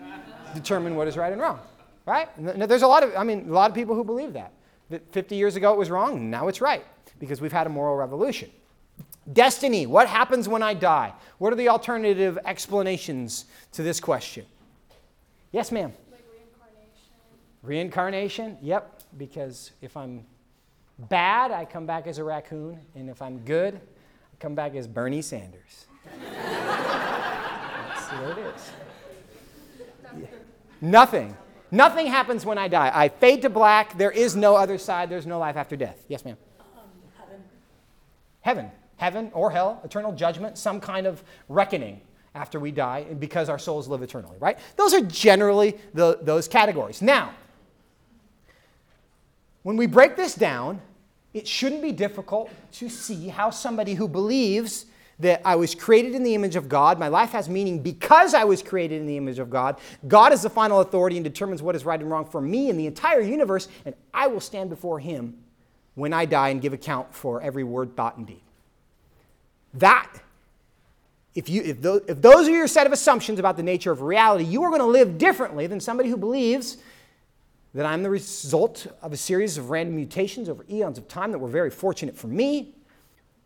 determine 0.54 0.96
what 0.96 1.08
is 1.08 1.16
right 1.16 1.32
and 1.32 1.40
wrong. 1.40 1.60
Right? 2.06 2.28
And 2.38 2.62
there's 2.62 2.82
a 2.82 2.86
lot 2.86 3.02
of, 3.02 3.14
I 3.16 3.24
mean, 3.24 3.48
a 3.48 3.52
lot 3.52 3.70
of 3.70 3.74
people 3.74 3.94
who 3.94 4.04
believe 4.04 4.32
that. 4.32 4.52
That 4.90 5.12
50 5.12 5.36
years 5.36 5.56
ago 5.56 5.72
it 5.74 5.78
was 5.78 5.90
wrong, 5.90 6.30
now 6.30 6.48
it's 6.48 6.62
right 6.62 6.84
because 7.18 7.40
we've 7.40 7.52
had 7.52 7.66
a 7.66 7.70
moral 7.70 7.96
revolution. 7.96 8.50
Destiny. 9.30 9.86
What 9.86 10.08
happens 10.08 10.48
when 10.48 10.62
I 10.62 10.72
die? 10.72 11.12
What 11.36 11.52
are 11.52 11.56
the 11.56 11.68
alternative 11.68 12.38
explanations 12.46 13.44
to 13.72 13.82
this 13.82 14.00
question? 14.00 14.46
Yes, 15.52 15.70
ma'am. 15.70 15.92
Like 16.10 16.24
reincarnation. 16.32 16.98
Reincarnation? 17.62 18.58
Yep, 18.62 18.97
because 19.16 19.72
if 19.80 19.96
I'm 19.96 20.24
bad, 20.98 21.50
I 21.50 21.64
come 21.64 21.86
back 21.86 22.06
as 22.06 22.18
a 22.18 22.24
raccoon, 22.24 22.80
and 22.94 23.08
if 23.08 23.22
I'm 23.22 23.38
good, 23.38 23.74
I 23.74 24.36
come 24.38 24.54
back 24.54 24.74
as 24.74 24.86
Bernie 24.86 25.22
Sanders. 25.22 25.86
That's 26.32 28.12
what 28.12 28.38
it 28.38 28.54
is. 28.54 28.70
Yeah. 30.18 30.26
Nothing. 30.80 31.36
Nothing 31.70 32.06
happens 32.06 32.46
when 32.46 32.58
I 32.58 32.68
die. 32.68 32.90
I 32.94 33.08
fade 33.08 33.42
to 33.42 33.50
black. 33.50 33.98
There 33.98 34.10
is 34.10 34.34
no 34.34 34.56
other 34.56 34.78
side. 34.78 35.10
There's 35.10 35.26
no 35.26 35.38
life 35.38 35.56
after 35.56 35.76
death. 35.76 36.02
Yes, 36.08 36.24
ma'am. 36.24 36.36
heaven. 37.18 37.42
Heaven. 38.40 38.70
Heaven 38.96 39.30
or 39.32 39.50
hell, 39.50 39.80
eternal 39.84 40.12
judgment, 40.12 40.58
some 40.58 40.80
kind 40.80 41.06
of 41.06 41.22
reckoning 41.48 42.00
after 42.34 42.58
we 42.58 42.72
die 42.72 43.04
because 43.04 43.48
our 43.48 43.58
souls 43.58 43.86
live 43.86 44.02
eternally, 44.02 44.36
right? 44.40 44.58
Those 44.76 44.92
are 44.94 45.02
generally 45.02 45.76
the, 45.94 46.18
those 46.22 46.48
categories. 46.48 47.00
Now, 47.00 47.32
when 49.68 49.76
we 49.76 49.84
break 49.84 50.16
this 50.16 50.34
down, 50.34 50.80
it 51.34 51.46
shouldn't 51.46 51.82
be 51.82 51.92
difficult 51.92 52.50
to 52.72 52.88
see 52.88 53.28
how 53.28 53.50
somebody 53.50 53.92
who 53.92 54.08
believes 54.08 54.86
that 55.18 55.42
I 55.44 55.56
was 55.56 55.74
created 55.74 56.14
in 56.14 56.22
the 56.22 56.34
image 56.34 56.56
of 56.56 56.70
God, 56.70 56.98
my 56.98 57.08
life 57.08 57.32
has 57.32 57.50
meaning 57.50 57.82
because 57.82 58.32
I 58.32 58.44
was 58.44 58.62
created 58.62 58.98
in 58.98 59.06
the 59.06 59.18
image 59.18 59.38
of 59.38 59.50
God, 59.50 59.78
God 60.06 60.32
is 60.32 60.40
the 60.40 60.48
final 60.48 60.80
authority 60.80 61.18
and 61.18 61.24
determines 61.24 61.60
what 61.60 61.76
is 61.76 61.84
right 61.84 62.00
and 62.00 62.10
wrong 62.10 62.24
for 62.24 62.40
me 62.40 62.70
and 62.70 62.80
the 62.80 62.86
entire 62.86 63.20
universe, 63.20 63.68
and 63.84 63.94
I 64.14 64.28
will 64.28 64.40
stand 64.40 64.70
before 64.70 65.00
Him 65.00 65.36
when 65.96 66.14
I 66.14 66.24
die 66.24 66.48
and 66.48 66.62
give 66.62 66.72
account 66.72 67.14
for 67.14 67.42
every 67.42 67.62
word, 67.62 67.94
thought, 67.94 68.16
and 68.16 68.26
deed. 68.26 68.40
That, 69.74 70.10
if, 71.34 71.50
you, 71.50 71.60
if, 71.60 71.82
those, 71.82 72.00
if 72.08 72.22
those 72.22 72.48
are 72.48 72.52
your 72.52 72.68
set 72.68 72.86
of 72.86 72.94
assumptions 72.94 73.38
about 73.38 73.58
the 73.58 73.62
nature 73.62 73.92
of 73.92 74.00
reality, 74.00 74.44
you 74.44 74.62
are 74.62 74.70
going 74.70 74.80
to 74.80 74.86
live 74.86 75.18
differently 75.18 75.66
than 75.66 75.78
somebody 75.78 76.08
who 76.08 76.16
believes 76.16 76.78
that 77.74 77.86
I'm 77.86 78.02
the 78.02 78.10
result 78.10 78.86
of 79.02 79.12
a 79.12 79.16
series 79.16 79.58
of 79.58 79.70
random 79.70 79.96
mutations 79.96 80.48
over 80.48 80.64
eons 80.70 80.98
of 80.98 81.06
time 81.08 81.32
that 81.32 81.38
were 81.38 81.48
very 81.48 81.70
fortunate 81.70 82.16
for 82.16 82.26
me. 82.26 82.74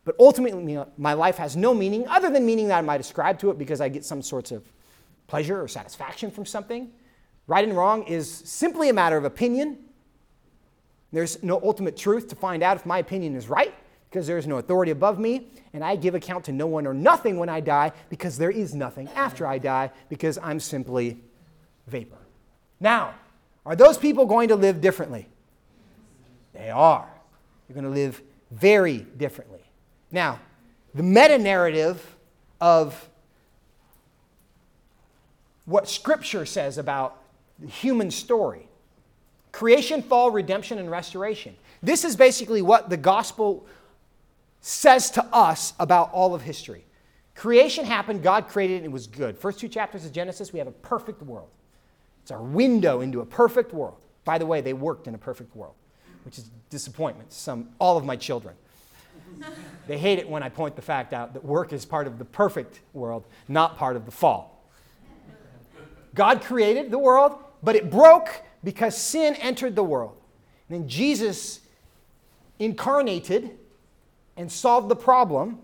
But 0.05 0.16
ultimately, 0.18 0.79
my 0.97 1.12
life 1.12 1.37
has 1.37 1.57
no 1.57 1.75
meaning 1.75 2.07
other 2.09 2.31
than 2.31 2.45
meaning 2.45 2.68
that 2.68 2.79
I 2.79 2.83
might 2.83 3.01
ascribe 3.01 3.39
to 3.41 3.51
it 3.51 3.59
because 3.59 3.81
I 3.81 3.89
get 3.89 4.05
some 4.05 4.23
sorts 4.23 4.51
of 4.51 4.64
pleasure 5.27 5.62
or 5.62 5.68
satisfaction 5.68 6.31
from 6.31 6.45
something. 6.45 6.91
Right 7.47 7.66
and 7.66 7.77
wrong 7.77 8.05
is 8.05 8.31
simply 8.31 8.89
a 8.89 8.93
matter 8.93 9.16
of 9.16 9.25
opinion. 9.25 9.79
There's 11.12 11.43
no 11.43 11.61
ultimate 11.62 11.97
truth 11.97 12.29
to 12.29 12.37
find 12.37 12.62
out 12.62 12.77
if 12.77 12.87
my 12.87 12.99
opinion 12.99 13.37
is 13.37 13.49
right 13.49 13.75
because 14.09 14.27
there 14.27 14.39
is 14.39 14.47
no 14.47 14.59
authority 14.59 14.93
above 14.93 15.18
me, 15.18 15.49
and 15.73 15.83
I 15.83 15.97
give 15.97 16.14
account 16.14 16.45
to 16.45 16.53
no 16.53 16.66
one 16.66 16.87
or 16.87 16.93
nothing 16.93 17.39
when 17.39 17.49
I 17.49 17.61
die 17.61 17.93
because 18.11 18.37
there 18.37 18.51
is 18.51 18.75
nothing 18.75 19.09
after 19.14 19.47
I 19.47 19.57
die 19.57 19.91
because 20.11 20.37
I'm 20.43 20.61
simply 20.61 21.18
vapor. 21.87 22.18
Now, 22.79 23.14
are 23.64 23.76
those 23.76 23.96
people 23.96 24.26
going 24.26 24.48
to 24.48 24.56
live 24.56 24.80
differently? 24.80 25.28
They 26.52 26.70
are. 26.70 27.08
They're 27.66 27.74
going 27.74 27.84
to 27.84 27.90
live 27.90 28.20
very 28.50 28.98
differently. 28.98 29.60
Now, 30.10 30.40
the 30.94 31.02
meta 31.02 31.38
narrative 31.38 32.16
of 32.60 33.08
what 35.64 35.88
Scripture 35.88 36.44
says 36.44 36.76
about 36.78 37.22
the 37.58 37.68
human 37.68 38.10
story 38.10 38.68
creation, 39.52 40.02
fall, 40.02 40.30
redemption, 40.30 40.78
and 40.78 40.90
restoration. 40.90 41.54
This 41.82 42.04
is 42.04 42.16
basically 42.16 42.62
what 42.62 42.88
the 42.88 42.96
gospel 42.96 43.66
says 44.62 45.10
to 45.10 45.24
us 45.26 45.74
about 45.78 46.10
all 46.12 46.34
of 46.34 46.40
history. 46.40 46.86
Creation 47.34 47.84
happened, 47.84 48.22
God 48.22 48.48
created 48.48 48.74
it, 48.74 48.76
and 48.78 48.86
it 48.86 48.92
was 48.92 49.06
good. 49.06 49.36
First 49.36 49.60
two 49.60 49.68
chapters 49.68 50.06
of 50.06 50.12
Genesis, 50.12 50.52
we 50.52 50.58
have 50.58 50.68
a 50.68 50.72
perfect 50.72 51.22
world. 51.22 51.48
It's 52.23 52.31
our 52.31 52.43
window 52.43 53.01
into 53.01 53.20
a 53.20 53.27
perfect 53.27 53.73
world. 53.73 53.99
By 54.25 54.39
the 54.39 54.47
way, 54.47 54.61
they 54.61 54.73
worked 54.73 55.07
in 55.07 55.14
a 55.14 55.18
perfect 55.18 55.55
world, 55.57 55.75
which 56.25 56.39
is 56.39 56.51
disappointment 56.70 57.31
to 57.31 57.37
some 57.37 57.70
all 57.79 57.97
of 57.97 58.05
my 58.05 58.16
children. 58.16 58.55
they 59.87 59.99
hate 59.99 60.18
it 60.18 60.29
when 60.29 60.43
I 60.43 60.49
point 60.49 60.77
the 60.77 60.83
fact 60.83 61.12
out 61.12 61.35
that 61.35 61.45
work 61.45 61.73
is 61.73 61.85
part 61.85 62.07
of 62.07 62.18
the 62.18 62.25
perfect 62.25 62.81
world, 62.93 63.25
not 63.49 63.77
part 63.77 63.97
of 63.97 64.05
the 64.05 64.12
fall. 64.12 64.64
God 66.14 66.43
created 66.43 66.91
the 66.91 66.99
world, 66.99 67.39
but 67.62 67.75
it 67.75 67.91
broke 67.91 68.43
because 68.62 68.97
sin 68.97 69.35
entered 69.37 69.75
the 69.75 69.83
world. 69.83 70.16
And 70.68 70.81
then 70.81 70.89
Jesus 70.89 71.61
incarnated 72.59 73.51
and 74.37 74.51
solved 74.51 74.89
the 74.89 74.97
problem 74.97 75.59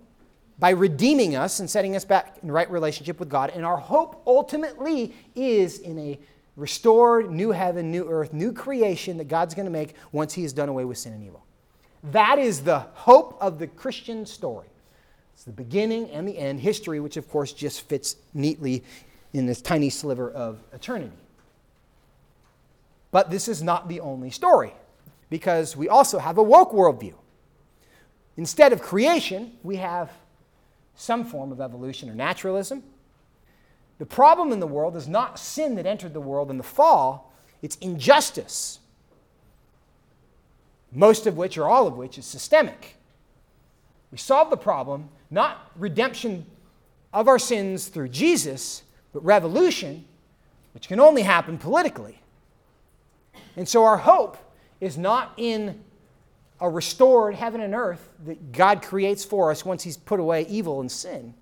by 0.58 0.70
redeeming 0.70 1.36
us 1.36 1.60
and 1.60 1.70
setting 1.70 1.94
us 1.94 2.04
back 2.04 2.38
in 2.42 2.50
right 2.50 2.70
relationship 2.70 3.20
with 3.20 3.28
God. 3.28 3.50
And 3.54 3.64
our 3.64 3.76
hope 3.76 4.22
ultimately 4.26 5.14
is 5.36 5.78
in 5.78 5.98
a 5.98 6.18
restored 6.58 7.30
new 7.30 7.52
heaven, 7.52 7.90
new 7.90 8.06
earth, 8.08 8.32
new 8.32 8.52
creation 8.52 9.16
that 9.18 9.28
God's 9.28 9.54
going 9.54 9.66
to 9.66 9.70
make 9.70 9.94
once 10.12 10.34
He 10.34 10.42
has 10.42 10.52
done 10.52 10.68
away 10.68 10.84
with 10.84 10.98
sin 10.98 11.12
and 11.12 11.24
evil. 11.24 11.44
That 12.02 12.38
is 12.38 12.62
the 12.62 12.80
hope 12.80 13.38
of 13.40 13.58
the 13.58 13.68
Christian 13.68 14.26
story. 14.26 14.66
It's 15.34 15.44
the 15.44 15.52
beginning 15.52 16.10
and 16.10 16.26
the 16.26 16.36
end, 16.36 16.60
history, 16.60 16.98
which 16.98 17.16
of 17.16 17.30
course 17.30 17.52
just 17.52 17.82
fits 17.82 18.16
neatly 18.34 18.82
in 19.32 19.46
this 19.46 19.62
tiny 19.62 19.88
sliver 19.88 20.30
of 20.30 20.58
eternity. 20.72 21.12
But 23.12 23.30
this 23.30 23.46
is 23.46 23.62
not 23.62 23.88
the 23.88 24.00
only 24.00 24.30
story, 24.30 24.74
because 25.30 25.76
we 25.76 25.88
also 25.88 26.18
have 26.18 26.38
a 26.38 26.42
woke 26.42 26.72
worldview. 26.72 27.14
Instead 28.36 28.72
of 28.72 28.82
creation, 28.82 29.52
we 29.62 29.76
have 29.76 30.10
some 30.96 31.24
form 31.24 31.52
of 31.52 31.60
evolution 31.60 32.10
or 32.10 32.14
naturalism. 32.14 32.82
The 33.98 34.06
problem 34.06 34.52
in 34.52 34.60
the 34.60 34.66
world 34.66 34.96
is 34.96 35.08
not 35.08 35.38
sin 35.38 35.74
that 35.74 35.86
entered 35.86 36.14
the 36.14 36.20
world 36.20 36.50
in 36.50 36.56
the 36.56 36.62
fall, 36.62 37.32
it's 37.62 37.76
injustice, 37.76 38.78
most 40.92 41.26
of 41.26 41.36
which, 41.36 41.58
or 41.58 41.68
all 41.68 41.86
of 41.86 41.96
which, 41.96 42.16
is 42.16 42.24
systemic. 42.24 42.96
We 44.10 44.18
solve 44.18 44.50
the 44.50 44.56
problem, 44.56 45.08
not 45.30 45.70
redemption 45.76 46.46
of 47.12 47.28
our 47.28 47.38
sins 47.38 47.88
through 47.88 48.08
Jesus, 48.08 48.82
but 49.12 49.24
revolution, 49.24 50.04
which 50.72 50.88
can 50.88 51.00
only 51.00 51.22
happen 51.22 51.58
politically. 51.58 52.20
And 53.56 53.68
so 53.68 53.84
our 53.84 53.96
hope 53.96 54.36
is 54.80 54.96
not 54.96 55.32
in 55.36 55.82
a 56.60 56.68
restored 56.68 57.34
heaven 57.34 57.60
and 57.60 57.74
earth 57.74 58.08
that 58.24 58.52
God 58.52 58.82
creates 58.82 59.24
for 59.24 59.50
us 59.50 59.64
once 59.64 59.82
He's 59.82 59.96
put 59.96 60.20
away 60.20 60.46
evil 60.48 60.80
and 60.80 60.90
sin, 60.90 61.34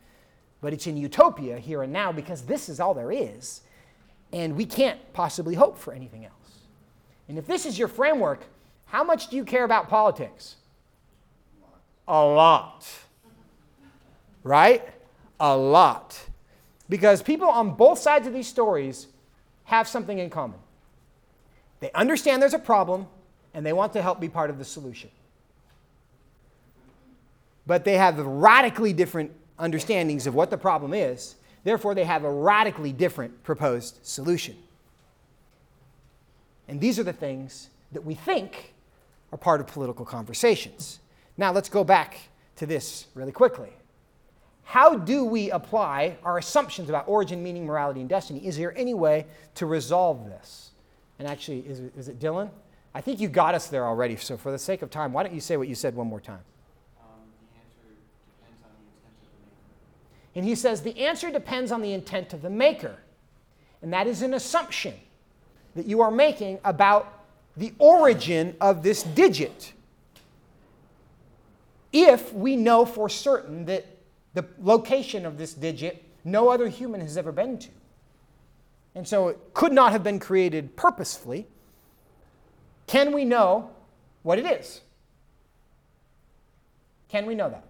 but 0.66 0.72
it's 0.72 0.88
in 0.88 0.96
utopia 0.96 1.60
here 1.60 1.84
and 1.84 1.92
now 1.92 2.10
because 2.10 2.42
this 2.42 2.68
is 2.68 2.80
all 2.80 2.92
there 2.92 3.12
is, 3.12 3.60
and 4.32 4.56
we 4.56 4.66
can't 4.66 4.98
possibly 5.12 5.54
hope 5.54 5.78
for 5.78 5.92
anything 5.92 6.24
else. 6.24 6.58
And 7.28 7.38
if 7.38 7.46
this 7.46 7.66
is 7.66 7.78
your 7.78 7.86
framework, 7.86 8.44
how 8.86 9.04
much 9.04 9.28
do 9.28 9.36
you 9.36 9.44
care 9.44 9.62
about 9.62 9.88
politics? 9.88 10.56
A 12.08 12.20
lot. 12.20 12.84
Right? 14.42 14.82
A 15.38 15.56
lot. 15.56 16.20
Because 16.88 17.22
people 17.22 17.46
on 17.46 17.76
both 17.76 18.00
sides 18.00 18.26
of 18.26 18.32
these 18.32 18.48
stories 18.48 19.06
have 19.66 19.86
something 19.86 20.18
in 20.18 20.30
common. 20.30 20.58
They 21.78 21.92
understand 21.92 22.42
there's 22.42 22.54
a 22.54 22.58
problem 22.58 23.06
and 23.54 23.64
they 23.64 23.72
want 23.72 23.92
to 23.92 24.02
help 24.02 24.18
be 24.18 24.28
part 24.28 24.50
of 24.50 24.58
the 24.58 24.64
solution. 24.64 25.10
But 27.68 27.84
they 27.84 27.98
have 27.98 28.18
radically 28.18 28.92
different 28.92 29.30
understandings 29.58 30.26
of 30.26 30.34
what 30.34 30.50
the 30.50 30.58
problem 30.58 30.94
is. 30.94 31.36
Therefore, 31.64 31.94
they 31.94 32.04
have 32.04 32.24
a 32.24 32.30
radically 32.30 32.92
different 32.92 33.42
proposed 33.42 33.98
solution. 34.02 34.56
And 36.68 36.80
these 36.80 36.98
are 36.98 37.04
the 37.04 37.12
things 37.12 37.70
that 37.92 38.04
we 38.04 38.14
think 38.14 38.74
are 39.32 39.38
part 39.38 39.60
of 39.60 39.66
political 39.66 40.04
conversations. 40.04 41.00
Now, 41.36 41.52
let's 41.52 41.68
go 41.68 41.84
back 41.84 42.18
to 42.56 42.66
this 42.66 43.06
really 43.14 43.32
quickly. 43.32 43.70
How 44.64 44.96
do 44.96 45.24
we 45.24 45.50
apply 45.50 46.16
our 46.24 46.38
assumptions 46.38 46.88
about 46.88 47.06
origin, 47.06 47.42
meaning, 47.42 47.66
morality, 47.66 48.00
and 48.00 48.08
destiny? 48.08 48.44
Is 48.44 48.56
there 48.56 48.76
any 48.76 48.94
way 48.94 49.26
to 49.54 49.66
resolve 49.66 50.26
this? 50.26 50.72
And 51.18 51.28
actually, 51.28 51.60
is 51.60 51.80
it, 51.80 51.92
is 51.96 52.08
it 52.08 52.18
Dylan? 52.18 52.50
I 52.92 53.00
think 53.00 53.20
you 53.20 53.28
got 53.28 53.54
us 53.54 53.68
there 53.68 53.86
already. 53.86 54.16
So, 54.16 54.36
for 54.36 54.50
the 54.50 54.58
sake 54.58 54.82
of 54.82 54.90
time, 54.90 55.12
why 55.12 55.22
don't 55.22 55.34
you 55.34 55.40
say 55.40 55.56
what 55.56 55.68
you 55.68 55.74
said 55.74 55.94
one 55.94 56.08
more 56.08 56.20
time? 56.20 56.40
Um, 56.98 57.06
the 57.52 57.60
answer 57.60 57.94
depends 58.40 58.62
on 58.64 58.70
the 58.74 58.88
intent 58.90 59.14
of 59.22 59.28
the 59.28 59.46
maker. 59.46 60.25
And 60.36 60.44
he 60.44 60.54
says 60.54 60.82
the 60.82 60.98
answer 61.00 61.32
depends 61.32 61.72
on 61.72 61.82
the 61.82 61.92
intent 61.92 62.32
of 62.32 62.42
the 62.42 62.50
maker. 62.50 62.94
And 63.82 63.92
that 63.92 64.06
is 64.06 64.22
an 64.22 64.34
assumption 64.34 64.94
that 65.74 65.86
you 65.86 66.02
are 66.02 66.10
making 66.10 66.60
about 66.64 67.24
the 67.56 67.72
origin 67.78 68.54
of 68.60 68.82
this 68.82 69.02
digit. 69.02 69.72
If 71.92 72.32
we 72.34 72.54
know 72.54 72.84
for 72.84 73.08
certain 73.08 73.64
that 73.64 73.86
the 74.34 74.44
location 74.60 75.24
of 75.24 75.38
this 75.38 75.54
digit 75.54 76.04
no 76.22 76.50
other 76.50 76.68
human 76.68 77.00
has 77.00 77.16
ever 77.16 77.30
been 77.30 77.56
to. 77.56 77.68
And 78.96 79.06
so 79.06 79.28
it 79.28 79.38
could 79.54 79.72
not 79.72 79.92
have 79.92 80.02
been 80.02 80.18
created 80.18 80.76
purposefully. 80.76 81.46
Can 82.88 83.12
we 83.12 83.24
know 83.24 83.70
what 84.24 84.38
it 84.38 84.44
is? 84.44 84.80
Can 87.08 87.26
we 87.26 87.36
know 87.36 87.48
that? 87.48 87.64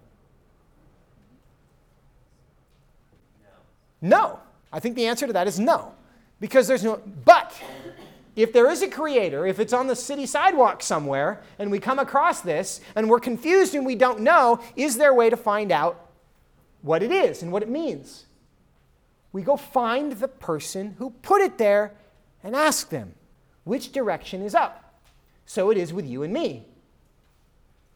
No. 4.07 4.39
I 4.73 4.81
think 4.81 4.95
the 4.95 5.07
answer 5.07 5.27
to 5.27 5.33
that 5.33 5.47
is 5.47 5.59
no. 5.59 5.95
Because 6.41 6.69
there's 6.69 6.85
no, 6.85 7.01
but 7.25 7.55
if 8.35 8.53
there 8.53 8.71
is 8.71 8.83
a 8.83 8.89
creator, 8.89 9.47
if 9.47 9.59
it's 9.59 9.73
on 9.73 9.87
the 9.87 9.97
city 9.97 10.27
sidewalk 10.27 10.83
somewhere, 10.83 11.43
and 11.59 11.71
we 11.71 11.79
come 11.79 11.99
across 11.99 12.43
this 12.43 12.81
and 12.95 13.09
we're 13.09 13.21
confused 13.21 13.75
and 13.75 13.87
we 13.87 13.95
don't 13.95 14.21
know, 14.21 14.61
is 14.77 14.99
there 14.99 15.11
a 15.11 15.15
way 15.15 15.31
to 15.31 15.37
find 15.37 15.73
out 15.73 16.11
what 16.83 17.03
it 17.03 17.11
is 17.11 17.43
and 17.43 17.51
what 17.51 17.63
it 17.63 17.69
means? 17.69 18.27
We 19.33 19.43
go 19.43 19.57
find 19.57 20.13
the 20.13 20.29
person 20.29 20.95
who 20.99 21.11
put 21.23 21.41
it 21.41 21.59
there 21.59 21.93
and 22.45 22.55
ask 22.55 22.91
them, 22.91 23.15
which 23.65 23.93
direction 23.93 24.43
is 24.43 24.55
up? 24.55 25.01
So 25.47 25.71
it 25.71 25.79
is 25.79 25.93
with 25.93 26.07
you 26.07 26.23
and 26.23 26.33
me. 26.33 26.67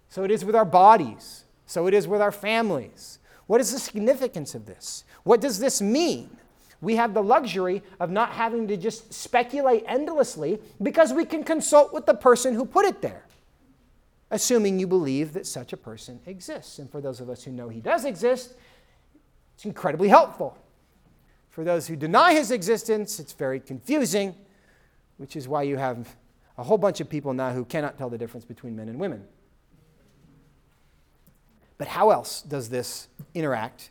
So 0.09 0.25
it 0.25 0.31
is 0.31 0.45
with 0.45 0.57
our 0.57 0.65
bodies. 0.65 1.45
So 1.67 1.87
it 1.87 1.95
is 1.95 2.09
with 2.09 2.21
our 2.21 2.33
families. 2.33 3.19
What 3.51 3.61
is 3.61 3.73
the 3.73 3.81
significance 3.81 4.55
of 4.55 4.65
this? 4.65 5.03
What 5.25 5.41
does 5.41 5.59
this 5.59 5.83
mean? 5.83 6.31
We 6.81 6.95
have 6.95 7.15
the 7.15 7.23
luxury 7.25 7.83
of 7.99 8.09
not 8.09 8.31
having 8.31 8.69
to 8.69 8.77
just 8.77 9.13
speculate 9.13 9.83
endlessly 9.89 10.61
because 10.81 11.13
we 11.13 11.25
can 11.25 11.43
consult 11.43 11.93
with 11.93 12.07
the 12.07 12.15
person 12.15 12.55
who 12.55 12.65
put 12.65 12.85
it 12.87 13.03
there, 13.03 13.25
assuming 14.31 14.79
you 14.79 14.87
believe 14.87 15.33
that 15.33 15.49
such 15.49 15.73
a 15.73 15.77
person 15.77 16.21
exists. 16.27 16.79
And 16.79 16.89
for 16.89 17.01
those 17.01 17.21
of 17.21 17.29
us 17.29 17.43
who 17.43 17.51
know 17.51 17.69
he 17.69 17.81
does 17.81 18.05
exist, 18.05 18.55
it's 19.57 19.65
incredibly 19.65 20.07
helpful. 20.07 20.57
For 21.49 21.65
those 21.65 21.89
who 21.89 21.97
deny 21.97 22.35
his 22.35 22.53
existence, 22.53 23.19
it's 23.19 23.33
very 23.33 23.59
confusing, 23.59 24.33
which 25.17 25.35
is 25.35 25.49
why 25.49 25.65
you 25.65 25.77
have 25.77 26.15
a 26.57 26.63
whole 26.63 26.79
bunch 26.79 27.01
of 27.01 27.11
people 27.11 27.35
now 27.35 27.51
who 27.51 27.65
cannot 27.65 27.99
tell 27.99 28.11
the 28.11 28.17
difference 28.17 28.45
between 28.45 28.77
men 28.77 28.89
and 28.89 29.01
women. 29.01 29.27
But 31.81 31.89
how 31.89 32.11
else 32.11 32.43
does 32.43 32.69
this 32.69 33.09
interact 33.33 33.89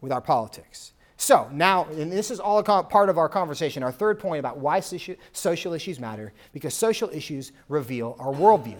with 0.00 0.10
our 0.10 0.20
politics? 0.20 0.94
So 1.16 1.48
now, 1.52 1.84
and 1.92 2.10
this 2.10 2.32
is 2.32 2.40
all 2.40 2.58
a 2.58 2.64
part 2.64 3.08
of 3.08 3.18
our 3.18 3.28
conversation, 3.28 3.84
our 3.84 3.92
third 3.92 4.18
point 4.18 4.40
about 4.40 4.58
why 4.58 4.80
social 4.80 5.72
issues 5.72 6.00
matter, 6.00 6.32
because 6.52 6.74
social 6.74 7.08
issues 7.10 7.52
reveal 7.68 8.16
our 8.18 8.32
worldview. 8.34 8.78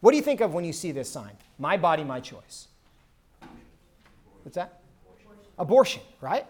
What 0.00 0.12
do 0.12 0.16
you 0.16 0.22
think 0.22 0.40
of 0.40 0.54
when 0.54 0.64
you 0.64 0.72
see 0.72 0.92
this 0.92 1.10
sign? 1.10 1.32
My 1.58 1.76
body, 1.76 2.04
my 2.04 2.20
choice. 2.20 2.68
What's 4.44 4.54
that? 4.54 4.80
Abortion, 5.04 5.42
Abortion 5.58 6.02
right? 6.22 6.46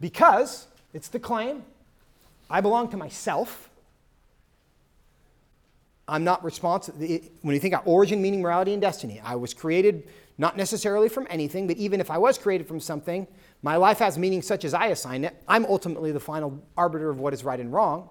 Because 0.00 0.66
it's 0.92 1.06
the 1.06 1.20
claim 1.20 1.62
I 2.50 2.60
belong 2.60 2.88
to 2.88 2.96
myself. 2.96 3.69
I'm 6.10 6.24
not 6.24 6.44
responsible. 6.44 6.98
When 6.98 7.54
you 7.54 7.60
think 7.60 7.72
of 7.72 7.86
origin, 7.86 8.20
meaning, 8.20 8.42
morality, 8.42 8.72
and 8.72 8.82
destiny, 8.82 9.20
I 9.24 9.36
was 9.36 9.54
created 9.54 10.08
not 10.38 10.56
necessarily 10.56 11.08
from 11.08 11.26
anything, 11.30 11.68
but 11.68 11.76
even 11.76 12.00
if 12.00 12.10
I 12.10 12.18
was 12.18 12.36
created 12.36 12.66
from 12.66 12.80
something, 12.80 13.28
my 13.62 13.76
life 13.76 13.98
has 13.98 14.18
meaning 14.18 14.42
such 14.42 14.64
as 14.64 14.74
I 14.74 14.86
assign 14.86 15.24
it. 15.24 15.40
I'm 15.46 15.64
ultimately 15.66 16.10
the 16.10 16.20
final 16.20 16.62
arbiter 16.76 17.10
of 17.10 17.20
what 17.20 17.32
is 17.32 17.44
right 17.44 17.60
and 17.60 17.72
wrong. 17.72 18.08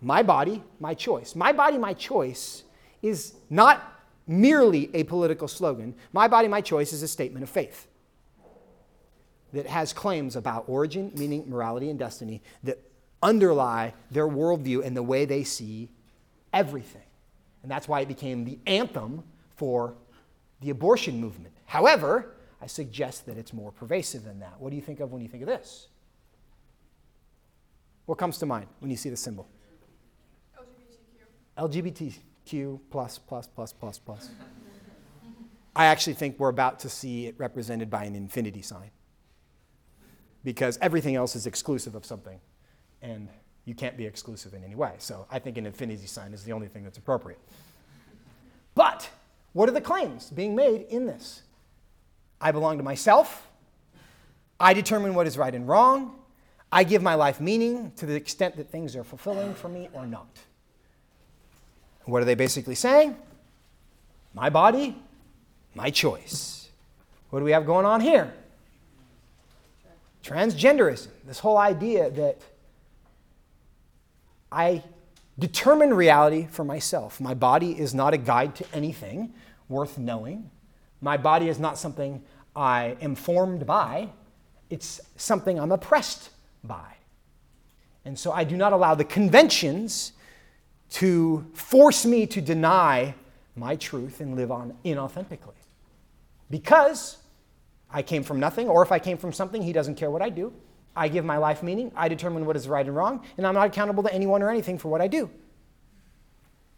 My 0.00 0.22
body, 0.22 0.62
my 0.80 0.94
choice. 0.94 1.34
My 1.34 1.52
body, 1.52 1.76
my 1.76 1.92
choice 1.92 2.62
is 3.02 3.34
not 3.50 4.00
merely 4.26 4.90
a 4.94 5.04
political 5.04 5.48
slogan. 5.48 5.94
My 6.12 6.28
body, 6.28 6.48
my 6.48 6.62
choice 6.62 6.94
is 6.94 7.02
a 7.02 7.08
statement 7.08 7.42
of 7.42 7.50
faith 7.50 7.88
that 9.52 9.66
has 9.66 9.92
claims 9.92 10.34
about 10.34 10.64
origin, 10.66 11.12
meaning, 11.14 11.44
morality, 11.50 11.90
and 11.90 11.98
destiny 11.98 12.40
that 12.62 12.78
underlie 13.22 13.92
their 14.10 14.28
worldview 14.28 14.82
and 14.82 14.96
the 14.96 15.02
way 15.02 15.26
they 15.26 15.44
see 15.44 15.90
everything. 16.54 17.02
And 17.62 17.70
that's 17.70 17.88
why 17.88 18.00
it 18.00 18.08
became 18.08 18.44
the 18.44 18.58
anthem 18.66 19.24
for 19.56 19.94
the 20.60 20.70
abortion 20.70 21.20
movement. 21.20 21.54
However, 21.66 22.34
I 22.60 22.66
suggest 22.66 23.26
that 23.26 23.36
it's 23.36 23.52
more 23.52 23.70
pervasive 23.70 24.24
than 24.24 24.40
that. 24.40 24.54
What 24.58 24.70
do 24.70 24.76
you 24.76 24.82
think 24.82 25.00
of 25.00 25.12
when 25.12 25.22
you 25.22 25.28
think 25.28 25.42
of 25.42 25.48
this? 25.48 25.88
What 28.06 28.18
comes 28.18 28.38
to 28.38 28.46
mind 28.46 28.66
when 28.80 28.90
you 28.90 28.96
see 28.96 29.10
the 29.10 29.16
symbol? 29.16 29.48
LGBTQ. 31.58 32.12
LGBTQ 32.46 32.80
plus, 32.90 33.18
plus, 33.18 33.46
plus, 33.46 33.72
plus, 33.72 33.98
plus. 33.98 34.30
I 35.76 35.86
actually 35.86 36.14
think 36.14 36.38
we're 36.38 36.48
about 36.48 36.80
to 36.80 36.88
see 36.88 37.26
it 37.26 37.34
represented 37.38 37.90
by 37.90 38.04
an 38.04 38.16
infinity 38.16 38.62
sign 38.62 38.90
because 40.42 40.78
everything 40.80 41.14
else 41.14 41.36
is 41.36 41.46
exclusive 41.46 41.94
of 41.94 42.04
something, 42.04 42.40
and 43.02 43.28
you 43.68 43.74
can't 43.74 43.98
be 43.98 44.06
exclusive 44.06 44.54
in 44.54 44.64
any 44.64 44.74
way. 44.74 44.94
So 44.98 45.26
I 45.30 45.38
think 45.38 45.58
an 45.58 45.66
infinity 45.66 46.06
sign 46.06 46.32
is 46.32 46.42
the 46.42 46.52
only 46.52 46.68
thing 46.68 46.84
that's 46.84 46.96
appropriate. 46.96 47.38
But 48.74 49.10
What 49.52 49.68
are 49.68 49.72
the 49.72 49.80
claims 49.80 50.30
being 50.30 50.54
made 50.54 50.86
in 50.88 51.06
this? 51.06 51.42
I 52.40 52.52
belong 52.52 52.78
to 52.78 52.84
myself. 52.84 53.48
I 54.60 54.72
determine 54.72 55.14
what 55.14 55.26
is 55.26 55.38
right 55.38 55.54
and 55.54 55.66
wrong. 55.66 56.14
I 56.70 56.84
give 56.84 57.02
my 57.02 57.14
life 57.14 57.40
meaning 57.40 57.92
to 57.96 58.06
the 58.06 58.14
extent 58.14 58.56
that 58.56 58.70
things 58.70 58.94
are 58.94 59.04
fulfilling 59.04 59.54
for 59.54 59.68
me 59.68 59.88
or 59.92 60.06
not. 60.06 60.28
What 62.04 62.22
are 62.22 62.24
they 62.24 62.34
basically 62.34 62.74
saying? 62.74 63.16
My 64.34 64.50
body, 64.50 64.96
my 65.74 65.90
choice. 65.90 66.68
What 67.30 67.40
do 67.40 67.44
we 67.44 67.52
have 67.52 67.66
going 67.66 67.86
on 67.86 68.00
here? 68.00 68.32
Transgenderism. 70.22 71.08
This 71.26 71.38
whole 71.38 71.58
idea 71.58 72.10
that 72.10 72.40
I 74.50 74.82
determine 75.38 75.94
reality 75.94 76.46
for 76.50 76.64
myself. 76.64 77.20
My 77.20 77.34
body 77.34 77.78
is 77.78 77.94
not 77.94 78.14
a 78.14 78.16
guide 78.16 78.54
to 78.56 78.64
anything 78.72 79.32
worth 79.68 79.98
knowing. 79.98 80.50
My 81.00 81.16
body 81.16 81.48
is 81.48 81.58
not 81.58 81.78
something 81.78 82.22
I 82.56 82.96
am 83.00 83.14
formed 83.14 83.66
by, 83.66 84.08
it's 84.68 85.00
something 85.16 85.60
I'm 85.60 85.70
oppressed 85.70 86.30
by. 86.64 86.94
And 88.04 88.18
so 88.18 88.32
I 88.32 88.44
do 88.44 88.56
not 88.56 88.72
allow 88.72 88.94
the 88.94 89.04
conventions 89.04 90.12
to 90.90 91.46
force 91.52 92.04
me 92.04 92.26
to 92.26 92.40
deny 92.40 93.14
my 93.54 93.76
truth 93.76 94.20
and 94.20 94.34
live 94.34 94.50
on 94.50 94.76
inauthentically. 94.84 95.54
Because 96.50 97.18
I 97.90 98.02
came 98.02 98.22
from 98.22 98.40
nothing, 98.40 98.68
or 98.68 98.82
if 98.82 98.92
I 98.92 98.98
came 98.98 99.18
from 99.18 99.32
something, 99.32 99.62
he 99.62 99.72
doesn't 99.72 99.96
care 99.96 100.10
what 100.10 100.22
I 100.22 100.30
do. 100.30 100.52
I 100.98 101.06
give 101.08 101.24
my 101.24 101.36
life 101.38 101.62
meaning, 101.62 101.92
I 101.94 102.08
determine 102.08 102.44
what 102.44 102.56
is 102.56 102.66
right 102.66 102.84
and 102.84 102.94
wrong, 102.94 103.24
and 103.36 103.46
I'm 103.46 103.54
not 103.54 103.68
accountable 103.68 104.02
to 104.02 104.12
anyone 104.12 104.42
or 104.42 104.50
anything 104.50 104.78
for 104.78 104.88
what 104.88 105.00
I 105.00 105.06
do. 105.06 105.30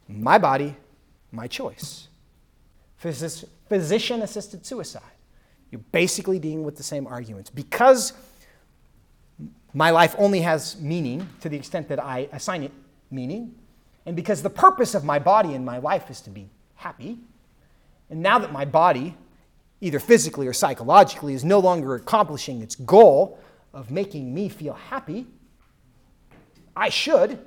My 0.06 0.36
body, 0.36 0.76
my 1.32 1.48
choice. 1.48 2.08
Physician 2.98 4.20
assisted 4.20 4.66
suicide. 4.66 5.02
You're 5.70 5.80
basically 5.92 6.38
dealing 6.38 6.64
with 6.64 6.76
the 6.76 6.82
same 6.82 7.06
arguments. 7.06 7.48
Because 7.48 8.12
my 9.72 9.90
life 9.90 10.14
only 10.18 10.40
has 10.40 10.78
meaning 10.80 11.26
to 11.40 11.48
the 11.48 11.56
extent 11.56 11.88
that 11.88 11.98
I 11.98 12.28
assign 12.32 12.62
it 12.64 12.72
meaning, 13.10 13.54
and 14.04 14.14
because 14.14 14.42
the 14.42 14.50
purpose 14.50 14.94
of 14.94 15.02
my 15.02 15.18
body 15.18 15.54
and 15.54 15.64
my 15.64 15.78
life 15.78 16.10
is 16.10 16.20
to 16.22 16.30
be 16.30 16.50
happy, 16.74 17.18
and 18.10 18.20
now 18.20 18.38
that 18.38 18.52
my 18.52 18.66
body, 18.66 19.14
either 19.80 19.98
physically 19.98 20.46
or 20.46 20.52
psychologically, 20.52 21.32
is 21.32 21.44
no 21.44 21.58
longer 21.58 21.94
accomplishing 21.94 22.60
its 22.60 22.74
goal 22.74 23.38
of 23.72 23.90
making 23.90 24.34
me 24.34 24.48
feel 24.48 24.74
happy, 24.74 25.26
I 26.76 26.88
should 26.88 27.44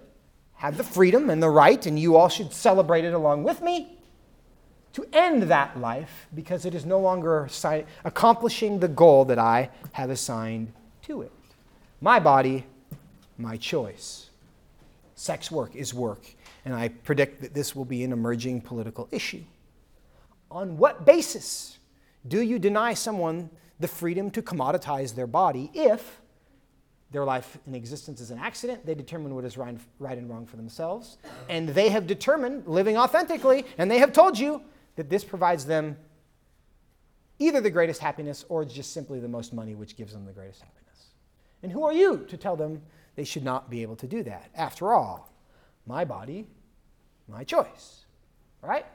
have 0.56 0.78
the 0.78 0.84
freedom 0.84 1.30
and 1.30 1.42
the 1.42 1.50
right, 1.50 1.86
and 1.86 2.00
you 2.00 2.16
all 2.16 2.30
should 2.30 2.54
celebrate 2.54 3.04
it 3.04 3.14
along 3.14 3.44
with 3.44 3.62
me, 3.62 3.98
to 4.94 5.06
end 5.12 5.44
that 5.44 5.80
life 5.80 6.28
because 6.34 6.66
it 6.66 6.76
is 6.76 6.86
no 6.86 7.00
longer 7.00 7.50
accomplishing 8.06 8.80
the 8.80 8.88
goal 8.88 9.26
that 9.26 9.40
I 9.40 9.70
have 9.94 10.10
assigned 10.10 10.72
to 11.04 11.24
it. 11.24 11.32
My 12.00 12.20
body, 12.20 12.66
my 13.38 13.58
choice. 13.58 14.30
Sex 15.16 15.50
work 15.50 15.76
is 15.76 15.94
work, 15.94 16.24
and 16.64 16.74
I 16.74 16.90
predict 16.90 17.42
that 17.42 17.54
this 17.54 17.76
will 17.76 17.86
be 17.86 18.04
an 18.04 18.12
emerging 18.12 18.62
political 18.62 19.08
issue. 19.12 19.44
On 20.52 20.78
what 20.78 21.06
basis 21.06 21.80
do 22.28 22.42
you 22.42 22.60
deny 22.60 22.94
someone 22.94 23.50
the 23.84 23.88
freedom 23.90 24.32
to 24.32 24.42
commoditize 24.42 25.14
their 25.14 25.28
body 25.28 25.70
if 25.74 26.22
their 27.12 27.26
life 27.26 27.58
and 27.66 27.76
existence 27.76 28.22
is 28.22 28.32
an 28.32 28.40
accident. 28.40 28.86
They 28.86 28.96
determine 28.96 29.36
what 29.36 29.44
is 29.44 29.58
right, 29.58 29.78
and 30.00 30.30
wrong 30.30 30.46
for 30.46 30.56
themselves. 30.56 31.18
And 31.50 31.68
they 31.68 31.90
have 31.90 32.08
determined, 32.08 32.66
living 32.66 32.98
authentically, 32.98 33.66
and 33.78 33.92
they 33.92 34.00
have 34.00 34.14
told 34.14 34.40
you 34.40 34.62
that 34.96 35.10
this 35.10 35.26
provides 35.26 35.66
them 35.66 35.98
either 37.40 37.60
the 37.60 37.70
greatest 37.70 38.00
happiness 38.00 38.46
or 38.48 38.64
just 38.64 38.94
simply 38.94 39.20
the 39.20 39.28
most 39.28 39.52
money, 39.52 39.76
which 39.76 39.98
gives 39.98 40.14
them 40.14 40.26
the 40.26 40.32
greatest 40.32 40.62
happiness. 40.62 41.10
And 41.62 41.70
who 41.70 41.84
are 41.84 41.94
you 41.94 42.26
to 42.30 42.38
tell 42.38 42.56
them 42.56 42.82
they 43.18 43.26
should 43.26 43.44
not 43.44 43.70
be 43.70 43.82
able 43.82 43.98
to 43.98 44.08
do 44.08 44.24
that? 44.24 44.50
After 44.56 44.94
all, 44.94 45.30
my 45.86 46.06
body, 46.06 46.48
my 47.28 47.44
choice. 47.44 48.06
Right? 48.62 48.86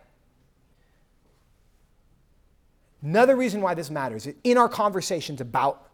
Another 3.02 3.36
reason 3.36 3.60
why 3.60 3.74
this 3.74 3.90
matters 3.90 4.28
in 4.44 4.58
our 4.58 4.68
conversations 4.68 5.40
about 5.40 5.88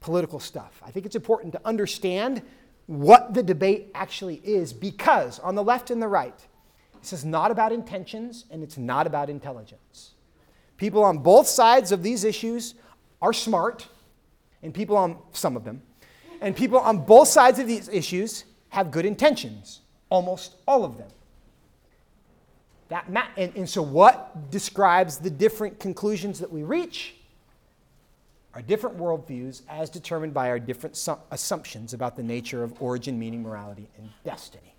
political 0.00 0.40
stuff, 0.40 0.82
I 0.84 0.90
think 0.90 1.06
it's 1.06 1.16
important 1.16 1.52
to 1.52 1.60
understand 1.64 2.42
what 2.86 3.34
the 3.34 3.42
debate 3.42 3.90
actually 3.94 4.36
is 4.44 4.72
because 4.72 5.38
on 5.40 5.54
the 5.54 5.62
left 5.62 5.90
and 5.90 6.00
the 6.00 6.08
right, 6.08 6.38
this 7.00 7.12
is 7.12 7.24
not 7.24 7.50
about 7.50 7.72
intentions 7.72 8.46
and 8.50 8.62
it's 8.62 8.78
not 8.78 9.06
about 9.06 9.28
intelligence. 9.28 10.12
People 10.76 11.02
on 11.02 11.18
both 11.18 11.46
sides 11.46 11.92
of 11.92 12.02
these 12.02 12.24
issues 12.24 12.74
are 13.22 13.32
smart, 13.32 13.88
and 14.62 14.74
people 14.74 14.96
on 14.96 15.18
some 15.32 15.56
of 15.56 15.64
them, 15.64 15.82
and 16.40 16.54
people 16.54 16.78
on 16.78 16.98
both 16.98 17.28
sides 17.28 17.58
of 17.58 17.66
these 17.66 17.88
issues 17.88 18.44
have 18.68 18.90
good 18.90 19.06
intentions, 19.06 19.80
almost 20.10 20.56
all 20.66 20.84
of 20.84 20.98
them. 20.98 21.08
That 22.88 23.10
ma- 23.10 23.26
and, 23.36 23.52
and 23.56 23.68
so, 23.68 23.82
what 23.82 24.50
describes 24.50 25.18
the 25.18 25.30
different 25.30 25.80
conclusions 25.80 26.38
that 26.38 26.50
we 26.50 26.62
reach 26.62 27.14
are 28.54 28.62
different 28.62 28.96
worldviews 28.96 29.62
as 29.68 29.90
determined 29.90 30.32
by 30.32 30.48
our 30.48 30.58
different 30.58 30.96
su- 30.96 31.18
assumptions 31.30 31.92
about 31.92 32.16
the 32.16 32.22
nature 32.22 32.62
of 32.62 32.80
origin, 32.80 33.18
meaning, 33.18 33.42
morality, 33.42 33.88
and 33.98 34.08
destiny. 34.24 34.74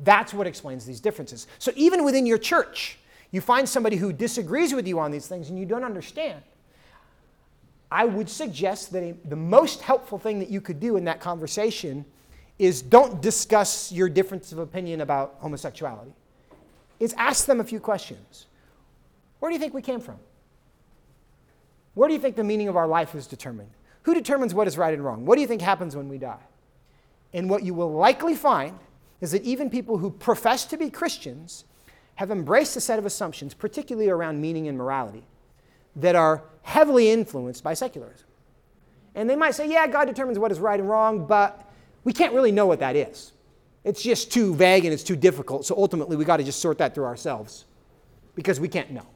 That's 0.00 0.34
what 0.34 0.46
explains 0.46 0.84
these 0.84 1.00
differences. 1.00 1.46
So, 1.58 1.72
even 1.74 2.04
within 2.04 2.26
your 2.26 2.38
church, 2.38 2.98
you 3.30 3.40
find 3.40 3.66
somebody 3.66 3.96
who 3.96 4.12
disagrees 4.12 4.74
with 4.74 4.86
you 4.86 4.98
on 4.98 5.10
these 5.10 5.26
things 5.26 5.48
and 5.48 5.58
you 5.58 5.64
don't 5.64 5.84
understand. 5.84 6.42
I 7.90 8.04
would 8.04 8.28
suggest 8.28 8.92
that 8.92 9.02
a, 9.02 9.14
the 9.26 9.36
most 9.36 9.80
helpful 9.80 10.18
thing 10.18 10.38
that 10.38 10.50
you 10.50 10.60
could 10.60 10.80
do 10.80 10.96
in 10.96 11.04
that 11.04 11.20
conversation 11.20 12.04
is 12.58 12.82
don't 12.82 13.22
discuss 13.22 13.90
your 13.90 14.08
difference 14.08 14.52
of 14.52 14.58
opinion 14.58 15.00
about 15.00 15.36
homosexuality 15.40 16.12
is 17.00 17.14
ask 17.18 17.46
them 17.46 17.60
a 17.60 17.64
few 17.64 17.80
questions. 17.80 18.46
Where 19.40 19.50
do 19.50 19.54
you 19.54 19.60
think 19.60 19.74
we 19.74 19.82
came 19.82 20.00
from? 20.00 20.18
Where 21.94 22.08
do 22.08 22.14
you 22.14 22.20
think 22.20 22.36
the 22.36 22.44
meaning 22.44 22.68
of 22.68 22.76
our 22.76 22.86
life 22.86 23.14
is 23.14 23.26
determined? 23.26 23.70
Who 24.02 24.14
determines 24.14 24.54
what 24.54 24.66
is 24.66 24.78
right 24.78 24.94
and 24.94 25.04
wrong? 25.04 25.26
What 25.26 25.36
do 25.36 25.40
you 25.40 25.46
think 25.46 25.62
happens 25.62 25.94
when 25.94 26.08
we 26.08 26.18
die? 26.18 26.42
And 27.32 27.48
what 27.48 27.62
you 27.62 27.74
will 27.74 27.92
likely 27.92 28.34
find 28.34 28.78
is 29.20 29.32
that 29.32 29.42
even 29.42 29.70
people 29.70 29.98
who 29.98 30.10
profess 30.10 30.64
to 30.66 30.76
be 30.76 30.90
Christians 30.90 31.64
have 32.16 32.30
embraced 32.30 32.76
a 32.76 32.80
set 32.80 32.98
of 32.98 33.06
assumptions, 33.06 33.54
particularly 33.54 34.08
around 34.08 34.40
meaning 34.40 34.68
and 34.68 34.76
morality, 34.76 35.24
that 35.96 36.14
are 36.14 36.42
heavily 36.62 37.10
influenced 37.10 37.62
by 37.62 37.74
secularism. 37.74 38.26
And 39.14 39.28
they 39.28 39.36
might 39.36 39.54
say, 39.54 39.70
yeah, 39.70 39.86
God 39.86 40.06
determines 40.06 40.38
what 40.38 40.50
is 40.50 40.58
right 40.58 40.78
and 40.78 40.88
wrong, 40.88 41.26
but 41.26 41.70
we 42.04 42.12
can't 42.12 42.34
really 42.34 42.52
know 42.52 42.66
what 42.66 42.80
that 42.80 42.96
is. 42.96 43.32
It's 43.84 44.02
just 44.02 44.32
too 44.32 44.54
vague 44.54 44.84
and 44.84 44.94
it's 44.94 45.02
too 45.02 45.16
difficult. 45.16 45.66
So 45.66 45.74
ultimately, 45.76 46.16
we 46.16 46.24
got 46.24 46.36
to 46.36 46.44
just 46.44 46.60
sort 46.60 46.78
that 46.78 46.94
through 46.94 47.04
ourselves 47.04 47.64
because 48.34 48.60
we 48.60 48.68
can't 48.68 48.90
know, 48.90 49.06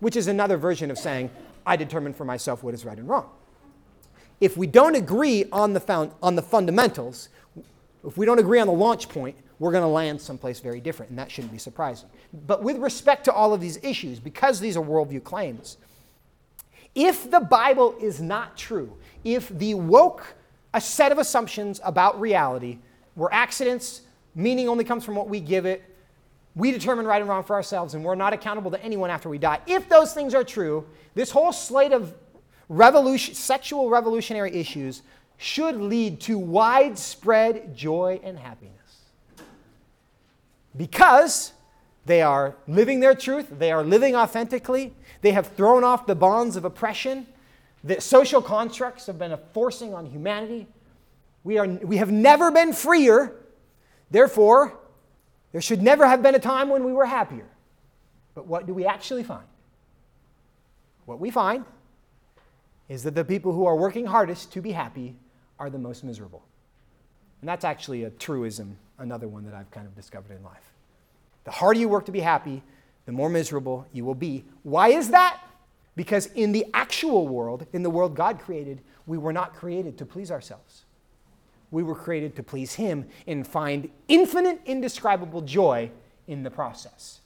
which 0.00 0.16
is 0.16 0.26
another 0.26 0.56
version 0.56 0.90
of 0.90 0.98
saying, 0.98 1.30
I 1.64 1.76
determine 1.76 2.12
for 2.12 2.24
myself 2.24 2.62
what 2.62 2.74
is 2.74 2.84
right 2.84 2.98
and 2.98 3.08
wrong. 3.08 3.28
If 4.40 4.56
we 4.56 4.66
don't 4.66 4.94
agree 4.94 5.46
on 5.50 5.72
the, 5.72 5.80
found, 5.80 6.12
on 6.22 6.34
the 6.36 6.42
fundamentals, 6.42 7.28
if 8.04 8.16
we 8.16 8.26
don't 8.26 8.38
agree 8.38 8.60
on 8.60 8.66
the 8.66 8.72
launch 8.72 9.08
point, 9.08 9.36
we're 9.58 9.72
going 9.72 9.82
to 9.82 9.88
land 9.88 10.20
someplace 10.20 10.60
very 10.60 10.80
different, 10.80 11.10
and 11.10 11.18
that 11.18 11.30
shouldn't 11.30 11.52
be 11.52 11.58
surprising. 11.58 12.08
But 12.46 12.62
with 12.62 12.76
respect 12.76 13.24
to 13.24 13.32
all 13.32 13.54
of 13.54 13.60
these 13.60 13.78
issues, 13.82 14.20
because 14.20 14.60
these 14.60 14.76
are 14.76 14.82
worldview 14.82 15.24
claims, 15.24 15.78
if 16.94 17.30
the 17.30 17.40
Bible 17.40 17.94
is 18.00 18.20
not 18.20 18.56
true, 18.56 18.96
if 19.24 19.48
the 19.48 19.74
woke, 19.74 20.34
a 20.74 20.80
set 20.80 21.12
of 21.12 21.18
assumptions 21.18 21.80
about 21.84 22.20
reality, 22.20 22.78
were 23.14 23.32
accidents, 23.32 24.02
Meaning 24.36 24.68
only 24.68 24.84
comes 24.84 25.04
from 25.04 25.16
what 25.16 25.28
we 25.28 25.40
give 25.40 25.64
it. 25.64 25.82
We 26.54 26.70
determine 26.70 27.06
right 27.06 27.20
and 27.20 27.28
wrong 27.28 27.42
for 27.42 27.56
ourselves, 27.56 27.94
and 27.94 28.04
we're 28.04 28.14
not 28.14 28.32
accountable 28.34 28.70
to 28.70 28.82
anyone 28.84 29.10
after 29.10 29.28
we 29.28 29.38
die. 29.38 29.60
If 29.66 29.88
those 29.88 30.12
things 30.12 30.34
are 30.34 30.44
true, 30.44 30.86
this 31.14 31.30
whole 31.30 31.52
slate 31.52 31.92
of 31.92 32.14
revolution, 32.68 33.34
sexual 33.34 33.88
revolutionary 33.88 34.54
issues 34.54 35.02
should 35.38 35.76
lead 35.76 36.20
to 36.20 36.38
widespread 36.38 37.74
joy 37.74 38.20
and 38.22 38.38
happiness. 38.38 38.72
Because 40.76 41.52
they 42.04 42.20
are 42.20 42.56
living 42.68 43.00
their 43.00 43.14
truth, 43.14 43.48
they 43.50 43.72
are 43.72 43.82
living 43.82 44.14
authentically, 44.14 44.94
they 45.22 45.32
have 45.32 45.48
thrown 45.48 45.82
off 45.82 46.06
the 46.06 46.14
bonds 46.14 46.56
of 46.56 46.64
oppression 46.64 47.26
that 47.84 48.02
social 48.02 48.42
constructs 48.42 49.06
have 49.06 49.18
been 49.18 49.36
forcing 49.52 49.94
on 49.94 50.06
humanity. 50.06 50.66
We, 51.42 51.58
are, 51.58 51.66
we 51.66 51.96
have 51.96 52.10
never 52.10 52.50
been 52.50 52.72
freer 52.72 53.32
Therefore, 54.10 54.78
there 55.52 55.60
should 55.60 55.82
never 55.82 56.06
have 56.06 56.22
been 56.22 56.34
a 56.34 56.40
time 56.40 56.68
when 56.68 56.84
we 56.84 56.92
were 56.92 57.06
happier. 57.06 57.46
But 58.34 58.46
what 58.46 58.66
do 58.66 58.74
we 58.74 58.84
actually 58.84 59.24
find? 59.24 59.46
What 61.06 61.18
we 61.18 61.30
find 61.30 61.64
is 62.88 63.02
that 63.04 63.14
the 63.14 63.24
people 63.24 63.52
who 63.52 63.66
are 63.66 63.76
working 63.76 64.06
hardest 64.06 64.52
to 64.52 64.60
be 64.60 64.72
happy 64.72 65.16
are 65.58 65.70
the 65.70 65.78
most 65.78 66.04
miserable. 66.04 66.42
And 67.40 67.48
that's 67.48 67.64
actually 67.64 68.04
a 68.04 68.10
truism, 68.10 68.76
another 68.98 69.28
one 69.28 69.44
that 69.44 69.54
I've 69.54 69.70
kind 69.70 69.86
of 69.86 69.94
discovered 69.94 70.36
in 70.36 70.42
life. 70.42 70.72
The 71.44 71.50
harder 71.50 71.80
you 71.80 71.88
work 71.88 72.06
to 72.06 72.12
be 72.12 72.20
happy, 72.20 72.62
the 73.06 73.12
more 73.12 73.30
miserable 73.30 73.86
you 73.92 74.04
will 74.04 74.14
be. 74.14 74.44
Why 74.62 74.88
is 74.88 75.10
that? 75.10 75.40
Because 75.94 76.26
in 76.34 76.52
the 76.52 76.66
actual 76.74 77.26
world, 77.28 77.66
in 77.72 77.82
the 77.82 77.90
world 77.90 78.14
God 78.14 78.38
created, 78.38 78.80
we 79.06 79.16
were 79.16 79.32
not 79.32 79.54
created 79.54 79.96
to 79.98 80.06
please 80.06 80.30
ourselves. 80.30 80.84
We 81.76 81.82
were 81.82 81.94
created 81.94 82.34
to 82.36 82.42
please 82.42 82.72
Him 82.72 83.04
and 83.26 83.46
find 83.46 83.90
infinite, 84.08 84.62
indescribable 84.64 85.42
joy 85.42 85.90
in 86.26 86.42
the 86.42 86.50
process. 86.50 87.20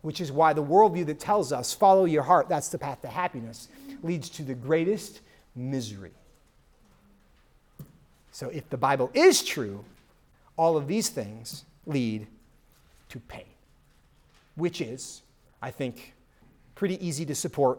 Which 0.00 0.22
is 0.22 0.32
why 0.32 0.54
the 0.54 0.64
worldview 0.64 1.04
that 1.04 1.20
tells 1.20 1.52
us, 1.52 1.74
follow 1.74 2.06
your 2.06 2.22
heart, 2.22 2.48
that's 2.48 2.70
the 2.70 2.78
path 2.78 3.02
to 3.02 3.08
happiness, 3.08 3.68
leads 4.02 4.30
to 4.30 4.44
the 4.44 4.54
greatest 4.54 5.20
misery. 5.54 6.12
So 8.32 8.48
if 8.48 8.70
the 8.70 8.78
Bible 8.78 9.10
is 9.12 9.44
true, 9.44 9.84
all 10.56 10.78
of 10.78 10.88
these 10.88 11.10
things 11.10 11.66
lead 11.84 12.28
to 13.10 13.20
pain, 13.20 13.44
which 14.54 14.80
is, 14.80 15.20
I 15.60 15.70
think, 15.70 16.14
pretty 16.76 17.06
easy 17.06 17.26
to 17.26 17.34
support 17.34 17.78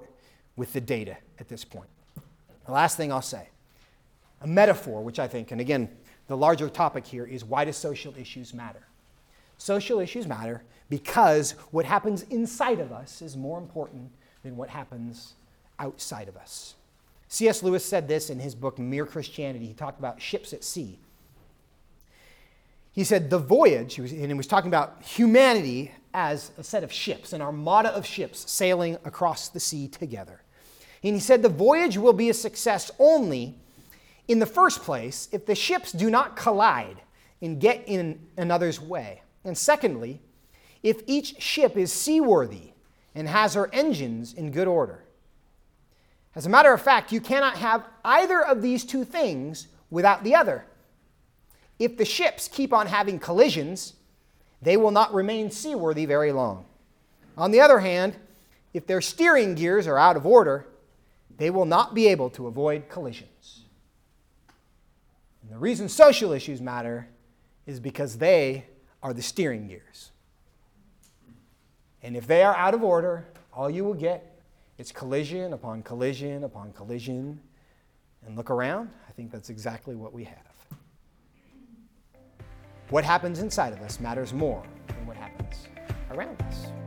with 0.55 0.73
the 0.73 0.81
data 0.81 1.17
at 1.39 1.49
this 1.49 1.65
point. 1.65 1.89
The 2.67 2.71
last 2.71 2.97
thing 2.97 3.11
I'll 3.11 3.23
say 3.23 3.49
a 4.41 4.47
metaphor, 4.47 5.01
which 5.01 5.19
I 5.19 5.27
think, 5.27 5.51
and 5.51 5.61
again, 5.61 5.89
the 6.27 6.37
larger 6.37 6.69
topic 6.69 7.05
here 7.05 7.25
is 7.25 7.43
why 7.43 7.65
do 7.65 7.71
social 7.71 8.15
issues 8.17 8.53
matter? 8.53 8.87
Social 9.57 9.99
issues 9.99 10.27
matter 10.27 10.63
because 10.89 11.51
what 11.71 11.85
happens 11.85 12.23
inside 12.23 12.79
of 12.79 12.91
us 12.91 13.21
is 13.21 13.37
more 13.37 13.59
important 13.59 14.11
than 14.43 14.57
what 14.57 14.69
happens 14.69 15.33
outside 15.79 16.27
of 16.27 16.35
us. 16.35 16.75
C.S. 17.27 17.63
Lewis 17.63 17.85
said 17.85 18.07
this 18.07 18.29
in 18.29 18.39
his 18.39 18.55
book 18.55 18.77
Mere 18.77 19.05
Christianity. 19.05 19.67
He 19.67 19.73
talked 19.73 19.99
about 19.99 20.21
ships 20.21 20.51
at 20.51 20.63
sea. 20.63 20.99
He 22.91 23.05
said, 23.05 23.29
The 23.29 23.39
voyage, 23.39 23.97
and 23.99 24.09
he 24.09 24.33
was 24.33 24.47
talking 24.47 24.67
about 24.67 25.01
humanity 25.01 25.91
as 26.13 26.51
a 26.57 26.63
set 26.63 26.83
of 26.83 26.91
ships, 26.91 27.31
an 27.31 27.41
armada 27.41 27.89
of 27.89 28.05
ships 28.05 28.51
sailing 28.51 28.97
across 29.05 29.47
the 29.47 29.61
sea 29.61 29.87
together. 29.87 30.41
And 31.03 31.15
he 31.15 31.21
said, 31.21 31.41
The 31.41 31.49
voyage 31.49 31.97
will 31.97 32.13
be 32.13 32.29
a 32.29 32.33
success 32.33 32.91
only, 32.99 33.55
in 34.31 34.39
the 34.39 34.45
first 34.45 34.81
place, 34.81 35.27
if 35.31 35.45
the 35.45 35.55
ships 35.55 35.91
do 35.91 36.09
not 36.09 36.37
collide 36.37 37.01
and 37.41 37.59
get 37.59 37.83
in 37.85 38.27
another's 38.37 38.79
way. 38.79 39.21
And 39.43 39.57
secondly, 39.57 40.21
if 40.83 41.01
each 41.05 41.41
ship 41.41 41.75
is 41.75 41.91
seaworthy 41.91 42.71
and 43.13 43.27
has 43.27 43.55
her 43.55 43.69
engines 43.73 44.33
in 44.33 44.51
good 44.51 44.67
order. 44.67 45.03
As 46.33 46.45
a 46.45 46.49
matter 46.49 46.73
of 46.73 46.81
fact, 46.81 47.11
you 47.11 47.19
cannot 47.19 47.57
have 47.57 47.83
either 48.05 48.41
of 48.41 48.61
these 48.61 48.85
two 48.85 49.03
things 49.03 49.67
without 49.89 50.23
the 50.23 50.33
other. 50.33 50.65
If 51.77 51.97
the 51.97 52.05
ships 52.05 52.47
keep 52.47 52.71
on 52.71 52.87
having 52.87 53.19
collisions, 53.19 53.95
they 54.61 54.77
will 54.77 54.91
not 54.91 55.13
remain 55.13 55.51
seaworthy 55.51 56.05
very 56.05 56.31
long. 56.31 56.65
On 57.37 57.51
the 57.51 57.59
other 57.59 57.79
hand, 57.79 58.15
if 58.73 58.87
their 58.87 59.01
steering 59.01 59.55
gears 59.55 59.87
are 59.87 59.97
out 59.97 60.15
of 60.15 60.25
order, 60.25 60.67
they 61.37 61.49
will 61.49 61.65
not 61.65 61.93
be 61.93 62.07
able 62.07 62.29
to 62.29 62.47
avoid 62.47 62.87
collisions. 62.87 63.30
The 65.51 65.57
reason 65.57 65.89
social 65.89 66.31
issues 66.31 66.61
matter 66.61 67.09
is 67.65 67.81
because 67.81 68.17
they 68.17 68.65
are 69.03 69.13
the 69.13 69.21
steering 69.21 69.67
gears. 69.67 70.11
And 72.01 72.15
if 72.15 72.25
they 72.25 72.41
are 72.41 72.55
out 72.55 72.73
of 72.73 72.83
order, 72.83 73.27
all 73.53 73.69
you 73.69 73.83
will 73.83 73.93
get 73.93 74.41
is 74.77 74.93
collision 74.93 75.51
upon 75.51 75.83
collision 75.83 76.45
upon 76.45 76.71
collision. 76.71 77.41
And 78.25 78.37
look 78.37 78.49
around, 78.49 78.91
I 79.09 79.11
think 79.11 79.29
that's 79.29 79.49
exactly 79.49 79.95
what 79.95 80.13
we 80.13 80.23
have. 80.23 80.37
What 82.89 83.03
happens 83.03 83.39
inside 83.39 83.73
of 83.73 83.81
us 83.81 83.99
matters 83.99 84.33
more 84.33 84.63
than 84.87 85.05
what 85.05 85.17
happens 85.17 85.67
around 86.11 86.41
us. 86.43 86.80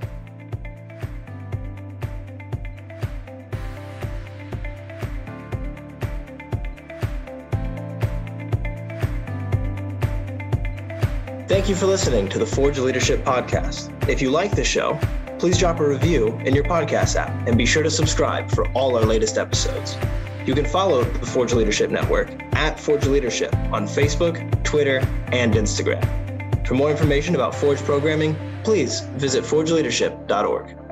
Thank 11.47 11.69
you 11.69 11.75
for 11.75 11.85
listening 11.85 12.31
to 12.31 12.39
the 12.39 12.47
Forge 12.47 12.79
Leadership 12.79 13.23
Podcast. 13.23 13.93
If 14.09 14.23
you 14.23 14.31
like 14.31 14.57
the 14.57 14.65
show, 14.65 14.99
please 15.39 15.59
drop 15.59 15.79
a 15.79 15.87
review 15.87 16.29
in 16.39 16.55
your 16.55 16.65
podcast 16.65 17.17
app 17.17 17.47
and 17.47 17.59
be 17.59 17.67
sure 17.67 17.83
to 17.83 17.91
subscribe 17.91 18.51
for 18.51 18.67
all 18.73 18.97
our 18.97 19.05
latest 19.05 19.37
episodes. 19.37 19.99
You 20.47 20.55
can 20.55 20.65
follow 20.65 21.05
the 21.05 21.27
Forge 21.27 21.53
Leadership 21.53 21.91
Network 21.91 22.31
at 22.55 22.81
Forge 22.81 23.05
Leadership 23.05 23.55
on 23.73 23.87
Facebook, 23.87 24.65
Twitter, 24.65 25.07
and 25.33 25.53
Instagram. 25.53 26.67
For 26.67 26.75
more 26.77 26.91
information 26.91 27.35
about 27.35 27.55
Forge 27.55 27.79
programming, 27.81 28.37
please 28.63 29.01
visit 29.17 29.45
forgeleadership.org. 29.45 30.84